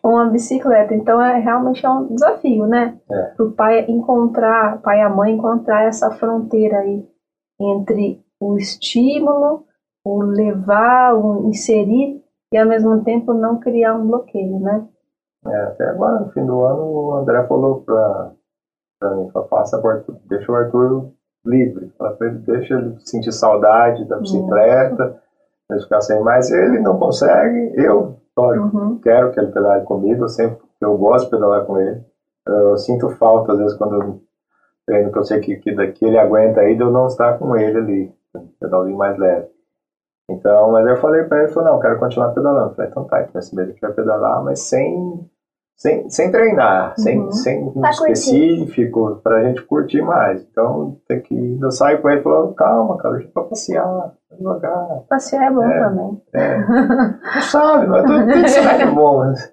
Uhum. 0.03 0.11
uma 0.11 0.27
bicicleta. 0.27 0.95
Então 0.95 1.21
é 1.21 1.39
realmente 1.39 1.85
é 1.85 1.91
um 1.91 2.15
desafio, 2.15 2.67
né? 2.67 2.97
É. 3.11 3.23
Para 3.37 3.47
o 3.47 3.53
pai 3.53 3.85
encontrar, 3.89 4.77
o 4.77 4.79
pai 4.81 4.99
e 4.99 5.03
a 5.03 5.09
mãe 5.09 5.33
encontrar 5.33 5.85
essa 5.85 6.11
fronteira 6.13 6.79
aí 6.79 7.05
entre 7.61 8.21
o 8.43 8.57
estímulo, 8.57 9.63
o 10.05 10.23
levar, 10.23 11.15
o 11.15 11.49
inserir 11.49 12.21
e 12.53 12.59
ao 12.59 12.67
mesmo 12.67 13.03
tempo 13.03 13.33
não 13.33 13.57
criar 13.57 13.95
um 13.95 14.07
bloqueio, 14.07 14.59
né? 14.59 14.85
É, 15.47 15.63
até 15.65 15.89
agora, 15.89 16.21
no 16.21 16.31
fim 16.31 16.45
do 16.45 16.61
ano, 16.65 16.83
o 16.83 17.15
André 17.17 17.43
falou 17.47 17.83
pra, 17.85 18.31
pra 19.01 19.11
mim, 19.11 19.29
faça 19.49 19.81
deixa 20.25 20.53
o 20.53 20.55
Arthur 20.55 21.09
livre. 21.45 21.91
Fala 21.99 22.13
pra 22.13 22.29
ele, 22.29 22.39
deixa 22.39 22.75
ele 22.75 22.95
sentir 23.01 23.33
saudade 23.33 24.05
da 24.07 24.17
bicicleta, 24.19 25.17
ele 25.71 25.81
ficar 25.81 26.01
sem 26.01 26.21
mais. 26.21 26.51
Ele 26.51 26.79
não 26.79 26.97
consegue, 26.97 27.73
eu, 27.77 28.17
lógico, 28.37 28.77
Uhum. 28.77 28.99
quero 29.03 29.31
que 29.31 29.41
ele 29.41 29.51
pedale 29.51 29.83
comigo, 29.83 30.25
eu 30.25 30.29
sempre, 30.29 30.59
eu 30.81 30.95
gosto 30.97 31.25
de 31.25 31.31
pedalar 31.31 31.65
com 31.65 31.79
ele. 31.79 32.01
Eu 32.47 32.77
sinto 32.77 33.09
falta, 33.09 33.53
às 33.53 33.59
vezes, 33.59 33.75
quando 33.77 33.95
eu 34.01 34.21
treino, 34.87 35.11
que 35.11 35.19
eu 35.19 35.25
sei 35.25 35.39
que, 35.41 35.57
que, 35.57 35.73
que 35.89 36.05
ele 36.05 36.19
aguenta 36.19 36.61
aí, 36.61 36.75
de 36.75 36.83
eu 36.83 36.91
não 36.91 37.07
estar 37.07 37.39
com 37.39 37.57
ele 37.57 37.79
ali, 37.79 38.11
pedalinho 38.61 38.97
mais 38.97 39.17
leve. 39.17 39.47
Então, 40.31 40.71
mas 40.71 40.87
eu 40.87 40.97
falei 40.97 41.23
para 41.25 41.39
ele, 41.43 41.49
falou, 41.49 41.71
não, 41.73 41.79
quero 41.79 41.97
continuar 41.99 42.31
pedalando. 42.31 42.71
Eu 42.71 42.75
falei, 42.75 42.91
então 42.91 43.05
tá, 43.05 43.21
então 43.23 43.39
esse 43.39 43.55
mês 43.55 43.69
a 43.69 43.71
gente 43.73 43.81
vai 43.81 43.91
pedalar, 43.91 44.41
mas 44.43 44.61
sem, 44.61 45.27
sem, 45.77 46.09
sem 46.09 46.31
treinar, 46.31 46.91
Uhum. 46.91 47.03
sem, 47.03 47.33
sem 47.33 47.63
um 47.65 47.81
Pra 47.81 47.91
curtir. 47.97 48.13
específico, 48.13 49.21
pra 49.23 49.43
gente 49.43 49.63
curtir 49.63 50.01
mais. 50.01 50.43
Então, 50.51 50.97
tem 51.09 51.21
que, 51.21 51.59
eu 51.61 51.71
saio 51.71 52.01
com 52.01 52.09
ele 52.09 52.21
e 52.21 52.23
falo, 52.23 52.55
calma, 52.55 52.97
cara, 52.97 53.17
deixa 53.17 53.29
pra 53.35 53.43
passear, 53.43 54.13
devagar. 54.39 55.01
Passear 55.09 55.45
é 55.49 55.51
bom 55.51 55.65
É. 55.65 55.79
também. 55.81 56.23
É, 56.33 56.59
não 57.35 57.43
sabe, 57.43 57.85
é 57.99 58.03
tudo, 58.03 58.33
tudo 58.33 58.49
certo 58.49 58.81
é 58.83 58.87
bom. 58.87 59.17
Mas... 59.19 59.53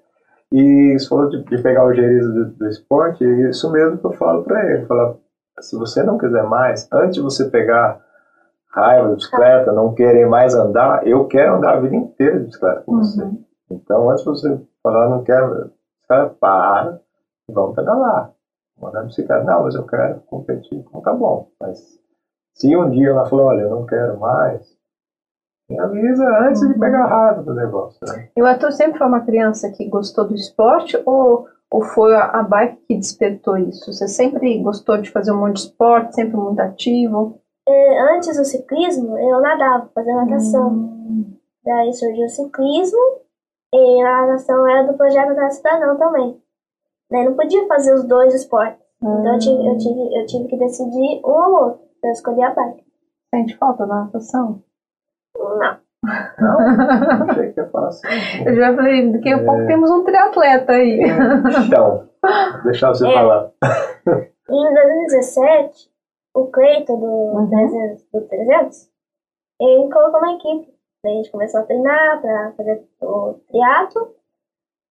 E 0.51 0.97
você 0.97 1.07
falou 1.09 1.29
de, 1.29 1.43
de 1.43 1.61
pegar 1.61 1.85
o 1.85 1.93
gerizo 1.93 2.33
do, 2.33 2.45
do 2.45 2.67
esporte, 2.67 3.23
isso 3.49 3.69
mesmo 3.71 3.97
que 3.99 4.05
eu 4.05 4.13
falo 4.13 4.43
pra 4.43 4.63
ele. 4.71 4.85
Falar, 4.85 5.13
se 5.59 5.77
você 5.77 6.01
não 6.03 6.17
quiser 6.17 6.43
mais, 6.43 6.87
antes 6.91 7.15
de 7.15 7.21
você 7.21 7.45
pegar 7.45 7.99
raiva 8.69 9.09
de 9.09 9.15
bicicleta, 9.15 9.71
não 9.71 9.93
querer 9.93 10.27
mais 10.27 10.53
andar, 10.53 11.05
eu 11.07 11.27
quero 11.27 11.55
andar 11.55 11.77
a 11.77 11.79
vida 11.79 11.95
inteira 11.95 12.39
de 12.39 12.45
bicicleta 12.45 12.81
com 12.81 12.97
você. 12.97 13.23
Uhum. 13.23 13.43
Então, 13.71 14.09
antes 14.09 14.23
de 14.23 14.29
você 14.29 14.61
falar, 14.81 15.09
não 15.09 15.23
quero, 15.23 15.71
cara, 16.07 16.29
para, 16.29 16.99
vamos 17.49 17.75
pedalar. 17.75 18.31
Mandar 18.79 19.03
bicicleta. 19.03 19.43
Não, 19.43 19.63
mas 19.63 19.75
eu 19.75 19.85
quero 19.85 20.21
competir. 20.21 20.79
Então 20.79 21.01
tá 21.01 21.13
bom. 21.13 21.49
Mas 21.59 21.99
se 22.53 22.75
um 22.75 22.89
dia 22.89 23.09
ela 23.09 23.25
falou, 23.25 23.47
olha, 23.47 23.61
eu 23.61 23.69
não 23.69 23.85
quero 23.85 24.19
mais, 24.19 24.77
me 25.69 25.79
avisa 25.79 26.25
antes 26.41 26.67
de 26.67 26.73
pegar 26.79 27.05
raiva 27.05 27.43
do 27.43 27.53
negócio. 27.53 27.99
Né? 28.07 28.29
E 28.35 28.41
o 28.41 28.45
Arthur 28.45 28.71
sempre 28.71 28.97
foi 28.97 29.07
uma 29.07 29.21
criança 29.21 29.69
que 29.71 29.87
gostou 29.87 30.27
do 30.27 30.33
esporte 30.33 30.99
ou, 31.05 31.47
ou 31.69 31.81
foi 31.83 32.15
a, 32.15 32.25
a 32.25 32.43
bike 32.43 32.81
que 32.87 32.95
despertou 32.95 33.57
isso? 33.57 33.93
Você 33.93 34.07
sempre 34.07 34.57
gostou 34.63 34.97
de 34.97 35.11
fazer 35.11 35.31
um 35.31 35.39
monte 35.41 35.57
de 35.57 35.59
esporte, 35.61 36.15
sempre 36.15 36.37
muito 36.37 36.59
ativo? 36.59 37.39
É, 37.71 37.99
Antes 38.15 38.35
do 38.37 38.43
ciclismo, 38.45 39.17
eu 39.17 39.39
nadava, 39.41 39.89
fazia 39.93 40.15
natação. 40.15 40.89
Daí 41.63 41.93
surgiu 41.93 42.25
o 42.25 42.29
ciclismo 42.29 42.99
e 43.73 44.01
a 44.01 44.25
natação 44.25 44.67
era 44.67 44.87
do 44.87 44.97
projeto 44.97 45.35
da 45.35 45.49
Cidadão 45.49 45.97
também. 45.97 46.41
Daí 47.11 47.25
não 47.25 47.35
podia 47.35 47.67
fazer 47.67 47.93
os 47.93 48.03
dois 48.07 48.33
esportes. 48.33 48.79
Então 49.01 49.33
eu 49.33 49.39
tive, 49.39 49.67
eu, 49.67 49.77
tive, 49.77 50.19
eu 50.19 50.25
tive 50.25 50.47
que 50.47 50.57
decidir 50.57 51.21
um 51.23 51.29
ou 51.29 51.63
outro. 51.63 51.81
Eu 52.03 52.11
escolhi 52.11 52.41
a 52.43 52.49
bike. 52.53 52.83
Sente 53.33 53.57
falta 53.57 53.85
da 53.85 53.95
natação? 54.05 54.63
Não. 55.37 55.77
Não, 56.39 56.59
não 57.19 57.29
achei 57.29 57.51
que 57.51 57.59
ia 57.59 57.67
falar 57.67 57.89
assim. 57.89 58.07
Eu 58.45 58.55
já 58.55 58.73
falei, 58.75 59.11
daqui 59.11 59.29
a 59.33 59.37
É. 59.37 59.43
pouco 59.45 59.67
temos 59.67 59.91
um 59.91 60.03
triatleta 60.05 60.71
aí. 60.73 61.01
Então, 61.67 62.07
deixar 62.63 62.89
você 62.89 63.07
É. 63.07 63.13
falar. 63.13 63.51
Em 64.49 64.73
2017, 64.73 65.91
o 66.33 66.47
Cleiton 66.47 66.99
do, 66.99 67.05
Uhum. 67.05 67.49
300, 67.49 68.03
do 68.13 68.21
300, 68.21 68.89
ele 69.61 69.89
colocou 69.91 70.19
uma 70.19 70.33
equipe. 70.33 70.73
Daí 71.03 71.13
a 71.13 71.15
gente 71.17 71.31
começou 71.31 71.61
a 71.61 71.63
treinar 71.63 72.21
para 72.21 72.51
fazer 72.57 72.83
o 73.01 73.33
triatlo, 73.47 74.13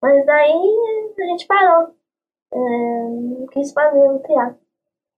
mas 0.03 0.25
daí 0.27 1.13
a 1.21 1.25
gente 1.25 1.47
parou. 1.47 1.95
É, 2.53 2.59
não 2.59 3.47
quis 3.49 3.73
fazer 3.73 4.03
o 4.11 4.19
triatlo. 4.21 4.59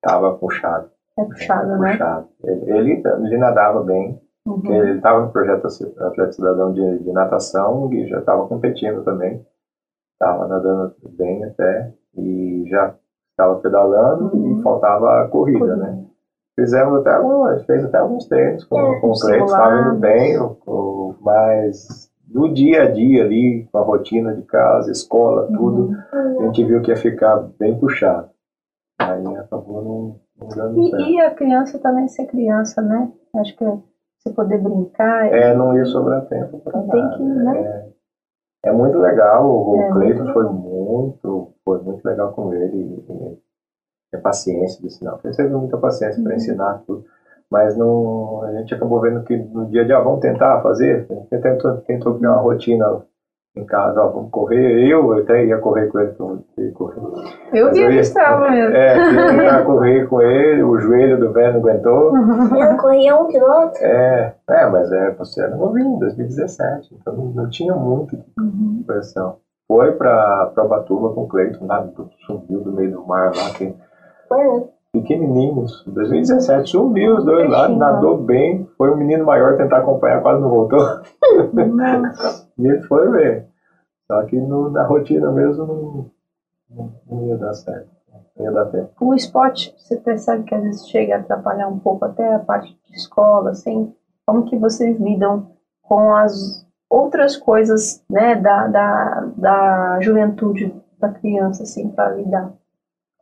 Tava 0.02 0.36
puxado. 0.36 0.90
É 1.18 1.24
puxado, 1.24 1.78
né? 1.78 1.92
puxado. 1.92 2.28
Ele, 2.42 2.70
ele, 2.72 3.02
ele 3.06 3.38
nadava 3.38 3.82
bem, 3.82 4.20
Uhum. 4.46 4.54
porque 4.54 4.72
ele 4.72 4.96
estava 4.96 5.20
no 5.20 5.30
projeto 5.32 5.66
Atleta 5.66 6.32
Cidadão 6.32 6.72
de, 6.72 6.98
de 7.00 7.12
natação 7.12 7.92
e 7.92 8.06
já 8.08 8.20
estava 8.20 8.48
competindo 8.48 9.04
também. 9.04 9.44
Estava 10.14 10.48
nadando 10.48 10.94
bem 11.10 11.44
até 11.44 11.92
e 12.16 12.64
já 12.68 12.94
estava 13.40 13.56
pedalando 13.56 14.30
Uhum. 14.34 14.58
e 14.58 14.62
faltava 14.62 15.20
a 15.22 15.26
corrida, 15.28 15.76
né? 15.76 15.98
Fizemos 16.58 17.00
até 17.00 17.14
alguns, 17.14 17.48
a 17.48 17.54
gente 17.56 17.66
fez 17.66 17.84
até 17.84 17.98
alguns 17.98 18.26
treinos 18.26 18.64
com, 18.64 18.78
É, 18.78 19.00
com 19.00 19.10
o 19.10 19.18
Cleiton, 19.18 19.44
estava 19.46 19.80
indo 19.80 19.98
bem, 19.98 20.38
o- 20.66 21.14
mas 21.20 22.08
no 22.28 22.52
dia 22.52 22.82
a 22.82 22.86
dia 22.86 23.22
ali, 23.24 23.66
com 23.72 23.78
a 23.78 23.82
rotina 23.82 24.34
de 24.34 24.42
casa, 24.42 24.90
escola, 24.90 25.46
tudo, 25.56 25.90
a 26.12 26.42
gente 26.44 26.64
viu 26.64 26.80
que 26.82 26.90
ia 26.90 26.96
ficar 26.96 27.38
bem 27.58 27.78
puxado. 27.78 28.28
Aí 29.00 29.24
acabou 29.36 29.82
não, 29.82 30.16
não 30.38 30.48
dando 30.54 30.82
certo. 30.90 31.02
E, 31.02 31.14
e 31.14 31.20
a 31.20 31.30
criança 31.30 31.78
também 31.78 32.06
ser 32.08 32.26
criança, 32.26 32.82
né? 32.82 33.08
Acho 33.36 33.56
que 33.56 33.64
você 33.64 34.30
poder 34.34 34.58
brincar. 34.58 35.32
É, 35.32 35.54
não 35.54 35.74
ia 35.74 35.86
sobrar 35.86 36.22
tempo 36.26 36.58
para 36.60 36.78
Tem 36.82 37.02
nada. 37.02 37.16
que, 37.16 37.22
né? 37.22 37.58
É, 38.64 38.68
é 38.68 38.72
muito 38.72 38.98
legal, 38.98 39.48
o 39.50 39.76
É, 39.80 39.90
Cleiton 39.92 40.32
foi 40.34 40.44
muito, 40.44 40.69
foi 41.76 41.84
muito 41.84 42.04
legal 42.04 42.30
com 42.32 42.52
ele. 42.52 42.76
E, 42.76 43.12
e 43.12 43.36
é 44.12 44.18
paciência 44.18 44.78
de 44.80 44.86
ensinar. 44.86 45.16
Ele 45.24 45.34
teve 45.34 45.52
muita 45.54 45.76
paciência 45.78 46.20
para 46.22 46.32
Uhum. 46.32 46.36
ensinar 46.36 46.80
tudo. 46.86 47.04
Mas 47.50 47.76
não, 47.76 48.42
a 48.44 48.52
gente 48.52 48.74
acabou 48.74 49.00
vendo 49.00 49.22
que 49.24 49.36
no 49.36 49.66
dia 49.66 49.82
a 49.82 49.84
dia, 49.84 49.96
ah, 49.96 50.00
vamos 50.00 50.20
tentar 50.20 50.60
fazer. 50.62 51.04
A 51.10 51.14
gente 51.14 51.42
tentou, 51.42 51.76
tentou 51.78 52.14
criar 52.14 52.32
uma 52.32 52.40
rotina 52.40 53.00
em 53.56 53.64
casa, 53.64 54.00
ó, 54.00 54.08
vamos 54.08 54.30
correr. 54.30 54.86
Eu 54.88 55.12
até 55.18 55.44
ia 55.44 55.58
correr 55.58 55.88
com 55.88 55.98
ele, 55.98 56.12
eu 56.18 56.40
ia 56.58 56.72
correr. 56.72 57.00
Eu 57.52 57.66
Mas 57.66 57.74
vi 57.76 57.82
eu 57.82 57.88
que 57.88 57.94
ia- 57.94 58.00
estava 58.00 58.50
mesmo. 58.50 58.76
É, 58.76 58.96
ia 59.12 59.26
tentar 59.26 59.62
correr 59.66 60.06
com 60.08 60.20
ele, 60.20 60.62
o 60.62 60.78
joelho 60.78 61.18
do 61.18 61.32
velho 61.32 61.52
não 61.54 61.58
aguentou. 61.60 62.12
Eu 62.56 62.76
corria 62.76 63.16
um 63.16 63.26
quilômetro. 63.26 63.82
É, 63.84 64.32
é, 64.48 64.66
mas 64.66 64.92
é, 64.92 65.10
você 65.10 65.42
era 65.42 65.56
novinho, 65.56 65.98
2017, 65.98 66.94
então 67.00 67.12
não, 67.12 67.24
não 67.26 67.48
tinha 67.48 67.74
muito 67.74 68.16
Uhum. 68.38 68.82
pressão. 68.86 69.34
Foi 69.70 69.92
pra, 69.92 70.46
pra 70.46 70.64
Batuba 70.64 71.10
com 71.14 71.20
o 71.20 71.26
Cleiton, 71.28 71.64
lá 71.64 71.78
do- 71.78 72.72
meio 72.72 72.90
do 72.90 73.06
mar 73.06 73.26
lá, 73.32 73.50
que 73.56 73.72
Foi, 74.28 74.64
pequenininhos, 74.92 75.84
2017, 75.86 76.70
subiu 76.70 77.14
os 77.18 77.24
dois 77.24 77.48
lá, 77.48 77.68
nadou 77.68 78.16
bem, 78.16 78.66
foi 78.76 78.90
o 78.90 78.96
menino 78.96 79.24
maior 79.24 79.56
tentar 79.56 79.78
acompanhar, 79.78 80.20
quase 80.22 80.40
não 80.40 80.48
voltou, 80.50 80.80
e 82.58 82.66
ele 82.66 82.80
foi 82.82 83.08
ver. 83.10 83.46
Só 84.10 84.20
que 84.24 84.40
no- 84.40 84.70
na 84.70 84.82
rotina 84.82 85.30
mesmo 85.30 85.64
não, 85.64 86.06
não, 86.68 86.90
não 87.08 87.26
ia 87.28 87.36
dar 87.36 87.54
certo. 87.54 87.86
O 89.00 89.14
esporte, 89.14 89.72
você 89.78 89.96
percebe 89.96 90.42
que 90.42 90.54
às 90.54 90.62
vezes 90.62 90.88
chega 90.88 91.14
a 91.14 91.18
atrapalhar 91.18 91.68
um 91.68 91.78
pouco 91.78 92.04
até 92.04 92.34
a 92.34 92.40
parte 92.40 92.76
de 92.88 92.96
escola, 92.96 93.50
assim, 93.50 93.88
como 94.26 94.42
que 94.46 94.56
vocês 94.56 94.98
lidam 94.98 95.46
com 95.80 96.12
as 96.12 96.68
outras 96.90 97.36
coisas, 97.36 98.04
né, 98.10 98.34
da, 98.34 98.66
da, 98.66 99.28
da 99.36 100.00
juventude 100.00 100.74
da 100.98 101.08
criança, 101.08 101.62
assim, 101.62 101.88
para 101.88 102.14
lidar? 102.14 102.52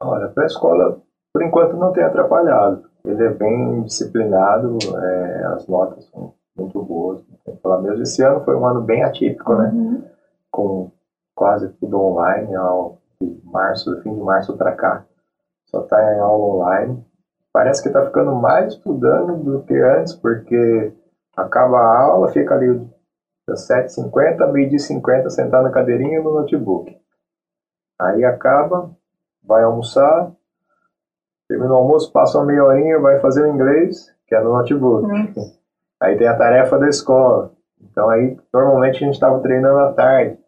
Olha, 0.01 0.29
para 0.29 0.45
a 0.45 0.47
escola, 0.47 0.99
por 1.33 1.43
enquanto 1.43 1.77
não 1.77 1.93
tem 1.93 2.03
atrapalhado. 2.03 2.89
Ele 3.05 3.25
é 3.25 3.31
bem 3.31 3.83
disciplinado, 3.83 4.79
é, 4.97 5.45
as 5.55 5.67
notas 5.69 6.05
são 6.07 6.33
muito 6.57 6.83
boas. 6.83 7.23
Falar 7.63 7.81
mesmo. 7.83 8.03
Esse 8.03 8.23
ano 8.23 8.41
foi 8.45 8.57
um 8.57 8.67
ano 8.67 8.81
bem 8.81 9.05
atípico, 9.05 9.55
né? 9.55 9.71
Uhum. 9.73 10.05
Com 10.51 10.91
quase 11.35 11.69
tudo 11.81 12.01
online, 12.01 12.55
ao, 12.55 12.99
de 13.21 13.41
março, 13.45 13.91
do 13.91 14.03
fim 14.03 14.15
de 14.15 14.21
março 14.21 14.57
para 14.57 14.73
cá. 14.73 15.05
Só 15.67 15.83
está 15.83 16.15
em 16.15 16.19
aula 16.19 16.45
online. 16.45 17.05
Parece 17.53 17.83
que 17.83 17.89
está 17.89 18.05
ficando 18.05 18.35
mais 18.35 18.75
estudando 18.75 19.37
do 19.37 19.63
que 19.63 19.75
antes, 19.75 20.15
porque 20.15 20.93
acaba 21.37 21.79
a 21.79 22.03
aula, 22.03 22.29
fica 22.29 22.55
ali 22.55 22.89
das 23.49 23.67
7h50 23.69 24.43
a 24.43 24.47
meio-dia 24.49 24.77
e 24.77 24.81
50 24.81 25.31
sentado 25.31 25.65
na 25.65 25.71
cadeirinha 25.71 26.23
no 26.23 26.35
notebook. 26.35 26.97
Aí 28.01 28.25
acaba, 28.25 28.91
vai 29.43 29.65
almoçar, 29.65 30.31
termina 31.49 31.73
o 31.73 31.77
almoço, 31.77 32.13
passa 32.13 32.39
uma 32.39 32.47
meia 32.47 32.63
horinha, 32.65 32.99
vai 33.01 33.19
fazer 33.19 33.43
o 33.43 33.49
inglês, 33.53 34.15
que 34.27 34.35
é 34.35 34.41
no 34.41 34.53
notebook. 34.53 35.09
Aí 36.01 36.17
tem 36.17 36.29
a 36.29 36.37
tarefa 36.37 36.79
da 36.79 36.89
escola. 36.89 37.53
Então 37.81 38.09
aí, 38.11 38.37
normalmente 38.53 38.97
a 38.97 39.07
gente 39.07 39.15
estava 39.15 39.41
treinando 39.41 39.79
à 39.79 39.93
tarde, 39.93 40.39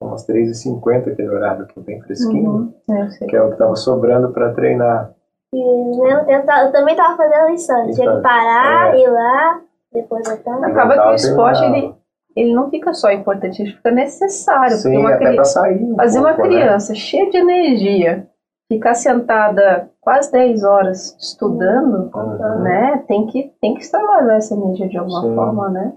umas 0.00 0.26
3h50, 0.26 1.12
aquele 1.12 1.28
horário 1.28 1.66
que 1.66 1.78
é 1.78 1.82
bem 1.82 2.00
fresquinho, 2.02 2.50
Uhum. 2.50 2.74
É, 2.90 3.26
que 3.26 3.36
é 3.36 3.42
o 3.42 3.48
que 3.48 3.54
estava 3.54 3.74
sobrando 3.76 4.32
para 4.32 4.52
treinar. 4.52 5.12
E 5.52 6.26
tempo, 6.26 6.50
eu 6.50 6.72
também 6.72 6.96
tava 6.96 7.16
fazendo 7.16 7.48
lição. 7.48 7.90
Tinha 7.90 8.16
que 8.16 8.22
parar, 8.22 8.94
É. 8.94 9.00
ir 9.00 9.08
lá, 9.08 9.60
depois 9.92 10.26
voltar. 10.28 10.64
Acaba 10.64 10.94
que 10.94 11.08
o 11.08 11.14
esporte, 11.14 11.64
ele, 11.64 11.94
ele 12.36 12.52
não 12.54 12.68
fica 12.70 12.92
só 12.92 13.10
importante, 13.10 13.62
ele 13.62 13.72
fica 13.72 13.90
necessário. 13.90 14.76
Sim, 14.76 14.96
uma 14.98 15.10
até 15.14 15.24
cri- 15.26 15.34
para 15.36 15.44
sair. 15.44 15.82
um 15.82 15.96
Fazer 15.96 16.18
uma 16.18 16.34
pouco, 16.34 16.50
né? 16.50 16.60
criança 16.60 16.94
cheia 16.94 17.28
de 17.30 17.36
energia, 17.36 18.26
ficar 18.70 18.94
sentada 18.94 19.88
quase 20.00 20.30
10 20.32 20.64
horas 20.64 21.16
estudando, 21.18 22.10
Uhum. 22.14 22.62
né? 22.62 23.02
Tem 23.06 23.26
que, 23.26 23.52
tem 23.60 23.74
que 23.74 23.80
extravasar 23.80 24.36
essa 24.36 24.54
energia 24.54 24.88
de 24.88 24.98
alguma 24.98 25.20
Sim. 25.22 25.34
forma, 25.34 25.68
né? 25.70 25.92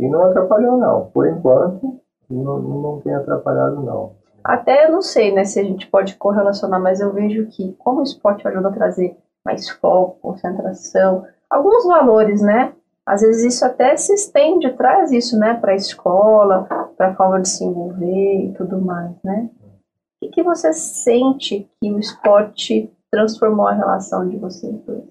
E 0.00 0.08
não 0.08 0.24
atrapalhou, 0.24 0.76
não. 0.78 1.06
Por 1.12 1.26
enquanto, 1.28 2.00
não, 2.30 2.58
não 2.58 3.00
tem 3.00 3.14
atrapalhado, 3.14 3.82
não. 3.82 4.12
Até 4.42 4.86
eu 4.86 4.92
não 4.92 5.02
sei, 5.02 5.30
né, 5.32 5.44
se 5.44 5.60
a 5.60 5.62
gente 5.64 5.86
pode 5.86 6.16
correlacionar, 6.16 6.80
mas 6.80 6.98
eu 7.00 7.12
vejo 7.12 7.44
que 7.46 7.74
como 7.78 8.00
o 8.00 8.02
esporte 8.02 8.48
ajuda 8.48 8.68
a 8.68 8.72
trazer 8.72 9.14
mais 9.44 9.68
foco, 9.68 10.16
concentração, 10.22 11.24
alguns 11.50 11.84
valores, 11.84 12.40
né? 12.40 12.72
Às 13.10 13.22
vezes 13.22 13.54
isso 13.54 13.64
até 13.64 13.96
se 13.96 14.12
estende, 14.14 14.70
traz 14.76 15.10
isso, 15.10 15.36
né, 15.36 15.54
para 15.54 15.72
a 15.72 15.74
escola, 15.74 16.62
para 16.96 17.08
a 17.08 17.14
forma 17.16 17.40
de 17.40 17.48
se 17.48 17.64
envolver 17.64 18.44
e 18.44 18.52
tudo 18.52 18.80
mais, 18.80 19.10
né? 19.24 19.50
O 19.60 20.26
que, 20.26 20.28
que 20.28 20.42
você 20.44 20.72
sente 20.72 21.68
que 21.80 21.90
o 21.92 21.98
esporte 21.98 22.88
transformou 23.10 23.66
a 23.66 23.72
relação 23.72 24.28
de 24.28 24.36
vocês 24.36 24.78
dois? 24.84 25.02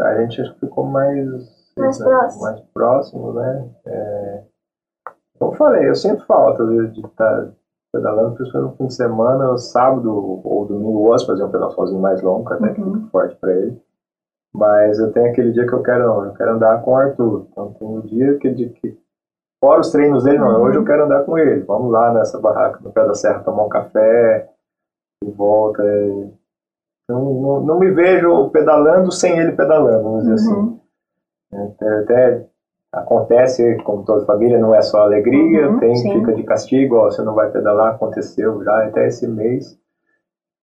a 0.00 0.22
gente 0.22 0.54
ficou 0.60 0.84
mais, 0.84 1.28
Mais 1.76 1.98
né, 1.98 2.04
próximo. 2.06 2.42
mais 2.42 2.60
próximo, 2.72 3.32
né? 3.34 3.70
É, 3.86 4.42
como 5.38 5.52
eu 5.52 5.56
falei, 5.56 5.88
eu 5.90 5.94
sinto 5.94 6.24
falta 6.24 6.64
de 6.66 7.00
estar 7.00 7.52
pedalando, 7.92 8.34
principalmente 8.34 8.70
no 8.70 8.76
fim 8.78 8.86
de 8.86 8.94
semana, 8.94 9.58
sábado 9.58 10.40
ou 10.42 10.64
domingo, 10.64 11.00
eu 11.00 11.08
gosto 11.10 11.26
de 11.26 11.32
fazer 11.32 11.44
um 11.44 11.50
pedalzinho 11.50 12.00
mais 12.00 12.22
longo, 12.22 12.50
até 12.50 12.72
que 12.72 12.80
Uhum. 12.80 12.94
fica 12.94 13.10
forte 13.10 13.36
para 13.36 13.52
ele. 13.52 13.89
Mas 14.52 14.98
eu 14.98 15.12
tenho 15.12 15.26
aquele 15.30 15.52
dia 15.52 15.66
que 15.66 15.72
eu 15.72 15.82
quero, 15.82 16.06
não, 16.06 16.24
eu 16.24 16.32
quero 16.32 16.52
andar 16.52 16.80
com 16.82 16.92
o 16.92 16.96
Arthur. 16.96 17.46
Então 17.50 17.72
tem 17.78 17.88
o 17.98 18.02
dia 18.02 18.36
que, 18.38 18.50
de, 18.50 18.68
que 18.70 18.96
fora 19.60 19.80
os 19.80 19.90
treinos 19.90 20.24
dele, 20.24 20.38
não, 20.38 20.62
hoje 20.62 20.76
eu 20.78 20.84
quero 20.84 21.04
andar 21.04 21.24
com 21.24 21.38
ele. 21.38 21.62
Vamos 21.62 21.92
lá 21.92 22.12
nessa 22.12 22.38
barraca 22.38 22.80
no 22.82 22.90
pé 22.90 23.04
da 23.06 23.14
serra 23.14 23.40
tomar 23.40 23.64
um 23.64 23.68
café 23.68 24.48
e 25.24 25.30
volta. 25.30 25.82
é. 25.84 26.28
Não, 27.08 27.34
não, 27.34 27.60
não 27.60 27.78
me 27.78 27.90
vejo 27.90 28.50
pedalando 28.50 29.10
sem 29.10 29.38
ele 29.38 29.52
pedalando, 29.52 30.02
vamos 30.02 30.22
dizer 30.22 30.34
assim. 30.34 30.52
Uhum. 30.52 30.80
Até, 31.52 31.98
até 31.98 32.46
acontece, 32.92 33.76
como 33.84 34.04
toda 34.04 34.24
família, 34.24 34.58
não 34.58 34.74
é 34.74 34.82
só 34.82 34.98
alegria, 35.02 35.68
Uhum, 35.70 35.78
tem, 35.78 35.94
sim. 35.96 36.12
fica 36.12 36.32
de 36.34 36.42
castigo, 36.44 36.96
ó, 36.96 37.04
você 37.10 37.22
não 37.22 37.34
vai 37.34 37.50
pedalar, 37.50 37.94
aconteceu 37.94 38.62
já 38.64 38.84
até 38.84 39.06
esse 39.06 39.26
mês. 39.26 39.76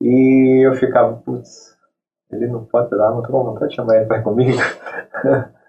E 0.02 0.66
eu 0.66 0.74
ficava, 0.76 1.14
putz, 1.26 1.77
ele 2.32 2.48
não 2.48 2.66
pode 2.66 2.90
pedalar, 2.90 3.14
não 3.14 3.22
tô 3.22 3.32
com 3.32 3.44
vontade 3.44 3.70
de 3.70 3.76
chamar 3.76 3.98
ele 3.98 4.06
para 4.06 4.22
comigo. 4.22 4.58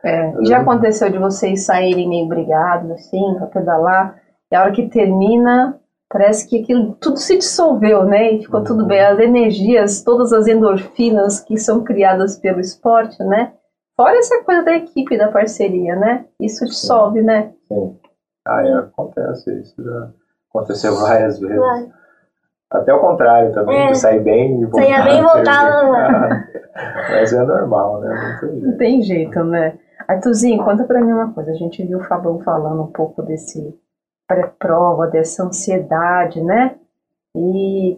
É, 0.05 0.33
já 0.45 0.61
aconteceu 0.61 1.11
de 1.11 1.19
vocês 1.19 1.65
saírem 1.65 2.09
meio 2.09 2.27
brigados, 2.27 2.91
assim, 2.91 3.35
pra 3.37 3.47
pedalar, 3.47 4.21
e 4.51 4.57
a 4.57 4.63
hora 4.63 4.73
que 4.73 4.89
termina, 4.89 5.79
parece 6.09 6.49
que 6.49 6.63
aquilo 6.63 6.95
tudo 6.95 7.19
se 7.19 7.37
dissolveu, 7.37 8.05
né? 8.05 8.33
E 8.33 8.43
ficou 8.43 8.65
tudo 8.65 8.87
bem. 8.87 9.01
As 9.01 9.19
energias, 9.19 10.03
todas 10.03 10.33
as 10.33 10.47
endorfinas 10.47 11.41
que 11.41 11.59
são 11.59 11.85
criadas 11.85 12.39
pelo 12.39 12.61
esporte, 12.61 13.23
né? 13.23 13.53
Fora 13.97 14.17
essa 14.17 14.43
coisa 14.45 14.63
da 14.63 14.75
equipe, 14.75 15.19
da 15.19 15.31
parceria, 15.31 15.97
né? 15.97 16.25
Isso 16.41 16.65
dissolve, 16.65 17.21
né? 17.21 17.53
Sim. 17.67 17.99
Ah, 18.47 18.67
é, 18.67 18.73
acontece, 18.75 19.61
isso 19.61 19.83
já 19.83 20.11
aconteceu 20.49 20.97
várias 20.97 21.39
vezes. 21.39 21.59
Vai. 21.59 21.91
Até 22.71 22.93
o 22.93 23.01
contrário 23.01 23.53
também, 23.53 23.89
É. 23.89 23.95
sair 23.95 24.21
bem 24.21 24.61
e 24.61 24.65
voltar. 24.67 24.83
Saía 24.87 25.03
bem 25.05 25.21
e 25.21 25.33
perder. 25.33 26.49
Mas 27.11 27.33
é 27.33 27.43
normal, 27.43 28.01
né? 28.01 28.09
Não 28.09 28.39
tem 28.41 28.51
Não 28.51 28.61
jeito. 28.61 28.79
tem 28.79 29.03
jeito, 29.03 29.45
né? 29.45 29.79
Arthurzinho, 30.07 30.63
conta 30.65 30.85
pra 30.85 31.01
mim 31.01 31.13
uma 31.13 31.33
coisa. 31.33 31.51
A 31.51 31.55
gente 31.55 31.83
viu 31.85 31.99
o 31.99 32.05
Fabão 32.05 32.41
falando 32.41 32.83
um 32.83 32.87
pouco 32.93 33.23
desse 33.23 33.75
pré-prova, 34.29 35.07
dessa 35.07 35.45
ansiedade, 35.45 36.43
né? 36.43 36.75
E 37.37 37.97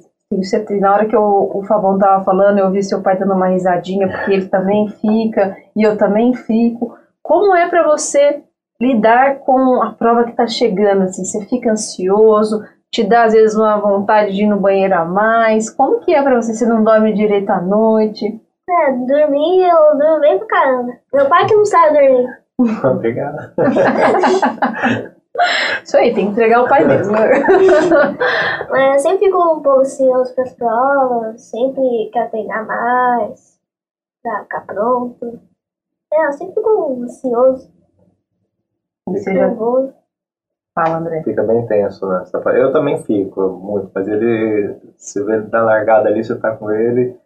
na 0.81 0.95
hora 0.95 1.07
que 1.07 1.16
eu- 1.16 1.51
o 1.53 1.62
Fabão 1.64 1.99
tava 1.99 2.23
falando, 2.25 2.59
eu 2.59 2.71
vi 2.71 2.83
seu 2.85 3.03
pai 3.03 3.18
dando 3.18 3.35
uma 3.35 3.49
risadinha, 3.49 4.09
porque 4.09 4.33
ele 4.33 4.47
também 4.49 4.89
fica, 4.89 5.57
e 5.75 5.83
eu 5.83 5.97
também 5.97 6.33
fico. 6.35 6.97
Como 7.23 7.55
é 7.55 7.68
pra 7.68 7.83
você 7.85 8.43
lidar 8.81 9.41
com 9.41 9.83
a 9.83 9.93
prova 9.93 10.25
que 10.25 10.33
tá 10.33 10.47
chegando, 10.47 11.03
assim? 11.03 11.25
Você 11.25 11.45
fica 11.47 11.73
ansioso, 11.73 12.62
te 12.91 13.05
dá 13.05 13.24
às 13.24 13.32
vezes 13.32 13.57
uma 13.57 13.76
vontade 13.78 14.32
de 14.34 14.43
ir 14.43 14.47
no 14.47 14.59
banheiro 14.59 14.95
a 14.95 15.05
mais? 15.05 15.70
Como 15.70 16.01
que 16.01 16.12
é 16.14 16.22
pra 16.22 16.41
você? 16.41 16.53
Você 16.55 16.66
não 16.66 16.82
dorme 16.82 17.12
direito 17.12 17.51
à 17.51 17.61
noite? 17.61 18.41
É, 18.68 18.93
dormir, 18.93 19.68
eu 19.68 19.97
durmo 19.99 20.20
bem 20.20 20.38
pra 20.38 20.47
caramba. 20.47 20.93
Meu 21.12 21.28
pai 21.28 21.47
que 21.47 21.55
não 21.55 21.64
sabe 21.64 21.99
dormir. 21.99 22.41
Obrigado. 22.84 23.53
Isso 25.84 25.97
aí, 25.97 26.12
tem 26.12 26.26
que 26.26 26.32
entregar 26.32 26.62
o 26.62 26.68
pai 26.68 26.84
mesmo. 26.84 27.14
Mas 28.70 28.93
eu 28.93 28.99
sempre 28.99 29.26
fico 29.26 29.38
um 29.38 29.62
pouco 29.62 29.80
ansioso 29.80 30.34
pras 30.34 30.53
provas, 30.55 31.41
sempre 31.43 32.11
quero 32.12 32.30
treinar 32.30 32.66
mais, 32.66 33.59
pra 34.22 34.43
ficar 34.43 34.61
pronto. 34.66 35.41
É, 36.12 36.26
eu 36.26 36.32
sempre 36.32 36.55
fico 36.55 37.03
ansioso, 37.03 37.72
Você 39.09 39.32
já 39.32 39.47
nervoso. 39.47 39.95
Fala, 40.85 40.99
André. 40.99 41.22
Fica 41.22 41.43
bem 41.43 41.66
tenso, 41.66 42.07
né? 42.09 42.20
Você 42.24 42.39
tá 42.41 42.51
Eu 42.57 42.72
também 42.72 42.99
fico 43.03 43.49
muito, 43.51 43.91
mas 43.95 44.07
ele, 44.09 44.76
você 44.97 45.22
vê 45.24 45.39
na 45.51 45.62
largada 45.62 46.09
ali, 46.09 46.22
você 46.24 46.35
tá 46.37 46.55
com 46.57 46.70
ele, 46.70 47.16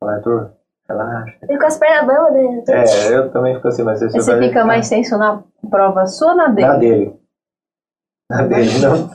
fala, 0.00 0.14
Arthur, 0.16 0.50
relaxa. 0.88 1.36
Fico 1.46 1.58
com 1.58 1.66
as 1.66 1.78
pernas 1.78 2.06
bambas, 2.06 2.32
né? 2.34 2.64
É, 2.68 3.14
eu 3.16 3.30
também 3.30 3.54
fico 3.56 3.68
assim, 3.68 3.82
mas 3.82 4.00
Você 4.00 4.34
vai- 4.36 4.48
fica 4.48 4.64
mais 4.64 4.88
tenso 4.88 5.16
na 5.18 5.42
prova 5.70 6.06
sua 6.06 6.30
ou 6.30 6.36
na 6.36 6.48
dele? 6.48 6.66
Na 6.68 6.76
dele. 6.76 7.14
Na 8.30 8.42
dele, 8.42 8.70
não. 8.80 9.10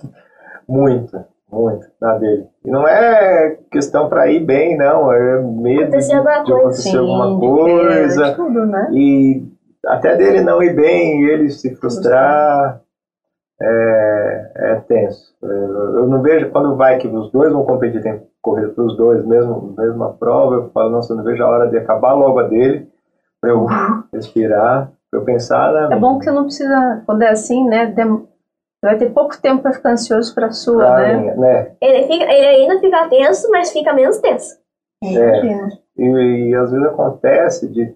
Muito, 0.67 1.23
muito, 1.51 1.87
na 2.01 2.17
dele. 2.17 2.47
E 2.65 2.71
não 2.71 2.87
é 2.87 3.57
questão 3.71 4.07
pra 4.09 4.27
ir 4.27 4.39
bem, 4.39 4.77
não, 4.77 5.11
é 5.11 5.39
medo 5.41 5.91
de, 5.91 5.97
Acontecer 6.13 6.15
alguma 6.15 6.43
de 6.43 6.51
coisa. 6.51 6.59
acontecer 6.61 6.97
alguma 6.97 7.39
coisa. 7.39 8.33
tudo, 8.35 8.65
né? 8.65 8.87
E 8.93 9.45
até 9.85 10.15
dele 10.15 10.41
não 10.41 10.63
ir 10.63 10.73
bem, 10.75 11.23
ele 11.25 11.49
se 11.49 11.75
frustrar, 11.75 12.79
é, 13.63 14.51
é 14.55 14.75
tenso. 14.87 15.33
Eu 15.41 15.99
eu 15.99 16.07
não 16.07 16.21
vejo, 16.21 16.49
quando 16.51 16.75
vai 16.75 16.97
que 16.97 17.07
os 17.07 17.31
dois 17.31 17.51
vão 17.51 17.63
competir, 17.65 18.01
tem 18.01 18.17
que 18.17 18.25
correr 18.41 18.67
para 18.69 18.83
os 18.83 18.95
dois, 18.97 19.23
mesmo, 19.25 19.73
mesma 19.77 20.13
prova, 20.13 20.55
eu 20.55 20.69
falo, 20.71 20.89
nossa, 20.91 21.13
eu 21.13 21.17
não 21.17 21.23
vejo 21.23 21.43
a 21.43 21.47
hora 21.47 21.69
de 21.69 21.77
acabar 21.77 22.13
logo 22.13 22.39
a 22.39 22.43
dele, 22.43 22.87
para 23.41 23.51
eu 23.51 23.65
respirar, 24.13 24.91
para 25.09 25.19
eu 25.19 25.23
pensar 25.25 25.71
na 25.71 25.95
É 25.95 25.99
bom 25.99 26.17
que 26.17 26.25
você 26.25 26.31
não 26.31 26.43
precisa, 26.43 27.01
quando 27.05 27.21
é 27.21 27.29
assim, 27.29 27.65
né? 27.67 27.87
dem- 27.87 28.17
Você 28.17 28.27
vai 28.83 28.97
ter 28.97 29.11
pouco 29.11 29.39
tempo 29.41 29.61
pra 29.61 29.73
ficar 29.73 29.91
ansioso 29.91 30.33
pra 30.35 30.51
sua, 30.51 30.83
pra 30.83 30.97
né? 30.97 31.15
minha, 31.17 31.35
né? 31.35 31.71
Ele, 31.81 32.03
fica, 32.07 32.25
ele 32.31 32.47
ainda 32.47 32.79
fica 32.79 33.07
tenso, 33.07 33.49
mas 33.49 33.71
fica 33.71 33.93
menos 33.93 34.17
tenso. 34.17 34.57
Imagina. 35.01 35.69
E, 35.97 36.03
e 36.49 36.55
às 36.55 36.71
vezes 36.71 36.85
acontece 36.87 37.67
de 37.69 37.93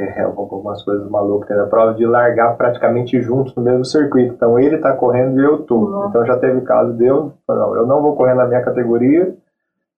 é, 0.00 0.22
algumas 0.22 0.82
coisas 0.82 1.08
malucas 1.10 1.56
na 1.56 1.66
prova 1.66 1.94
de 1.94 2.06
largar 2.06 2.56
praticamente 2.56 3.20
juntos 3.20 3.54
no 3.54 3.62
mesmo 3.62 3.84
circuito. 3.84 4.34
Então 4.34 4.58
ele 4.58 4.76
está 4.76 4.92
correndo 4.92 5.40
e 5.40 5.44
eu 5.44 5.62
tô. 5.62 5.76
Uhum. 5.76 6.08
Então 6.08 6.24
já 6.26 6.36
teve 6.38 6.60
caso 6.62 6.92
de 6.94 7.06
eu, 7.06 7.32
não, 7.48 7.76
eu 7.76 7.86
não 7.86 8.02
vou 8.02 8.14
correr 8.16 8.34
na 8.34 8.46
minha 8.46 8.62
categoria 8.62 9.34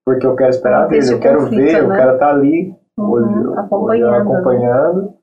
porque 0.05 0.27
eu 0.27 0.35
quero 0.35 0.49
esperar 0.49 0.87
dele, 0.87 1.13
eu 1.13 1.19
quero 1.19 1.45
ver, 1.47 1.79
eu 1.79 1.87
né? 1.87 1.95
quero 1.95 2.13
estar 2.13 2.29
ali 2.29 2.75
Uhum, 2.95 3.09
olhando, 3.09 3.59
acompanhando, 3.59 3.89
olhando, 3.89 4.33
acompanhando. 4.33 5.13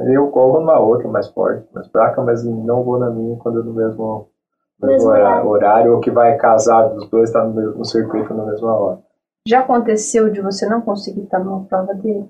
Eu 0.00 0.28
corro 0.28 0.60
na 0.60 0.78
outra 0.78 1.08
mais 1.08 1.28
forte, 1.28 1.66
mais 1.72 1.86
fraca, 1.88 2.22
mas 2.22 2.44
não 2.44 2.82
vou 2.84 2.98
na 2.98 3.10
minha 3.10 3.36
quando 3.38 3.60
é 3.60 3.62
no 3.62 3.72
mesmo, 3.72 4.28
mesmo 4.80 4.92
Mesmo 4.92 5.08
horário, 5.08 5.48
horário. 5.48 5.94
ou 5.94 6.00
que 6.00 6.10
vai 6.10 6.36
casar 6.36 6.88
dos 6.88 7.08
dois, 7.08 7.30
tá 7.30 7.42
no, 7.44 7.54
mesmo, 7.54 7.78
no 7.78 7.84
circuito 7.84 8.32
na 8.34 8.44
mesma 8.44 8.76
hora. 8.76 8.98
Já 9.46 9.60
aconteceu 9.60 10.30
de 10.30 10.40
você 10.40 10.66
não 10.68 10.80
conseguir 10.82 11.22
estar 11.22 11.38
numa 11.38 11.64
prova 11.64 11.94
dele? 11.94 12.28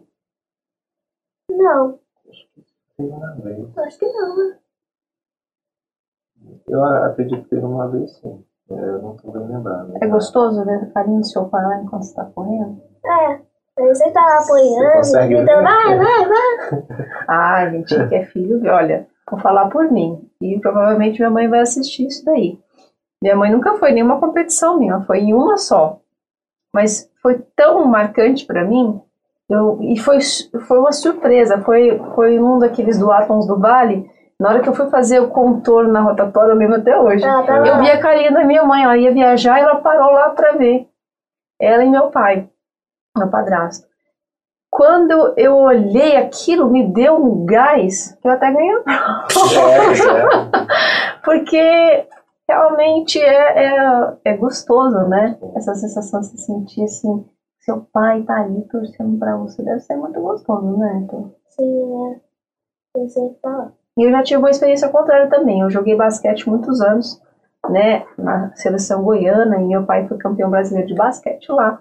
Não, 1.59 1.99
Teve 2.97 3.09
uma 3.11 3.35
vez. 3.37 3.79
acho 3.79 3.99
que 3.99 4.07
não. 4.07 4.37
né? 4.37 4.57
Eu 6.69 6.85
acredito 6.85 7.43
que 7.45 7.49
teve 7.51 7.65
uma 7.65 7.89
vez 7.89 8.11
sim. 8.19 8.45
É, 8.71 8.75
Eu 8.75 9.03
não 9.03 9.17
tô 9.17 9.31
bem 9.31 9.47
lembrado. 9.47 9.93
É 10.01 10.07
gostoso 10.07 10.65
ver 10.65 10.83
o 10.83 10.93
carinho 10.93 11.21
do 11.21 11.27
seu 11.27 11.45
pai 11.49 11.65
lá 11.65 11.81
enquanto 11.81 12.03
você 12.05 12.15
tá 12.15 12.25
correndo? 12.27 12.81
É, 13.05 13.95
sempre 13.95 14.13
tá 14.13 14.21
lá 14.25 14.41
Você 14.41 15.17
apoiando, 15.17 15.29
gritando, 15.29 15.63
vai, 15.63 15.97
vai, 15.97 16.29
vai. 16.29 17.09
Ah, 17.29 17.71
gente, 17.71 18.09
que 18.09 18.15
é 18.15 18.25
filho, 18.25 18.61
olha, 18.71 19.07
vou 19.31 19.41
falar 19.41 19.69
por 19.69 19.91
mim. 19.91 20.29
E 20.41 20.59
provavelmente 20.61 21.19
minha 21.19 21.31
mãe 21.31 21.49
vai 21.49 21.61
assistir 21.61 22.07
isso 22.07 22.25
daí. 22.25 22.59
Minha 23.23 23.37
mãe 23.37 23.51
nunca 23.51 23.75
foi 23.77 23.91
em 23.91 23.95
nenhuma 23.95 24.21
competição 24.21 24.79
minha, 24.79 25.01
foi 25.03 25.19
em 25.21 25.35
uma 25.35 25.57
só. 25.57 26.01
Mas 26.75 27.11
foi 27.23 27.39
tão 27.57 27.85
marcante 27.87 28.45
pra 28.47 28.65
mim, 28.65 29.01
eu, 29.49 29.79
e 29.81 29.99
foi, 29.99 30.19
foi 30.67 30.79
uma 30.79 30.93
surpresa. 30.93 31.61
Foi, 31.63 31.99
foi 32.15 32.39
um 32.39 32.59
daqueles 32.59 32.99
duatons 32.99 33.47
do 33.47 33.59
Vale. 33.59 34.11
Na 34.39 34.51
hora 34.51 34.61
que 34.61 34.69
eu 34.69 34.75
fui 34.75 34.89
fazer 34.89 35.21
o 35.21 35.31
contorno 35.31 35.93
na 35.93 36.01
rotatória, 36.01 36.53
eu 36.53 36.57
lembro 36.57 36.77
até 36.77 36.97
hoje. 36.99 37.25
Ela 37.25 37.43
tava 37.43 37.67
Eu 37.67 37.81
vi 37.81 37.91
a 37.91 38.01
carinha 38.01 38.31
da 38.31 38.45
minha 38.45 38.63
mãe, 38.63 38.85
ela 38.85 38.97
ia 38.97 39.13
viajar 39.13 39.59
e 39.59 39.63
ela 39.63 39.77
parou 39.77 40.13
lá 40.13 40.31
pra 40.31 40.53
ver. 40.53 40.87
Ela 41.61 41.85
e 41.85 41.91
meu 41.91 42.11
pai, 42.11 42.49
meu 43.17 43.29
padrasto. 43.29 43.89
Quando 44.71 45.35
eu 45.37 45.57
olhei 45.57 46.17
aquilo, 46.17 46.71
me 46.71 46.87
deu 46.93 47.17
um 47.17 47.47
gás 47.47 48.17
que 48.21 48.29
eu 48.29 48.33
até 48.33 48.53
ganhei 48.53 48.77
a 48.87 49.27
prova. 49.27 50.51
Porque 51.25 52.07
realmente 52.49 53.19
é, 53.19 53.65
é, 53.67 54.13
é 54.25 54.37
gostoso, 54.37 55.09
né? 55.09 55.37
Essa 55.57 55.75
sensação 55.75 56.21
de 56.21 56.27
se 56.27 56.39
sentir 56.39 56.85
assim, 56.85 57.25
seu 57.69 57.87
pai 57.93 58.23
tá 58.23 58.41
ali 58.41 58.63
torcendo 58.63 59.19
pra 59.19 59.37
você, 59.37 59.63
deve 59.63 59.81
ser 59.81 59.97
muito 59.97 60.19
gostoso, 60.19 60.79
né? 60.79 61.03
Então, 61.05 61.35
Sim, 61.51 62.15
é. 62.97 63.09
Sempre 63.09 63.37
tá 63.43 63.51
lá. 63.51 63.73
E 63.99 64.03
eu 64.05 64.11
já 64.11 64.23
tive 64.23 64.39
uma 64.39 64.51
experiência 64.51 64.89
contrária 64.89 65.29
também. 65.29 65.61
Eu 65.61 65.69
joguei 65.69 65.95
basquete 65.95 66.49
muitos 66.49 66.81
anos, 66.81 67.21
né, 67.69 68.05
na 68.17 68.55
seleção 68.55 69.03
goiana, 69.03 69.61
e 69.61 69.67
meu 69.67 69.85
pai 69.85 70.07
foi 70.07 70.17
campeão 70.17 70.49
brasileiro 70.49 70.89
de 70.89 70.95
basquete 70.95 71.51
lá. 71.51 71.79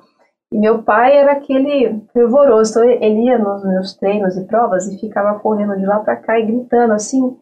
E 0.52 0.58
meu 0.58 0.84
pai 0.84 1.16
era 1.16 1.34
aquele 1.34 2.02
fervoroso, 2.12 2.72
então 2.72 2.84
ele 2.84 3.26
ia 3.26 3.38
nos 3.38 3.64
meus 3.64 3.94
treinos 3.96 4.36
e 4.36 4.46
provas 4.46 4.88
e 4.88 5.00
ficava 5.00 5.40
correndo 5.40 5.78
de 5.78 5.86
lá 5.86 6.00
pra 6.00 6.16
cá 6.16 6.40
e 6.40 6.46
gritando 6.46 6.94
assim. 6.94 7.38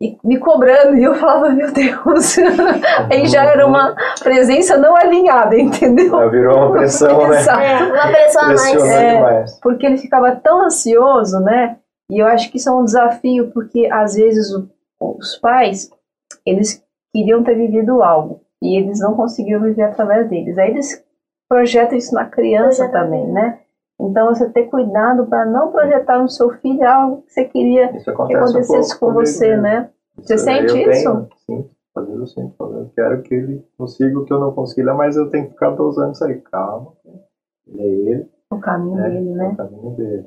E 0.00 0.16
me 0.22 0.38
cobrando, 0.38 0.96
e 0.96 1.02
eu 1.02 1.14
falava, 1.16 1.50
meu 1.50 1.72
Deus, 1.72 2.36
aí 3.10 3.26
já 3.26 3.44
era 3.44 3.66
uma 3.66 3.94
presença 4.22 4.76
não 4.76 4.94
alinhada, 4.96 5.58
entendeu? 5.58 6.10
Já 6.10 6.26
virou 6.28 6.56
uma 6.56 6.72
pressão, 6.72 7.28
né? 7.28 7.38
É, 7.38 7.82
uma 7.82 8.12
pessoa 8.12 8.44
a 8.44 8.48
mais. 8.48 8.84
É. 8.90 9.44
Porque 9.62 9.84
ele 9.86 9.98
ficava 9.98 10.36
tão 10.36 10.62
ansioso, 10.62 11.40
né? 11.40 11.76
E 12.10 12.22
eu 12.22 12.26
acho 12.26 12.50
que 12.50 12.58
isso 12.58 12.68
é 12.68 12.72
um 12.72 12.84
desafio, 12.84 13.50
porque 13.52 13.88
às 13.92 14.14
vezes 14.14 14.50
o- 14.54 14.68
os 15.00 15.36
pais, 15.36 15.90
eles 16.46 16.82
queriam 17.14 17.42
ter 17.42 17.54
vivido 17.56 18.02
algo, 18.02 18.40
e 18.62 18.78
eles 18.78 19.00
não 19.00 19.14
conseguiam 19.14 19.60
viver 19.60 19.82
através 19.82 20.28
deles. 20.28 20.56
Aí 20.58 20.70
eles 20.70 21.04
projetam 21.48 21.98
isso 21.98 22.14
na 22.14 22.24
criança 22.26 22.84
Projetam. 22.88 23.02
também, 23.04 23.26
né? 23.32 23.58
Então 24.00 24.28
você 24.28 24.48
ter 24.50 24.64
cuidado 24.64 25.26
para 25.26 25.44
não 25.44 25.72
projetar 25.72 26.18
no 26.20 26.28
seu 26.28 26.50
filho 26.50 26.86
algo 26.88 27.22
que 27.22 27.32
você 27.32 27.44
queria 27.44 27.88
que 27.92 28.08
acontece 28.10 28.38
um 28.38 28.44
acontecesse 28.44 28.98
pouco 29.00 29.14
com 29.14 29.20
você, 29.20 29.48
mesmo. 29.48 29.62
né? 29.62 29.90
Você 30.18 30.34
Eu 30.34 30.38
sente 30.38 30.72
tenho, 30.72 30.90
isso? 30.90 31.28
Sim, 31.46 31.70
às 31.96 32.04
vezes 32.06 32.20
eu 32.20 32.26
sinto. 32.26 32.54
Eu 32.64 32.90
quero 32.94 33.22
que 33.22 33.34
ele 33.34 33.64
consiga 33.76 34.18
o 34.18 34.24
que 34.24 34.32
eu 34.32 34.38
não 34.40 34.52
consegui 34.52 34.82
lá, 34.82 34.94
mas 34.94 35.16
eu 35.16 35.28
tenho 35.30 35.46
que 35.46 35.52
ficar 35.52 35.70
dosando 35.70 36.12
isso 36.12 36.24
aí. 36.24 36.40
Calma. 36.42 36.92
Ele 37.66 37.80
é 37.82 37.84
ele, 37.86 38.30
O 38.50 38.58
caminho 38.58 38.98
É. 39.04 39.08
dele, 39.10 39.30
é 39.30 39.34
né? 39.34 39.48
o 39.52 39.56
caminho 39.56 39.90
dele. 39.96 40.26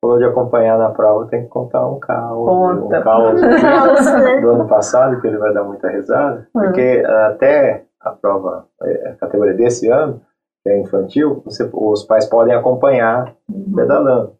Falou 0.00 0.18
de 0.18 0.24
acompanhar 0.24 0.78
na 0.78 0.90
prova, 0.90 1.26
tem 1.28 1.42
que 1.44 1.48
contar 1.48 1.86
um 1.88 1.98
caos. 1.98 2.46
Conta. 2.46 2.98
Um 2.98 3.02
caos 3.02 3.40
né? 3.42 4.40
do 4.40 4.50
ano 4.50 4.68
passado, 4.68 5.20
que 5.20 5.26
ele 5.26 5.38
vai 5.38 5.52
dar 5.54 5.64
muita 5.64 5.88
risada. 5.88 6.46
Hum. 6.54 6.60
Porque 6.60 7.02
até 7.26 7.84
a 8.00 8.10
prova, 8.10 8.66
é, 8.82 9.08
a 9.10 9.14
categoria 9.16 9.54
desse 9.54 9.88
ano, 9.88 10.20
é 10.66 10.80
infantil, 10.80 11.42
você- 11.44 11.68
os 11.72 12.04
pais 12.04 12.26
podem 12.26 12.54
acompanhar 12.54 13.34
pedalando. 13.74 14.32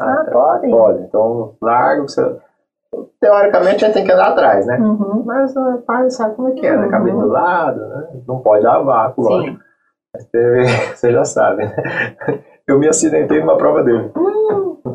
Ah, 0.00 0.24
podem? 0.32 0.70
Pode. 0.70 1.02
Então, 1.02 1.54
larga, 1.60 2.02
você... 2.02 2.36
Teoricamente, 3.20 3.84
a 3.84 3.88
gente 3.88 3.94
tem 3.94 4.04
que 4.04 4.12
andar 4.12 4.28
atrás, 4.32 4.66
né? 4.66 4.76
Uhum. 4.78 5.22
Mas 5.24 5.54
o 5.56 5.78
pai 5.86 6.10
sabe 6.10 6.34
como 6.34 6.48
é 6.48 6.52
que 6.52 6.66
é, 6.66 6.76
né? 6.76 6.84
Uhum. 6.84 6.90
Cabelo 6.90 7.20
do 7.22 7.28
lado, 7.28 7.80
né? 7.88 8.08
Não 8.28 8.40
pode 8.40 8.62
dar 8.64 8.80
vácuo, 8.80 9.22
lógico. 9.24 9.58
Teve- 10.30 10.66
Você 10.94 11.10
já 11.12 11.24
sabe, 11.24 11.64
né? 11.64 11.74
Eu 12.66 12.78
me 12.78 12.88
acidentei 12.88 13.40
numa 13.40 13.56
prova 13.56 13.82
dele. 13.82 14.10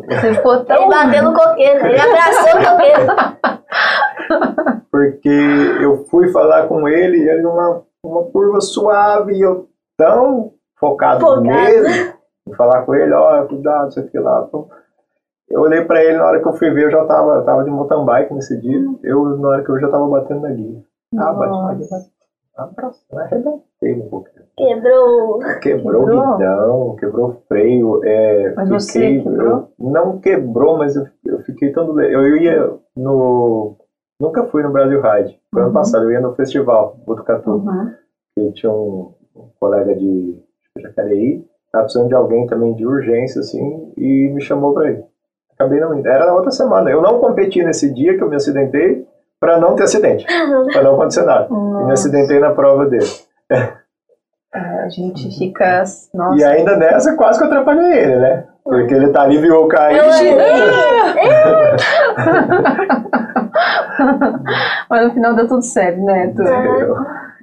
Você 0.10 0.34
ficou 0.36 0.64
tão. 0.64 0.76
Ele 0.78 0.90
bateu 0.90 1.24
no 1.24 1.34
coqueiro, 1.34 1.86
ele 1.86 2.00
abraçou 2.00 2.60
o 2.60 2.66
coqueiro. 2.66 3.08
Porque 4.92 5.30
eu 5.82 6.06
fui 6.06 6.30
falar 6.32 6.68
com 6.68 6.88
ele 6.88 7.18
e 7.18 7.30
ele 7.30 7.42
numa 7.42 7.84
uma 8.04 8.24
curva 8.26 8.62
suave 8.62 9.34
e 9.34 9.42
eu 9.42 9.68
tão 9.98 10.54
focado, 10.80 11.22
Focado. 11.22 11.42
nele, 11.42 12.14
falar 12.56 12.84
com 12.84 12.96
ele, 12.96 13.14
ó, 13.14 13.46
cuidado, 13.46 13.90
isso 13.90 14.00
aqui 14.00 14.18
lá. 14.20 14.46
Então, 14.48 14.68
Eu 15.50 15.62
olhei 15.62 15.84
pra 15.86 16.04
ele, 16.04 16.18
na 16.18 16.26
hora 16.26 16.42
que 16.42 16.48
eu 16.48 16.54
fui 16.54 16.70
ver, 16.72 16.86
eu 16.86 16.92
já 16.92 17.06
tava, 17.06 17.42
tava 17.44 17.64
de 17.64 17.70
mountain 17.72 18.04
bike 18.06 18.34
nesse 18.34 18.60
dia. 18.60 18.80
Eu, 19.04 19.38
na 19.38 19.48
hora 19.48 19.64
que 19.64 19.70
eu 19.72 19.80
já 19.80 19.88
tava 19.90 20.06
batendo 20.08 20.42
na 20.42 20.50
guia. 20.52 20.84
Ah, 21.18 21.32
bate, 21.32 21.52
bate, 21.90 21.90
bate. 21.90 22.98
Arrebentei 23.14 23.94
um 23.94 24.10
pouco. 24.10 24.28
Quebrou. 24.58 25.40
Quebrou 25.62 26.04
o 26.04 26.06
guidão, 26.06 26.96
quebrou 27.00 27.30
o 27.30 27.34
freio. 27.48 28.02
É, 28.04 28.54
Mas 28.56 28.70
você 28.70 28.94
fiquei- 29.00 29.24
quebrou? 29.24 29.48
eu- 29.48 29.70
não 29.80 30.18
quebrou, 30.20 30.78
mas 30.78 30.96
eu, 30.96 31.06
eu 31.26 31.40
fiquei 31.44 31.72
tão 31.72 31.86
doente. 31.86 32.12
Eu 32.12 32.36
ia 32.38 32.74
no. 32.96 33.76
Nunca 34.20 34.46
fui 34.48 34.64
no 34.64 34.72
Brasil 34.72 35.00
Ride. 35.00 35.40
Foi 35.54 35.62
ano 35.62 35.70
Uhum. 35.70 35.76
passado, 35.76 36.04
eu 36.06 36.12
ia 36.12 36.20
no 36.20 36.34
festival, 36.36 36.98
Botucatu. 37.06 37.52
Uhum. 37.52 37.94
Que 38.36 38.52
tinha 38.54 38.72
um, 38.72 39.14
um 39.36 39.50
colega 39.60 39.96
de 39.96 40.44
Jacareí, 40.80 41.44
tava 41.72 41.84
precisando 41.86 42.10
de 42.10 42.16
alguém 42.16 42.46
também 42.48 42.74
de 42.74 42.86
urgência, 42.86 43.40
assim, 43.42 43.92
e 43.98 44.30
me 44.34 44.42
chamou 44.42 44.74
pra 44.74 44.92
ir. 44.92 45.04
Acabei 45.54 45.80
não 45.80 45.98
indo. 45.98 46.08
Era 46.08 46.26
na 46.26 46.34
outra 46.34 46.52
semana. 46.52 46.90
Eu 46.90 47.02
não 47.02 47.20
competi 47.20 47.64
nesse 47.64 47.94
dia 47.94 48.16
que 48.16 48.24
eu 48.24 48.30
me 48.30 48.36
acidentei 48.36 49.06
pra 49.40 49.60
não 49.60 49.76
ter 49.76 49.84
acidente, 49.84 50.26
pra 50.72 50.84
não 50.84 50.94
acontecer 50.96 51.24
nada. 51.24 51.48
E 51.50 51.86
me 51.86 51.92
acidentei 51.94 52.40
na 52.40 52.52
prova 52.52 52.86
dele. 52.86 53.06
é, 54.54 54.60
a 54.84 54.90
gente 54.90 55.36
fica. 55.38 55.84
Nossa. 56.14 56.36
E 56.38 56.44
ainda 56.44 56.76
nessa, 56.78 57.16
quase 57.16 57.40
que 57.40 57.46
eu 57.46 57.48
atrapalhei 57.48 58.00
ele, 58.00 58.16
né? 58.18 58.46
Porque 58.64 58.94
ele 58.94 59.10
tá 59.10 59.24
ali, 59.24 59.38
viu 59.38 59.56
eu 59.56 59.68
cair. 59.68 59.98
Mas 64.90 65.08
no 65.08 65.14
final 65.14 65.36
deu 65.36 65.48
tudo 65.48 65.62
certo, 65.64 66.00
né? 66.02 66.34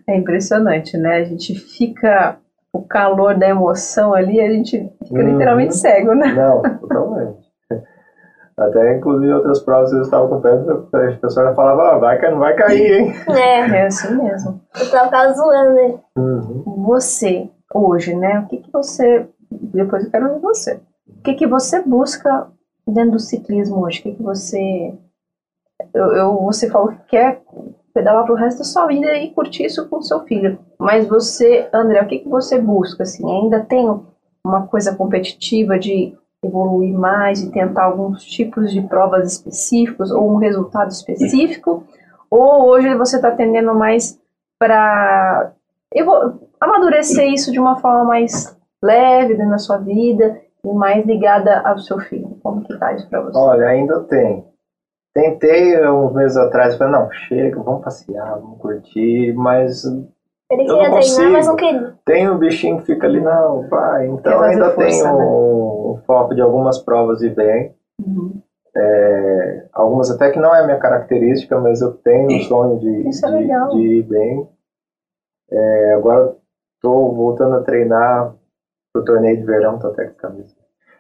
É 0.07 0.17
impressionante, 0.17 0.97
né? 0.97 1.17
A 1.17 1.25
gente 1.25 1.55
fica. 1.55 2.37
O 2.75 2.83
calor 2.83 3.39
da 3.39 3.47
emoção 3.49 4.13
ali, 4.13 4.41
a 4.41 4.51
gente 4.51 4.91
fica 5.07 5.21
Uhum. 5.21 5.33
literalmente 5.33 5.77
cego, 5.77 6.13
né? 6.15 6.33
Não, 6.35 6.61
totalmente. 6.81 7.39
Até, 8.57 8.97
inclusive, 8.97 9.33
outras 9.33 9.61
provas 9.61 9.93
eu 9.93 10.03
estava 10.03 10.29
com 10.29 10.41
perto, 10.41 10.89
a 10.93 11.17
pessoa 11.19 11.55
falava, 11.55 11.95
ah, 11.95 11.99
vai 11.99 12.19
que 12.21 12.29
não 12.29 12.39
vai 12.39 12.55
cair, 12.55 13.01
hein? 13.01 13.13
É, 13.29 13.61
É 13.83 13.87
assim 13.87 14.15
mesmo. 14.17 14.61
eu 14.79 14.91
tava 15.11 15.33
zoando 15.33 15.79
ele. 15.79 15.99
Uhum. 16.17 16.63
Você, 16.85 17.49
hoje, 17.75 18.15
né? 18.15 18.41
O 18.41 18.47
que, 18.47 18.59
que 18.59 18.71
você. 18.73 19.27
Depois 19.51 20.05
eu 20.05 20.11
quero 20.11 20.35
ver 20.35 20.41
você. 20.41 20.75
O 21.09 21.23
que, 21.23 21.35
que 21.35 21.47
você 21.49 21.81
busca 21.83 22.47
dentro 22.87 23.13
do 23.13 23.19
ciclismo 23.19 23.81
hoje? 23.85 24.01
O 24.01 24.03
que, 24.05 24.13
que 24.15 24.23
você. 24.23 24.95
Eu, 25.93 26.13
eu- 26.13 26.43
você 26.43 26.69
falou 26.71 26.89
que 26.89 26.99
quer 27.09 27.41
pedalar 27.95 28.25
pro 28.25 28.35
resto 28.35 28.59
da 28.59 28.65
sua 28.65 28.87
vida 28.87 29.17
e 29.17 29.31
curtir 29.31 29.65
isso 29.65 29.89
com 29.89 30.03
seu 30.03 30.21
filho. 30.25 30.59
Mas 30.79 31.07
você, 31.07 31.69
André, 31.73 32.03
o 32.03 32.07
que, 32.07 32.19
que 32.19 32.29
você 32.29 32.61
busca? 32.61 33.05
Assim, 33.05 33.25
ainda 33.25 33.61
tem 33.61 33.89
uma 34.45 34.67
coisa 34.67 34.95
competitiva 34.95 35.79
de 35.79 36.13
evoluir 36.45 36.93
mais 36.93 37.43
e 37.43 37.51
tentar 37.51 37.85
alguns 37.85 38.23
tipos 38.25 38.73
de 38.73 38.83
provas 38.83 39.33
específicos 39.33 40.11
ou 40.11 40.31
um 40.31 40.37
resultado 40.37 40.91
específico? 40.91 41.85
Ou 42.29 42.67
hoje 42.67 42.95
você 42.97 43.17
está 43.17 43.31
tendendo 43.31 43.73
mais 43.75 44.21
para 44.59 45.53
amadurecer 46.61 47.33
isso 47.33 47.53
de 47.53 47.61
uma 47.61 47.77
forma 47.77 48.05
mais 48.05 48.59
leve 48.83 49.35
dentro 49.35 49.51
da 49.51 49.59
sua 49.59 49.79
vida 49.79 50.41
e 50.65 50.73
mais 50.73 51.07
ligada 51.07 51.61
ao 51.61 51.79
seu 51.79 52.01
filho? 52.01 52.37
Como 52.43 52.65
que 52.65 52.77
tá 52.77 52.93
isso 52.93 53.09
para 53.09 53.21
você? 53.21 53.39
Olha, 53.39 53.69
ainda 53.69 54.01
tem. 54.01 54.45
Tentei 55.15 55.81
uns 55.89 56.13
meses 56.13 56.37
atrás, 56.37 56.77
falei, 56.77 56.93
não, 56.93 57.11
chega, 57.13 57.63
vamos 57.63 57.85
passear, 57.85 58.39
vamos 58.41 58.59
curtir, 58.61 59.33
mas 59.35 59.85
Ele 59.85 60.63
Eu 60.69 60.77
queria 60.79 60.89
não 60.91 61.01
treinar, 61.01 61.31
mas 61.33 61.47
não 61.47 61.57
consigo. 61.57 61.57
queria. 61.57 61.95
tem 62.05 62.29
um 62.29 62.39
bichinho 62.39 62.79
que 62.79 62.87
fica 62.87 63.07
ali, 63.07 63.21
não, 63.21 63.69
vai. 63.69 64.09
Então 64.09 64.41
ainda 64.43 64.71
força, 64.71 64.89
tenho 65.05 65.05
né? 65.17 65.25
um, 65.25 65.93
um 65.93 66.03
foco 66.05 66.35
de 66.35 66.41
algumas 66.43 66.79
provas 66.79 67.23
e 67.23 67.31
bem. 67.31 67.73
Uhum. 68.05 68.43
É, 68.77 69.67
algumas 69.73 70.11
até 70.11 70.31
que 70.33 70.41
não 70.41 70.53
é 70.53 70.61
a 70.61 70.65
minha 70.67 70.79
característica, 70.81 71.61
mas 71.61 71.81
eu 71.81 71.93
tenho 71.93 72.27
um 72.27 72.41
sonho 72.41 72.81
de, 72.81 73.09
Isso 73.09 73.25
é 73.25 73.29
de, 73.31 73.35
legal. 73.37 73.69
de 73.69 73.79
ir 73.81 74.03
bem. 74.03 74.49
É, 75.51 75.95
agora 75.95 76.35
estou 76.77 77.15
voltando 77.15 77.55
a 77.55 77.63
treinar 77.63 78.35
pro 78.93 79.05
torneio 79.05 79.37
de 79.37 79.45
verão, 79.45 79.79
tô 79.79 79.87
até 79.87 80.07
com 80.07 80.11
a 80.19 80.29
camisa. 80.29 80.57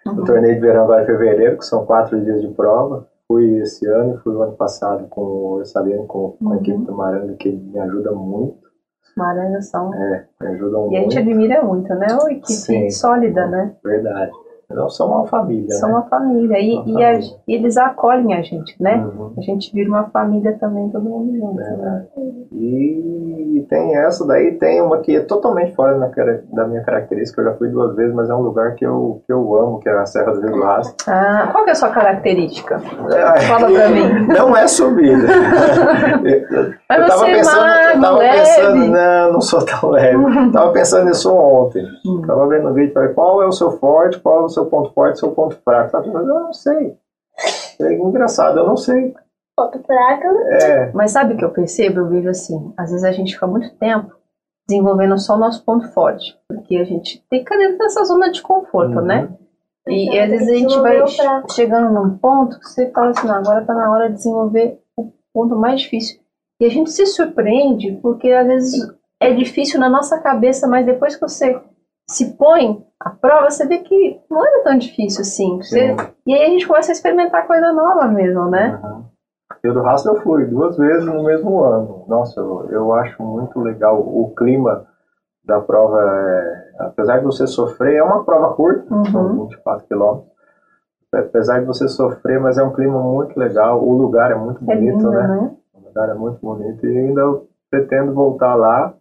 O 0.06 0.10
Uhum. 0.10 0.24
torneio 0.24 0.54
de 0.54 0.60
verão 0.60 0.84
agora 0.84 1.02
em 1.02 1.06
fevereiro, 1.06 1.58
que 1.58 1.64
são 1.64 1.84
quatro 1.84 2.20
dias 2.22 2.40
de 2.42 2.48
prova. 2.48 3.08
Fui 3.34 3.58
esse 3.58 3.84
ano 3.88 4.14
e 4.14 4.16
fui 4.18 4.32
o 4.32 4.42
ano 4.42 4.52
passado 4.52 5.08
com 5.08 5.20
o 5.20 5.44
Orsalino, 5.54 6.06
com, 6.06 6.30
com 6.38 6.50
a 6.50 6.52
Uhum. 6.52 6.60
equipe 6.60 6.84
do 6.84 6.94
Maranga, 6.94 7.34
que 7.34 7.50
me 7.50 7.80
ajuda 7.80 8.12
muito. 8.12 8.54
Os 9.02 9.12
Maranhas 9.16 9.66
são. 9.66 9.92
É, 9.92 10.22
me 10.40 10.46
ajudam 10.50 10.88
E 10.92 10.96
a 10.96 11.00
gente 11.00 11.16
muito. 11.16 11.18
admira 11.18 11.60
muito, 11.60 11.92
né? 11.96 12.06
Uma 12.14 12.30
equipe 12.30 12.52
Sim. 12.52 12.90
sólida, 12.90 13.44
né? 13.48 13.72
Verdade. 13.82 14.30
Não 14.70 14.88
são 14.88 15.08
uma 15.08 15.26
família, 15.26 15.74
São 15.76 15.88
né? 15.90 15.94
uma 15.96 16.02
família. 16.04 16.58
E, 16.58 16.74
Uma 16.78 17.00
e 17.00 17.04
a- 17.04 17.12
família. 17.12 17.36
e 17.48 17.54
eles 17.54 17.76
acolhem 17.76 18.34
a 18.34 18.42
gente, 18.42 18.74
né? 18.82 18.96
Uhum. 18.96 19.32
A 19.36 19.40
gente 19.40 19.72
vira 19.72 19.88
uma 19.88 20.04
família 20.04 20.56
também, 20.58 20.88
todo 20.88 21.04
mundo 21.08 21.36
junto. 21.36 21.54
Né? 21.54 21.64
Verdade. 21.70 22.06
E 22.52 23.66
tem 23.68 23.96
essa 23.96 24.26
daí, 24.26 24.52
tem 24.52 24.80
uma 24.82 24.98
que 24.98 25.16
é 25.16 25.20
totalmente 25.20 25.74
fora 25.74 25.94
da 26.52 26.66
minha, 26.66 26.82
característica, 26.82 27.40
eu 27.40 27.46
já 27.46 27.54
fui 27.54 27.68
duas 27.68 27.94
vezes, 27.94 28.14
mas 28.14 28.28
é 28.28 28.34
um 28.34 28.40
lugar 28.40 28.74
que 28.74 28.84
eu, 28.84 29.22
que 29.26 29.32
eu 29.32 29.56
amo, 29.56 29.78
que 29.80 29.88
é 29.88 29.92
a 29.98 30.06
Serra 30.06 30.32
do 30.32 30.40
Rio 30.40 30.52
do 30.52 30.62
Rastro. 30.62 30.94
Ah, 31.08 31.48
qual 31.52 31.64
que 31.64 31.70
é 31.70 31.72
a 31.72 31.76
sua 31.76 31.90
característica? 31.90 32.80
Ai, 33.10 33.40
Fala 33.42 33.70
pra 33.70 33.88
mim. 33.88 34.26
Não 34.28 34.56
é 34.56 34.66
subida. 34.66 35.26
Mas 36.88 36.98
eu 37.00 37.06
tava 37.08 37.18
você 37.24 37.30
é 37.30 37.34
pensando, 37.34 37.56
eu 37.58 37.66
magro, 37.66 38.00
tava 38.02 38.18
leve. 38.18 38.38
pensando, 38.38 38.86
não, 38.88 39.32
não 39.32 39.40
sou 39.40 39.64
tão 39.64 39.90
leve. 39.90 40.18
tava 40.52 40.72
pensando 40.72 41.04
nisso 41.06 41.34
ontem. 41.34 41.84
Hum. 42.06 42.22
Tava 42.26 42.46
vendo 42.48 42.68
o 42.68 42.74
vídeo, 42.74 42.92
falei, 42.92 43.08
qual 43.10 43.42
é 43.42 43.46
o 43.46 43.52
seu 43.52 43.72
forte, 43.72 44.18
qual 44.20 44.42
é 44.42 44.44
o 44.44 44.48
seu 44.54 44.66
ponto 44.66 44.92
forte, 44.92 45.18
seu 45.18 45.32
ponto 45.32 45.56
fraco. 45.64 45.90
Tava 45.92 46.04
pensando, 46.04 46.28
eu 46.28 46.40
não 46.40 46.52
sei. 46.52 46.96
É 47.80 47.92
engraçado, 47.92 48.58
eu 48.60 48.66
não 48.66 48.76
sei. 48.76 49.14
Ponto 49.56 49.78
fraco. 49.82 50.24
É, 50.62 50.92
Mas 50.92 51.10
sabe 51.12 51.34
o 51.34 51.36
que 51.36 51.44
eu 51.44 51.50
percebo? 51.50 52.00
Eu 52.00 52.08
vejo 52.08 52.28
assim, 52.28 52.72
às 52.76 52.90
vezes 52.90 53.04
a 53.04 53.12
gente 53.12 53.34
fica 53.34 53.46
muito 53.46 53.74
tempo 53.76 54.14
desenvolvendo 54.68 55.18
só 55.18 55.34
o 55.34 55.38
nosso 55.38 55.62
ponto 55.64 55.86
forte, 55.92 56.38
porque 56.48 56.76
a 56.76 56.84
gente 56.84 57.22
tem 57.28 57.40
que 57.40 57.44
ficar 57.44 57.56
dentro 57.58 57.78
dessa 57.78 58.02
zona 58.04 58.30
de 58.30 58.40
conforto, 58.40 58.98
Uhum. 58.98 59.04
né? 59.04 59.28
E, 59.86 60.04
Então, 60.04 60.14
e 60.14 60.18
às 60.20 60.30
vezes 60.30 60.48
a 60.48 60.54
gente 60.54 60.80
vai 60.80 61.02
chegando 61.50 61.92
num 61.92 62.16
ponto 62.16 62.58
que 62.58 62.66
você 62.68 62.90
fala 62.90 63.10
assim, 63.10 63.26
não, 63.26 63.34
agora 63.34 63.64
tá 63.66 63.74
na 63.74 63.92
hora 63.92 64.08
de 64.08 64.14
desenvolver 64.16 64.80
o 64.96 65.12
ponto 65.34 65.54
mais 65.56 65.82
difícil. 65.82 66.18
E 66.58 66.64
a 66.64 66.70
gente 66.70 66.90
se 66.90 67.04
surpreende, 67.06 67.98
porque 68.00 68.30
às 68.32 68.46
vezes 68.46 68.90
é 69.20 69.32
difícil 69.34 69.78
na 69.78 69.90
nossa 69.90 70.18
cabeça, 70.20 70.66
mas 70.66 70.86
depois 70.86 71.14
que 71.16 71.20
você 71.20 71.60
se 72.08 72.36
põe 72.36 72.84
à 73.00 73.10
prova, 73.10 73.50
você 73.50 73.66
vê 73.66 73.78
que 73.78 74.20
não 74.30 74.44
era 74.46 74.62
tão 74.64 74.76
difícil 74.78 75.22
assim. 75.22 75.56
Você- 75.58 75.96
e 76.26 76.34
aí 76.34 76.42
a 76.44 76.48
gente 76.48 76.66
começa 76.66 76.90
a 76.90 76.94
experimentar 76.94 77.46
coisa 77.46 77.72
nova 77.72 78.06
mesmo, 78.08 78.48
né? 78.50 78.78
Uhum. 78.82 79.04
E 79.62 79.68
o 79.68 79.72
do 79.74 79.80
raça 79.82 80.08
eu 80.10 80.16
fui 80.22 80.44
duas 80.44 80.76
vezes 80.76 81.04
no 81.06 81.22
mesmo 81.24 81.62
ano. 81.64 82.04
Nossa, 82.08 82.38
eu, 82.40 82.68
eu 82.70 82.94
acho 82.94 83.22
muito 83.22 83.58
legal 83.60 83.98
o 83.98 84.34
clima 84.36 84.86
da 85.44 85.60
prova. 85.60 85.98
É, 86.00 86.72
apesar 86.80 87.18
de 87.18 87.24
você 87.24 87.46
sofrer, 87.46 87.96
é 87.96 88.02
uma 88.02 88.24
prova 88.24 88.54
curta, 88.54 88.92
Uhum. 88.94 89.04
são 89.06 89.46
24 89.48 89.86
quilômetros. 89.86 90.34
Apesar 91.14 91.60
de 91.60 91.66
você 91.66 91.86
sofrer, 91.88 92.40
mas 92.40 92.58
é 92.58 92.62
um 92.64 92.72
clima 92.72 92.98
muito 93.00 93.38
legal. 93.38 93.80
O 93.82 93.92
lugar 93.96 94.30
é 94.32 94.34
muito 94.34 94.58
É 94.68 94.74
bonito, 94.74 94.96
lindo, 94.96 95.10
né? 95.10 95.28
né? 95.28 95.50
O 95.72 95.86
lugar 95.88 96.08
é 96.08 96.14
muito 96.14 96.38
bonito. 96.40 96.84
E 96.84 96.98
ainda 96.98 97.20
eu 97.20 97.48
pretendo 97.70 98.12
voltar 98.12 98.54
lá. 98.56 98.92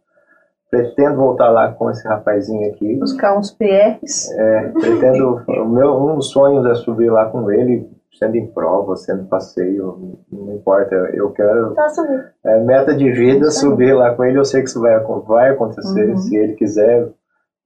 Pretendo 0.74 1.18
voltar 1.18 1.50
lá 1.52 1.72
com 1.72 1.92
esse 1.92 2.08
rapazinho 2.08 2.68
aqui. 2.72 2.96
Buscar 2.96 3.38
uns 3.38 3.52
PRs. 3.52 4.32
É, 4.32 4.70
pretendo. 4.70 5.44
o 5.48 5.70
meu, 5.70 5.94
um 6.02 6.16
dos 6.16 6.32
sonhos 6.32 6.66
é 6.66 6.74
subir 6.74 7.12
lá 7.12 7.30
com 7.30 7.52
ele, 7.52 7.88
sendo 8.18 8.38
em 8.38 8.48
prova, 8.48 8.96
sendo 8.96 9.26
passeio, 9.26 10.18
não 10.32 10.56
importa. 10.56 10.96
Eu 11.14 11.30
quero. 11.32 11.76
Só 11.76 11.90
subir. 11.90 12.34
É 12.44 12.60
meta 12.64 12.96
de 12.96 13.12
vida 13.12 13.52
subir 13.52 13.94
lá 13.94 14.16
com 14.16 14.24
ele. 14.24 14.40
Eu 14.40 14.46
sei 14.46 14.64
que 14.64 14.70
isso 14.70 14.82
vai, 14.82 15.00
vai 15.28 15.52
acontecer, 15.52 16.10
Uhum. 16.10 16.18
se 16.18 16.36
ele 16.36 16.54
quiser, 16.54 17.08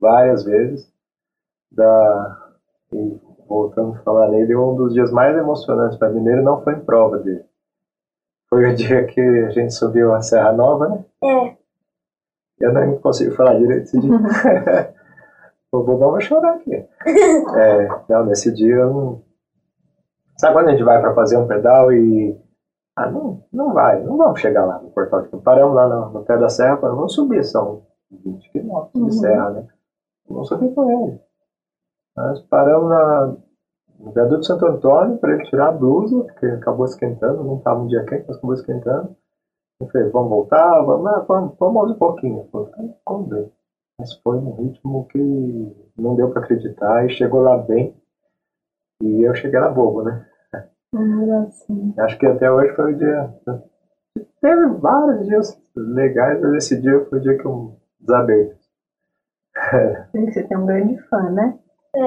várias 0.01 0.43
vezes. 0.43 0.91
Da, 1.71 2.37
e 2.91 3.17
voltando 3.47 3.93
a 3.95 3.99
falar 4.03 4.29
nele, 4.29 4.53
um 4.55 4.75
dos 4.75 4.93
dias 4.93 5.11
mais 5.11 5.33
emocionantes 5.37 5.97
para 5.97 6.09
mim 6.09 6.19
nele 6.21 6.41
não 6.41 6.61
foi 6.61 6.73
em 6.73 6.79
prova 6.81 7.19
dele. 7.19 7.45
Foi 8.49 8.69
o 8.69 8.75
dia 8.75 9.05
que 9.05 9.21
a 9.21 9.49
gente 9.51 9.73
subiu 9.73 10.13
a 10.13 10.21
Serra 10.21 10.51
Nova, 10.51 10.89
né? 10.89 11.05
É. 11.23 11.56
Eu 12.59 12.73
nem 12.73 12.97
consigo 12.99 13.35
falar 13.35 13.57
direito 13.57 13.83
esse 13.83 13.99
dia. 13.99 14.11
o 15.71 15.83
bobão 15.83 16.11
vai 16.11 16.21
chorar 16.21 16.55
aqui. 16.55 16.73
É, 16.75 17.87
não, 18.09 18.25
nesse 18.25 18.51
dia 18.53 18.75
eu 18.75 18.93
não. 18.93 19.21
Sabe 20.37 20.53
quando 20.53 20.67
a 20.69 20.71
gente 20.71 20.83
vai 20.83 20.99
para 20.99 21.13
fazer 21.13 21.37
um 21.37 21.47
pedal 21.47 21.91
e. 21.91 22.39
Ah, 22.95 23.09
não, 23.11 23.43
não 23.53 23.73
vai, 23.73 24.01
não 24.03 24.17
vamos 24.17 24.39
chegar 24.39 24.65
lá 24.65 24.79
no 24.79 24.89
Portal 24.89 25.21
de. 25.21 25.29
Paramos 25.37 25.75
lá 25.75 25.87
no, 25.87 26.09
no 26.09 26.25
pé 26.25 26.37
da 26.37 26.49
serra, 26.49 26.77
falamos, 26.77 26.97
vamos 26.97 27.13
subir, 27.13 27.43
são 27.43 27.83
20 28.11 28.51
quilômetros 28.51 28.95
Uhum. 28.95 29.07
de 29.07 29.19
serra, 29.19 29.49
né? 29.51 29.67
Vamos 30.27 30.47
subir 30.47 30.73
com 30.73 30.89
ele. 30.89 31.19
Nós 32.15 32.41
paramos 32.47 32.89
na, 32.89 33.35
no 33.99 34.11
viaduto 34.11 34.41
de 34.41 34.47
Santo 34.47 34.65
Antônio 34.65 35.17
para 35.19 35.33
ele 35.33 35.43
tirar 35.45 35.67
a 35.67 35.71
blusa, 35.71 36.23
porque 36.23 36.47
acabou 36.47 36.85
esquentando, 36.85 37.43
não 37.43 37.57
estava 37.57 37.79
um 37.79 37.87
dia 37.87 38.03
quente, 38.05 38.25
mas 38.27 38.37
acabou 38.37 38.55
esquentando. 38.55 39.15
Eu 39.79 39.87
falei, 39.87 40.09
vamos 40.09 40.29
voltar? 40.29 40.81
Vamos, 40.81 41.07
ah, 41.07 41.19
vamos, 41.27 41.53
vamos 41.59 41.91
um 41.91 41.95
pouquinho. 41.95 42.45
"Então, 42.47 42.95
vamos 43.07 43.29
ver. 43.29 43.51
Mas 43.99 44.13
foi 44.21 44.37
um 44.37 44.51
ritmo 44.53 45.07
que 45.07 45.19
não 45.97 46.15
deu 46.15 46.29
para 46.29 46.41
acreditar 46.41 47.05
e 47.05 47.09
chegou 47.09 47.41
lá 47.41 47.57
bem. 47.57 47.95
E 49.03 49.21
eu 49.21 49.35
cheguei 49.35 49.59
lá 49.59 49.69
bobo, 49.69 50.03
né? 50.03 50.25
Assim. 51.47 51.93
Acho 51.99 52.17
que 52.17 52.25
até 52.25 52.49
hoje 52.49 52.73
foi 52.75 52.93
o 52.93 52.97
dia. 52.97 53.33
Teve 54.41 54.67
vários 54.79 55.25
dias 55.25 55.61
legais, 55.75 56.39
mas 56.41 56.53
esse 56.53 56.79
dia 56.81 57.05
foi 57.05 57.19
o 57.19 57.21
dia 57.21 57.37
que 57.37 57.45
eu 57.45 57.77
desabei. 57.99 58.53
Você 60.13 60.43
tem 60.43 60.57
um 60.57 60.65
grande 60.65 60.97
fã, 61.03 61.29
né? 61.29 61.57
É. 61.95 61.99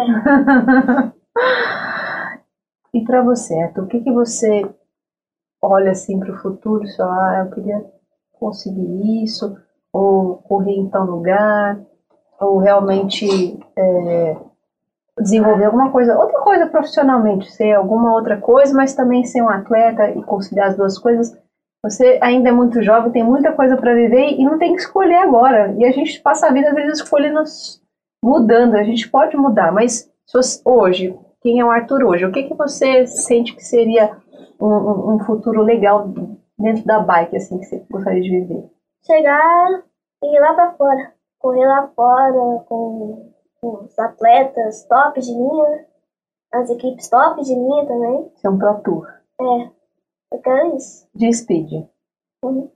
e 2.99 3.05
para 3.05 3.23
você, 3.23 3.55
Arthur, 3.63 3.85
o 3.85 3.87
que, 3.89 4.01
que 4.01 4.13
você 4.13 4.63
olha 5.63 5.91
assim 5.91 6.19
para 6.19 6.33
o 6.33 6.39
futuro 6.39 6.85
e 6.85 6.97
fala, 6.97 7.13
ah, 7.13 7.45
eu 7.45 7.51
queria 7.51 7.85
conseguir 8.33 9.23
isso, 9.23 9.57
ou 9.93 10.37
correr 10.37 10.77
em 10.77 10.89
tal 10.89 11.05
lugar, 11.05 11.79
ou 12.41 12.59
realmente 12.59 13.59
é, 13.77 14.37
desenvolver 15.19 15.67
alguma 15.67 15.91
coisa, 15.91 16.17
outra 16.19 16.41
coisa 16.41 16.67
profissionalmente, 16.67 17.53
ser 17.53 17.73
alguma 17.73 18.15
outra 18.15 18.39
coisa, 18.39 18.75
mas 18.75 18.95
também 18.95 19.25
ser 19.25 19.43
um 19.43 19.51
atleta 19.51 20.11
e 20.11 20.23
conciliar 20.23 20.69
as 20.69 20.77
duas 20.77 20.99
coisas. 20.99 21.37
Você 21.85 22.19
ainda 22.23 22.51
é 22.51 22.53
muito 22.53 22.83
jovem, 22.83 23.13
tem 23.13 23.25
muita 23.25 23.53
coisa 23.53 23.77
para 23.77 23.95
viver 23.95 24.33
e 24.39 24.45
não 24.45 24.59
tem 24.59 24.75
que 24.75 24.81
escolher 24.81 25.17
agora. 25.17 25.75
E 25.79 25.85
a 25.85 25.93
gente 25.93 26.21
passa 26.21 26.47
a 26.47 26.53
vida 26.53 26.69
às 26.69 26.75
vezes 26.75 27.01
escolhendo, 27.01 27.43
mudando. 28.23 28.75
A 28.75 28.83
gente 28.83 29.09
pode 29.09 29.37
mudar, 29.37 29.73
mas 29.73 30.11
hoje, 30.65 31.19
quem 31.43 31.59
é 31.59 31.65
o 31.65 31.71
Arthur 31.71 32.05
hoje? 32.05 32.27
O 32.27 32.33
que 32.33 32.45
que 32.45 32.55
você 32.55 33.07
sente 33.07 33.55
que 33.55 33.65
seria 33.65 34.15
um, 34.61 35.15
um- 35.15 35.19
futuro 35.25 35.63
legal 35.63 36.09
dentro 36.59 36.85
da 36.85 37.01
bike, 37.01 37.37
assim, 37.37 37.59
que 37.59 37.65
você 37.67 37.85
gostaria 37.91 38.21
de 38.21 38.31
viver? 38.31 38.71
Chegar 39.03 39.83
e 40.23 40.37
ir 40.37 40.41
lá 40.41 40.55
pra 40.55 40.73
fora. 40.73 41.13
Correr 41.39 41.67
lá 41.67 41.89
fora 41.95 42.33
com, 42.67 43.33
com 43.61 43.69
os 43.85 43.99
atletas 43.99 44.85
top 44.85 45.21
de 45.21 45.33
linha. 45.33 45.87
As 46.53 46.69
equipes 46.69 47.09
top 47.09 47.43
de 47.43 47.55
linha 47.55 47.87
também. 47.87 48.31
Ser 48.37 48.49
um 48.49 48.59
Pro 48.59 48.81
Tour 48.83 49.07
É. 49.41 49.71
Eu 50.33 50.39
quero 50.41 50.77
isso. 50.77 51.09
de 51.15 51.33
speed. 51.33 51.87
Uhum. 52.45 52.71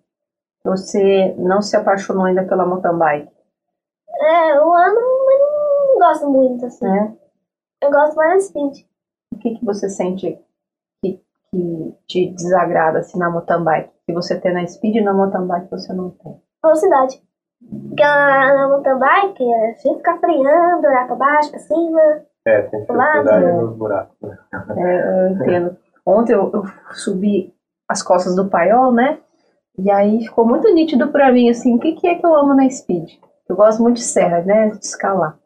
Você 0.65 1.35
não 1.37 1.61
se 1.61 1.77
apaixonou 1.77 2.25
ainda 2.25 2.43
pela 2.45 2.65
mountain 2.65 2.97
bike, 2.99 3.31
É, 4.21 4.57
eu 4.57 4.73
ando, 4.75 5.01
mas 5.27 5.41
não 5.41 5.99
gosto 5.99 6.31
muito, 6.31 6.67
assim. 6.67 6.85
né? 6.87 7.15
Eu 7.83 7.91
gosto 7.91 8.17
mais 8.17 8.35
da 8.35 8.41
speed. 8.41 8.87
O 9.35 9.39
que, 9.39 9.59
que 9.59 9.65
você 9.65 9.89
sente 9.91 10.41
que, 11.55 11.95
te 12.07 12.35
desagrada 12.35 12.99
assim, 12.99 13.19
na 13.19 13.31
mountain 13.31 13.63
bike? 13.63 13.91
Que 14.07 14.13
você 14.13 14.39
tem 14.41 14.53
na 14.53 14.67
speed 14.67 14.97
e 14.97 15.01
na 15.01 15.15
mountain 15.15 15.47
bike 15.47 15.71
você 15.71 15.93
não 15.93 16.11
tem? 16.11 16.37
Velocidade. 16.63 17.23
Porque 17.89 18.03
na, 18.03 18.55
na 18.55 18.69
mountain 18.69 18.99
bike, 18.99 19.45
é, 19.45 19.75
você 19.75 19.95
ficar 19.95 20.19
freando, 20.19 20.87
olhar 20.87 21.07
pra 21.07 21.17
baixo, 21.17 21.51
pra 21.51 21.59
cima. 21.61 22.01
É, 22.47 22.63
tem 22.63 22.81
dificuldade 22.81 23.27
Lado. 23.27 23.63
nos 23.63 23.77
buracos. 23.77 24.17
né? 24.21 24.39
É, 24.77 25.27
eu 25.27 25.29
entendo. 25.31 25.77
Ontem 26.05 26.35
eu, 26.35 26.51
eu 26.53 26.65
subi 26.93 27.55
as 27.89 28.03
costas 28.03 28.37
do 28.37 28.49
paiol, 28.49 28.93
né? 28.93 29.19
E 29.79 29.91
aí 29.91 30.25
ficou 30.25 30.47
muito 30.47 30.73
nítido 30.73 31.09
pra 31.09 31.33
mim, 31.33 31.49
assim, 31.51 31.75
o 31.75 31.79
que, 31.79 31.93
que 31.93 32.07
é 32.07 32.15
que 32.17 32.25
eu 32.25 32.35
amo 32.35 32.55
na 32.55 32.69
speed? 32.69 33.13
Eu 33.49 33.57
gosto 33.57 33.83
muito 33.83 33.97
de 33.97 34.03
serra, 34.03 34.43
né? 34.43 34.69
De 34.69 34.85
escalar. 34.85 35.39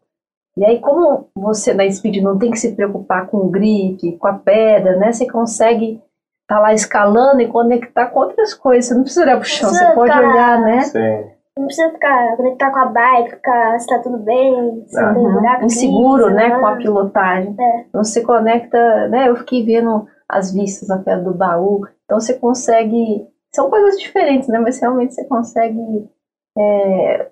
E 0.59 0.65
aí, 0.65 0.81
como 0.81 1.29
você 1.37 1.73
na 1.73 1.89
speed 1.91 2.23
não 2.23 2.37
tem 2.39 2.51
que 2.51 2.59
se 2.59 2.75
preocupar 2.75 3.27
com 3.29 3.37
o 3.39 3.49
grip, 3.49 4.17
com 4.19 4.27
a 4.27 4.33
pedra, 4.35 4.97
né? 4.97 5.13
Você 5.13 5.27
consegue 5.31 6.03
estar 6.43 6.59
lá 6.61 6.75
escalando 6.75 7.41
e 7.41 7.47
conectar 7.49 8.07
com 8.07 8.19
outras 8.21 8.55
coisas. 8.55 8.87
Você 8.87 8.95
não 8.95 9.03
precisa 9.03 9.23
olhar 9.23 9.37
pro 9.37 9.47
chão, 9.49 9.69
você 9.71 9.85
pode 9.95 10.13
ficar- 10.13 10.29
olhar, 10.29 10.61
né? 10.61 10.81
Sim. 10.81 11.31
Não 11.57 11.67
precisa 11.67 11.91
ficar, 11.91 12.37
conectar 12.37 12.71
com 12.71 12.79
a 12.79 12.85
bike, 12.87 13.31
ficar 13.31 13.79
se 13.81 13.87
tá 13.89 13.99
tudo 14.01 14.19
bem, 14.19 14.85
se 14.87 15.01
não 15.01 15.15
tem 15.15 15.25
Uhum. 15.25 15.33
buraco. 15.33 15.65
Inseguro, 15.65 16.31
né? 16.31 16.49
né? 16.49 16.59
Com 16.59 16.67
a 16.67 16.77
pilotagem. 16.77 17.55
É. 17.59 17.81
Então 17.89 18.03
você 18.05 18.21
conecta, 18.23 19.09
né? 19.09 19.29
Eu 19.29 19.37
fiquei 19.37 19.65
vendo 19.65 20.07
as 20.29 20.53
vistas 20.53 20.89
na 20.89 20.99
pedra 20.99 21.23
do 21.25 21.35
baú. 21.35 21.83
Então 22.05 22.19
você 22.21 22.35
consegue. 22.35 23.27
São 23.55 23.69
coisas 23.71 23.99
diferentes, 23.99 24.49
né? 24.49 24.59
Mas 24.59 24.81
realmente 24.81 25.15
você 25.15 25.25
consegue 25.25 26.09
é, 26.57 27.29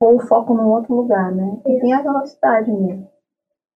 pôr 0.00 0.14
o 0.16 0.26
foco 0.26 0.54
num 0.54 0.68
outro 0.68 0.94
lugar, 0.94 1.30
né? 1.30 1.58
E 1.66 1.78
tem 1.78 1.92
a 1.92 2.00
velocidade 2.00 2.72
mesmo. 2.72 3.06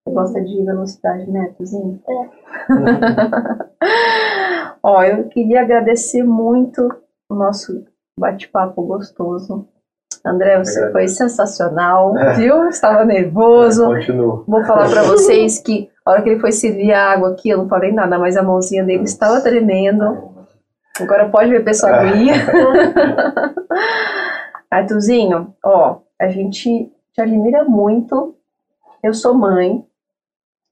Você 0.07 0.15
gosta 0.15 0.41
de 0.43 0.65
velocidade, 0.65 1.31
né, 1.31 1.53
Tuzinho? 1.57 2.01
É. 2.09 3.75
Ó, 4.83 5.03
eu 5.03 5.25
queria 5.29 5.61
agradecer 5.61 6.23
muito 6.23 6.89
o 7.31 7.35
nosso 7.35 7.85
bate-papo 8.19 8.83
gostoso. 8.83 9.67
André, 10.25 10.59
você 10.59 10.79
Agradeço. 10.79 10.93
foi 10.93 11.09
sensacional, 11.09 12.15
viu? 12.37 12.69
Estava 12.69 13.05
nervoso. 13.05 13.87
Continuo. 13.87 14.45
Vou 14.49 14.65
falar 14.65 14.89
pra 14.89 15.03
vocês 15.03 15.59
que 15.59 15.91
a 16.05 16.13
hora 16.13 16.23
que 16.23 16.31
ele 16.31 16.41
foi 16.41 16.53
servir 16.53 16.93
a 16.93 17.13
água 17.13 17.33
aqui, 17.33 17.51
eu 17.51 17.59
não 17.59 17.69
falei 17.69 17.93
nada, 17.93 18.19
mas 18.19 18.37
a 18.37 18.43
mãozinha 18.43 18.85
dele 18.85 19.05
estava 19.05 19.41
tremendo. 19.43 20.33
Agora 20.99 21.29
pode 21.29 21.51
beber 21.51 21.75
sua 21.75 21.91
aguinha. 21.91 22.35
Arthurzinho, 24.71 25.55
ó, 25.65 25.99
a 26.21 26.29
gente 26.29 26.93
te 27.13 27.21
admira 27.21 27.65
muito. 27.65 28.35
Eu 29.03 29.13
sou 29.15 29.35
mãe 29.35 29.85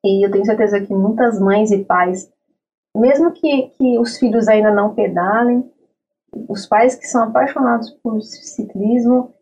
e 0.05 0.27
eu 0.27 0.31
tenho 0.31 0.45
certeza 0.45 0.81
que 0.81 0.95
muitas 0.95 1.39
mães 1.39 1.71
e 1.71 1.85
pais, 1.85 2.31
mesmo 2.97 3.31
que, 3.33 3.69
que 3.79 3.99
os 3.99 4.19
filhos 4.19 4.49
ainda 4.49 4.71
não 4.73 4.95
pedalem, 4.95 5.71
os 6.49 6.67
pais 6.67 6.95
que 6.95 7.07
são 7.07 7.25
apaixonados 7.25 7.91
por 8.03 8.21
ciclismo 8.23 9.35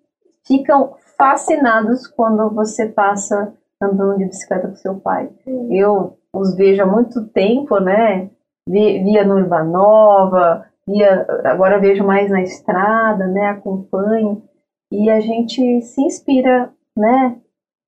ficam 0.47 0.95
fascinados 1.17 2.07
quando 2.07 2.51
você 2.51 2.87
passa 2.87 3.53
andando 3.81 4.19
de 4.19 4.27
bicicleta 4.27 4.69
com 4.69 4.75
seu 4.75 4.97
pai. 5.01 5.31
Eu 5.71 6.19
os 6.33 6.55
vejo 6.55 6.83
há 6.83 6.87
muito 6.87 7.27
tempo, 7.29 7.79
né? 7.81 8.29
Vi- 8.69 9.03
Via 9.03 9.25
no 9.25 9.37
Urbanova, 9.37 10.67
via, 10.87 11.27
agora 11.45 11.79
vejo 11.81 12.05
mais 12.05 12.31
na 12.31 12.43
estrada, 12.43 13.27
né? 13.27 13.47
Acompanho 13.49 14.43
e 14.91 15.09
a 15.11 15.21
gente 15.21 15.83
se 15.83 16.01
inspira, 16.03 16.71
né? 16.97 17.37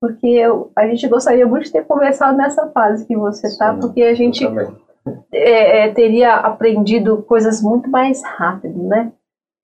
Porque 0.00 0.26
eu- 0.26 0.70
a 0.76 0.86
gente 0.86 1.06
gostaria 1.08 1.46
muito 1.46 1.64
de 1.64 1.72
ter 1.72 1.84
conversado 1.86 2.36
nessa 2.36 2.68
fase 2.70 3.06
que 3.06 3.16
você 3.16 3.46
está, 3.46 3.74
porque 3.74 4.02
a 4.02 4.14
gente 4.14 4.44
é, 5.32 5.86
é, 5.86 5.92
teria 5.94 6.34
aprendido 6.34 7.22
coisas 7.22 7.62
muito 7.62 7.88
mais 7.90 8.22
rápido, 8.24 8.82
né? 8.84 9.12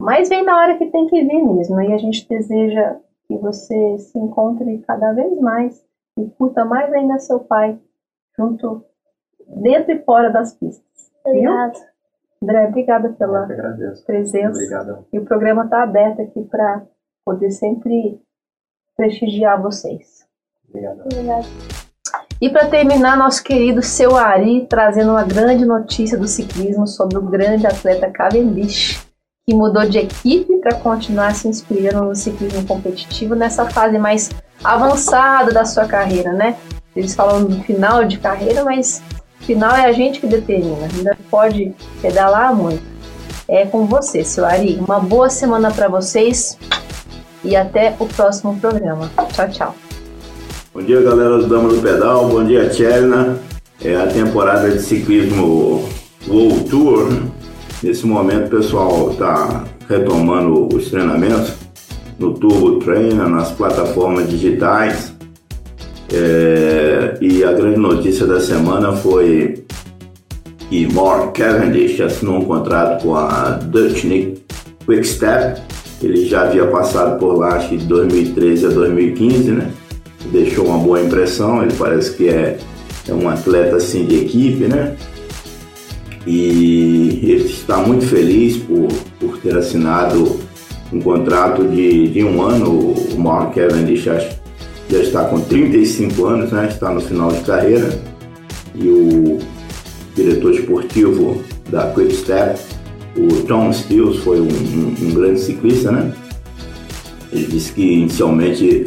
Mas 0.01 0.29
vem 0.29 0.45
na 0.45 0.57
hora 0.57 0.79
que 0.79 0.87
tem 0.91 1.07
que 1.07 1.25
vir 1.25 1.43
mesmo. 1.43 1.81
E 1.81 1.93
a 1.93 1.99
gente 1.99 2.27
deseja 2.29 2.97
que 3.27 3.37
você 3.37 3.99
se 3.99 4.19
encontre 4.19 4.79
cada 4.87 5.13
vez 5.13 5.39
mais 5.41 5.85
e 6.19 6.25
curta 6.31 6.65
mais 6.65 6.93
ainda 6.93 7.19
seu 7.19 7.41
pai, 7.41 7.79
junto, 8.37 8.85
dentro 9.61 9.93
e 9.93 9.99
fora 10.05 10.31
das 10.31 10.55
pistas. 10.55 10.85
Viu? 11.25 11.51
Obrigado. 11.51 11.79
André, 12.41 12.67
obrigada 12.69 13.09
pela 13.11 13.47
presença. 14.07 14.51
Obrigado. 14.51 15.05
E 15.13 15.19
o 15.19 15.25
programa 15.25 15.65
está 15.65 15.83
aberto 15.83 16.23
aqui 16.23 16.43
para 16.45 16.83
poder 17.29 17.51
sempre 17.51 18.19
prestigiar 18.97 19.61
vocês. 19.61 20.25
Obrigado. 20.67 21.03
E 22.41 22.49
para 22.49 22.69
terminar, 22.69 23.19
nosso 23.19 23.45
querido 23.45 23.83
seu 23.83 24.17
Ari 24.17 24.67
trazendo 24.67 25.11
uma 25.11 25.25
grande 25.25 25.67
notícia 25.67 26.17
do 26.17 26.27
ciclismo 26.27 26.87
sobre 26.87 27.19
o 27.19 27.23
grande 27.23 27.67
atleta 27.67 28.11
Cavendish, 28.11 29.07
que 29.45 29.55
mudou 29.55 29.87
de 29.87 29.99
equipe 29.99 30.57
para 30.59 30.77
continuar 30.77 31.35
se 31.35 31.49
inspirando 31.49 32.07
no 32.07 32.15
ciclismo 32.15 32.67
competitivo 32.67 33.35
nessa 33.35 33.69
fase 33.69 33.99
mais 33.99 34.31
avançada 34.65 35.53
da 35.53 35.67
sua 35.67 35.87
carreira, 35.87 36.33
né? 36.33 36.57
Eles 36.97 37.15
falam 37.15 37.45
do 37.45 37.63
final 37.63 38.07
de 38.07 38.19
carreira, 38.19 38.65
mas 38.65 39.03
final 39.41 39.77
é 39.77 39.85
a 39.85 39.93
gente 39.93 40.19
que 40.19 40.27
determina. 40.27 40.89
Ainda 40.97 41.19
pode 41.31 41.75
pedalar 42.01 42.57
muito. 42.57 42.83
É 43.47 43.67
com 43.67 43.85
você, 43.85 44.25
seu 44.25 44.47
Ari. 44.47 44.77
Uma 44.77 44.99
boa 44.99 45.29
semana 45.29 45.71
para 45.71 45.89
vocês 45.89 46.59
e 47.45 47.57
até 47.57 47.95
o 47.99 48.07
próximo 48.07 48.59
programa. 48.59 49.11
Tchau, 49.33 49.49
tchau. 49.51 49.75
Bom 50.75 50.83
dia, 50.83 51.01
galera 51.03 51.39
do 51.39 51.47
Dama 51.47 51.69
do 51.69 51.81
Pedal. 51.81 52.29
Bom 52.29 52.45
dia, 52.45 52.69
Tcherna. 52.69 53.39
É 53.83 53.97
a 53.97 54.07
temporada 54.07 54.71
de 54.71 54.81
ciclismo 54.81 55.89
World 56.27 56.65
Tour. 56.69 57.23
Nesse 57.83 58.07
momento, 58.07 58.47
o 58.47 58.51
pessoal 58.51 59.11
está 59.13 59.65
retomando 59.89 60.69
os 60.75 60.91
treinamentos 60.91 61.53
no 62.19 62.35
Turbo 62.35 62.81
Trainer, 62.81 63.29
nas 63.29 63.53
plataformas 63.53 64.29
digitais. 64.29 65.15
É, 66.13 67.19
e 67.21 67.45
a 67.45 67.53
grande 67.53 67.79
notícia 67.79 68.27
da 68.27 68.41
semana 68.41 68.93
foi 68.93 69.65
que 70.69 70.93
Mark 70.93 71.37
Cavendish 71.37 72.01
assinou 72.01 72.39
um 72.39 72.45
contrato 72.45 73.03
com 73.03 73.15
a 73.15 73.51
Dutch 73.51 74.05
Quickstep. 74.87 75.61
Ele 76.03 76.27
já 76.27 76.43
havia 76.43 76.67
passado 76.67 77.19
por 77.19 77.37
lá, 77.37 77.57
acho 77.57 77.71
que 77.71 77.77
de 77.77 77.87
2013 77.87 78.67
a 78.67 78.69
2015, 78.69 79.51
né? 79.51 79.71
Deixou 80.33 80.67
uma 80.67 80.79
boa 80.79 81.01
impressão. 81.01 81.63
Ele 81.63 81.73
parece 81.77 82.15
que 82.15 82.29
é, 82.29 82.59
é 83.09 83.15
um 83.15 83.29
atleta 83.29 83.77
assim 83.77 84.05
de 84.05 84.17
equipe, 84.17 84.65
né? 84.65 84.97
E 86.27 87.21
ele 87.23 87.45
está 87.45 87.79
muito 87.79 88.07
feliz 88.07 88.59
por, 88.59 88.89
por 89.19 89.39
ter 89.39 89.57
assinado 89.57 90.39
um 90.93 91.01
contrato 91.01 91.65
de, 91.65 92.09
de 92.09 92.23
um 92.23 92.43
ano. 92.43 92.71
O 92.71 93.19
Mark 93.19 93.55
Cavendish 93.55 94.07
acho 94.09 94.39
já 94.91 94.99
está 94.99 95.25
com 95.25 95.41
35 95.41 96.27
anos, 96.27 96.51
né? 96.51 96.69
está 96.69 96.91
no 96.91 97.01
final 97.01 97.31
de 97.31 97.41
carreira, 97.41 97.91
e 98.75 98.89
o 98.89 99.39
diretor 100.15 100.55
esportivo 100.55 101.43
da 101.69 101.93
Quick 101.93 102.15
Step, 102.17 102.59
o 103.19 103.43
Tom 103.43 103.73
Stills, 103.73 104.23
foi 104.23 104.41
um, 104.41 104.49
um, 104.49 104.95
um 105.03 105.15
grande 105.15 105.41
ciclista, 105.41 105.91
né? 105.91 106.13
Ele 107.33 107.47
disse 107.47 107.73
que 107.73 107.83
inicialmente 107.83 108.87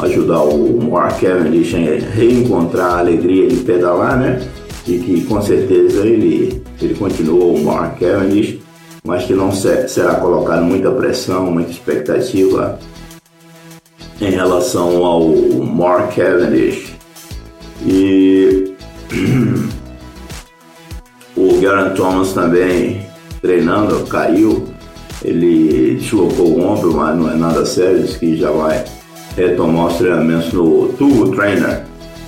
ajudar 0.00 0.42
o 0.42 0.90
Mark 0.90 1.20
Cavendish 1.20 1.74
a 1.74 2.14
reencontrar 2.14 2.94
a 2.94 2.98
alegria 2.98 3.48
de 3.48 3.56
pedalar, 3.56 4.18
né? 4.18 4.40
E 4.86 4.98
que 4.98 5.24
com 5.26 5.40
certeza 5.40 6.06
ele, 6.06 6.62
ele 6.80 6.94
continuou 6.94 7.54
o 7.54 7.64
Mark 7.64 7.98
Cavendish, 7.98 8.58
mas 9.04 9.24
que 9.24 9.34
não 9.34 9.50
será 9.52 10.14
colocado 10.16 10.64
muita 10.64 10.90
pressão, 10.90 11.50
muita 11.50 11.70
expectativa 11.70 12.78
em 14.20 14.30
relação 14.30 15.04
ao 15.04 15.28
Mark 15.64 16.14
Cavendish. 16.14 16.92
E 17.86 18.74
o 21.36 21.60
Geraint 21.60 21.96
Thomas 21.96 22.32
também 22.32 23.07
treinando, 23.40 24.04
caiu, 24.06 24.68
ele 25.24 25.94
deslocou 25.94 26.46
o 26.46 26.62
ombro, 26.62 26.94
mas 26.94 27.16
não 27.16 27.30
é 27.30 27.34
nada 27.34 27.64
sério, 27.64 28.02
diz 28.02 28.16
que 28.16 28.36
já 28.36 28.50
vai 28.50 28.84
retomar 29.36 29.86
os 29.86 29.96
treinamentos 29.96 30.52
no 30.52 30.88
Tour 30.98 31.34
Trainer. 31.34 31.82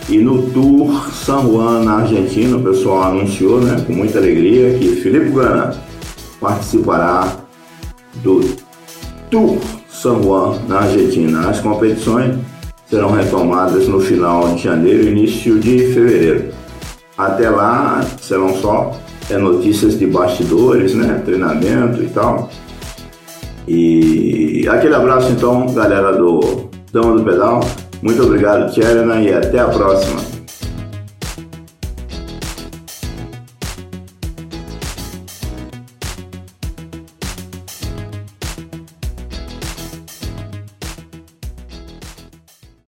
E 0.09 0.19
no 0.19 0.43
Tour 0.51 1.09
San 1.13 1.43
Juan, 1.43 1.85
na 1.85 1.99
Argentina, 1.99 2.57
o 2.57 2.63
pessoal 2.63 3.05
anunciou 3.05 3.61
né, 3.61 3.83
com 3.87 3.93
muita 3.93 4.19
alegria 4.19 4.77
que 4.79 4.97
Felipe 4.97 5.31
Gana 5.31 5.75
participará 6.41 7.37
do 8.17 8.41
Tour 9.31 9.59
San 9.89 10.23
Juan, 10.23 10.59
na 10.67 10.81
Argentina. 10.81 11.49
As 11.49 11.61
competições 11.61 12.37
serão 12.87 13.13
retomadas 13.13 13.87
no 13.87 14.01
final 14.01 14.53
de 14.55 14.65
janeiro 14.65 15.05
e 15.05 15.11
início 15.11 15.61
de 15.61 15.93
fevereiro. 15.93 16.53
Até 17.17 17.49
lá 17.49 18.05
serão 18.21 18.57
só 18.57 18.97
é, 19.31 19.39
notícias 19.39 19.99
de 19.99 20.07
bastidores, 20.07 20.95
né, 20.95 21.23
treinamento 21.25 22.03
e 22.03 22.09
tal. 22.09 22.51
E 23.67 24.69
aquele 24.69 24.95
abraço 24.95 25.31
então, 25.31 25.73
galera 25.73 26.13
do 26.13 26.69
Dama 26.93 27.17
do 27.17 27.25
Pedal. 27.25 27.61
Muito 28.03 28.23
obrigado, 28.23 28.73
Tcherna, 28.73 29.21
e 29.21 29.33
até 29.33 29.61
a 29.61 29.69
próxima. 29.69 30.30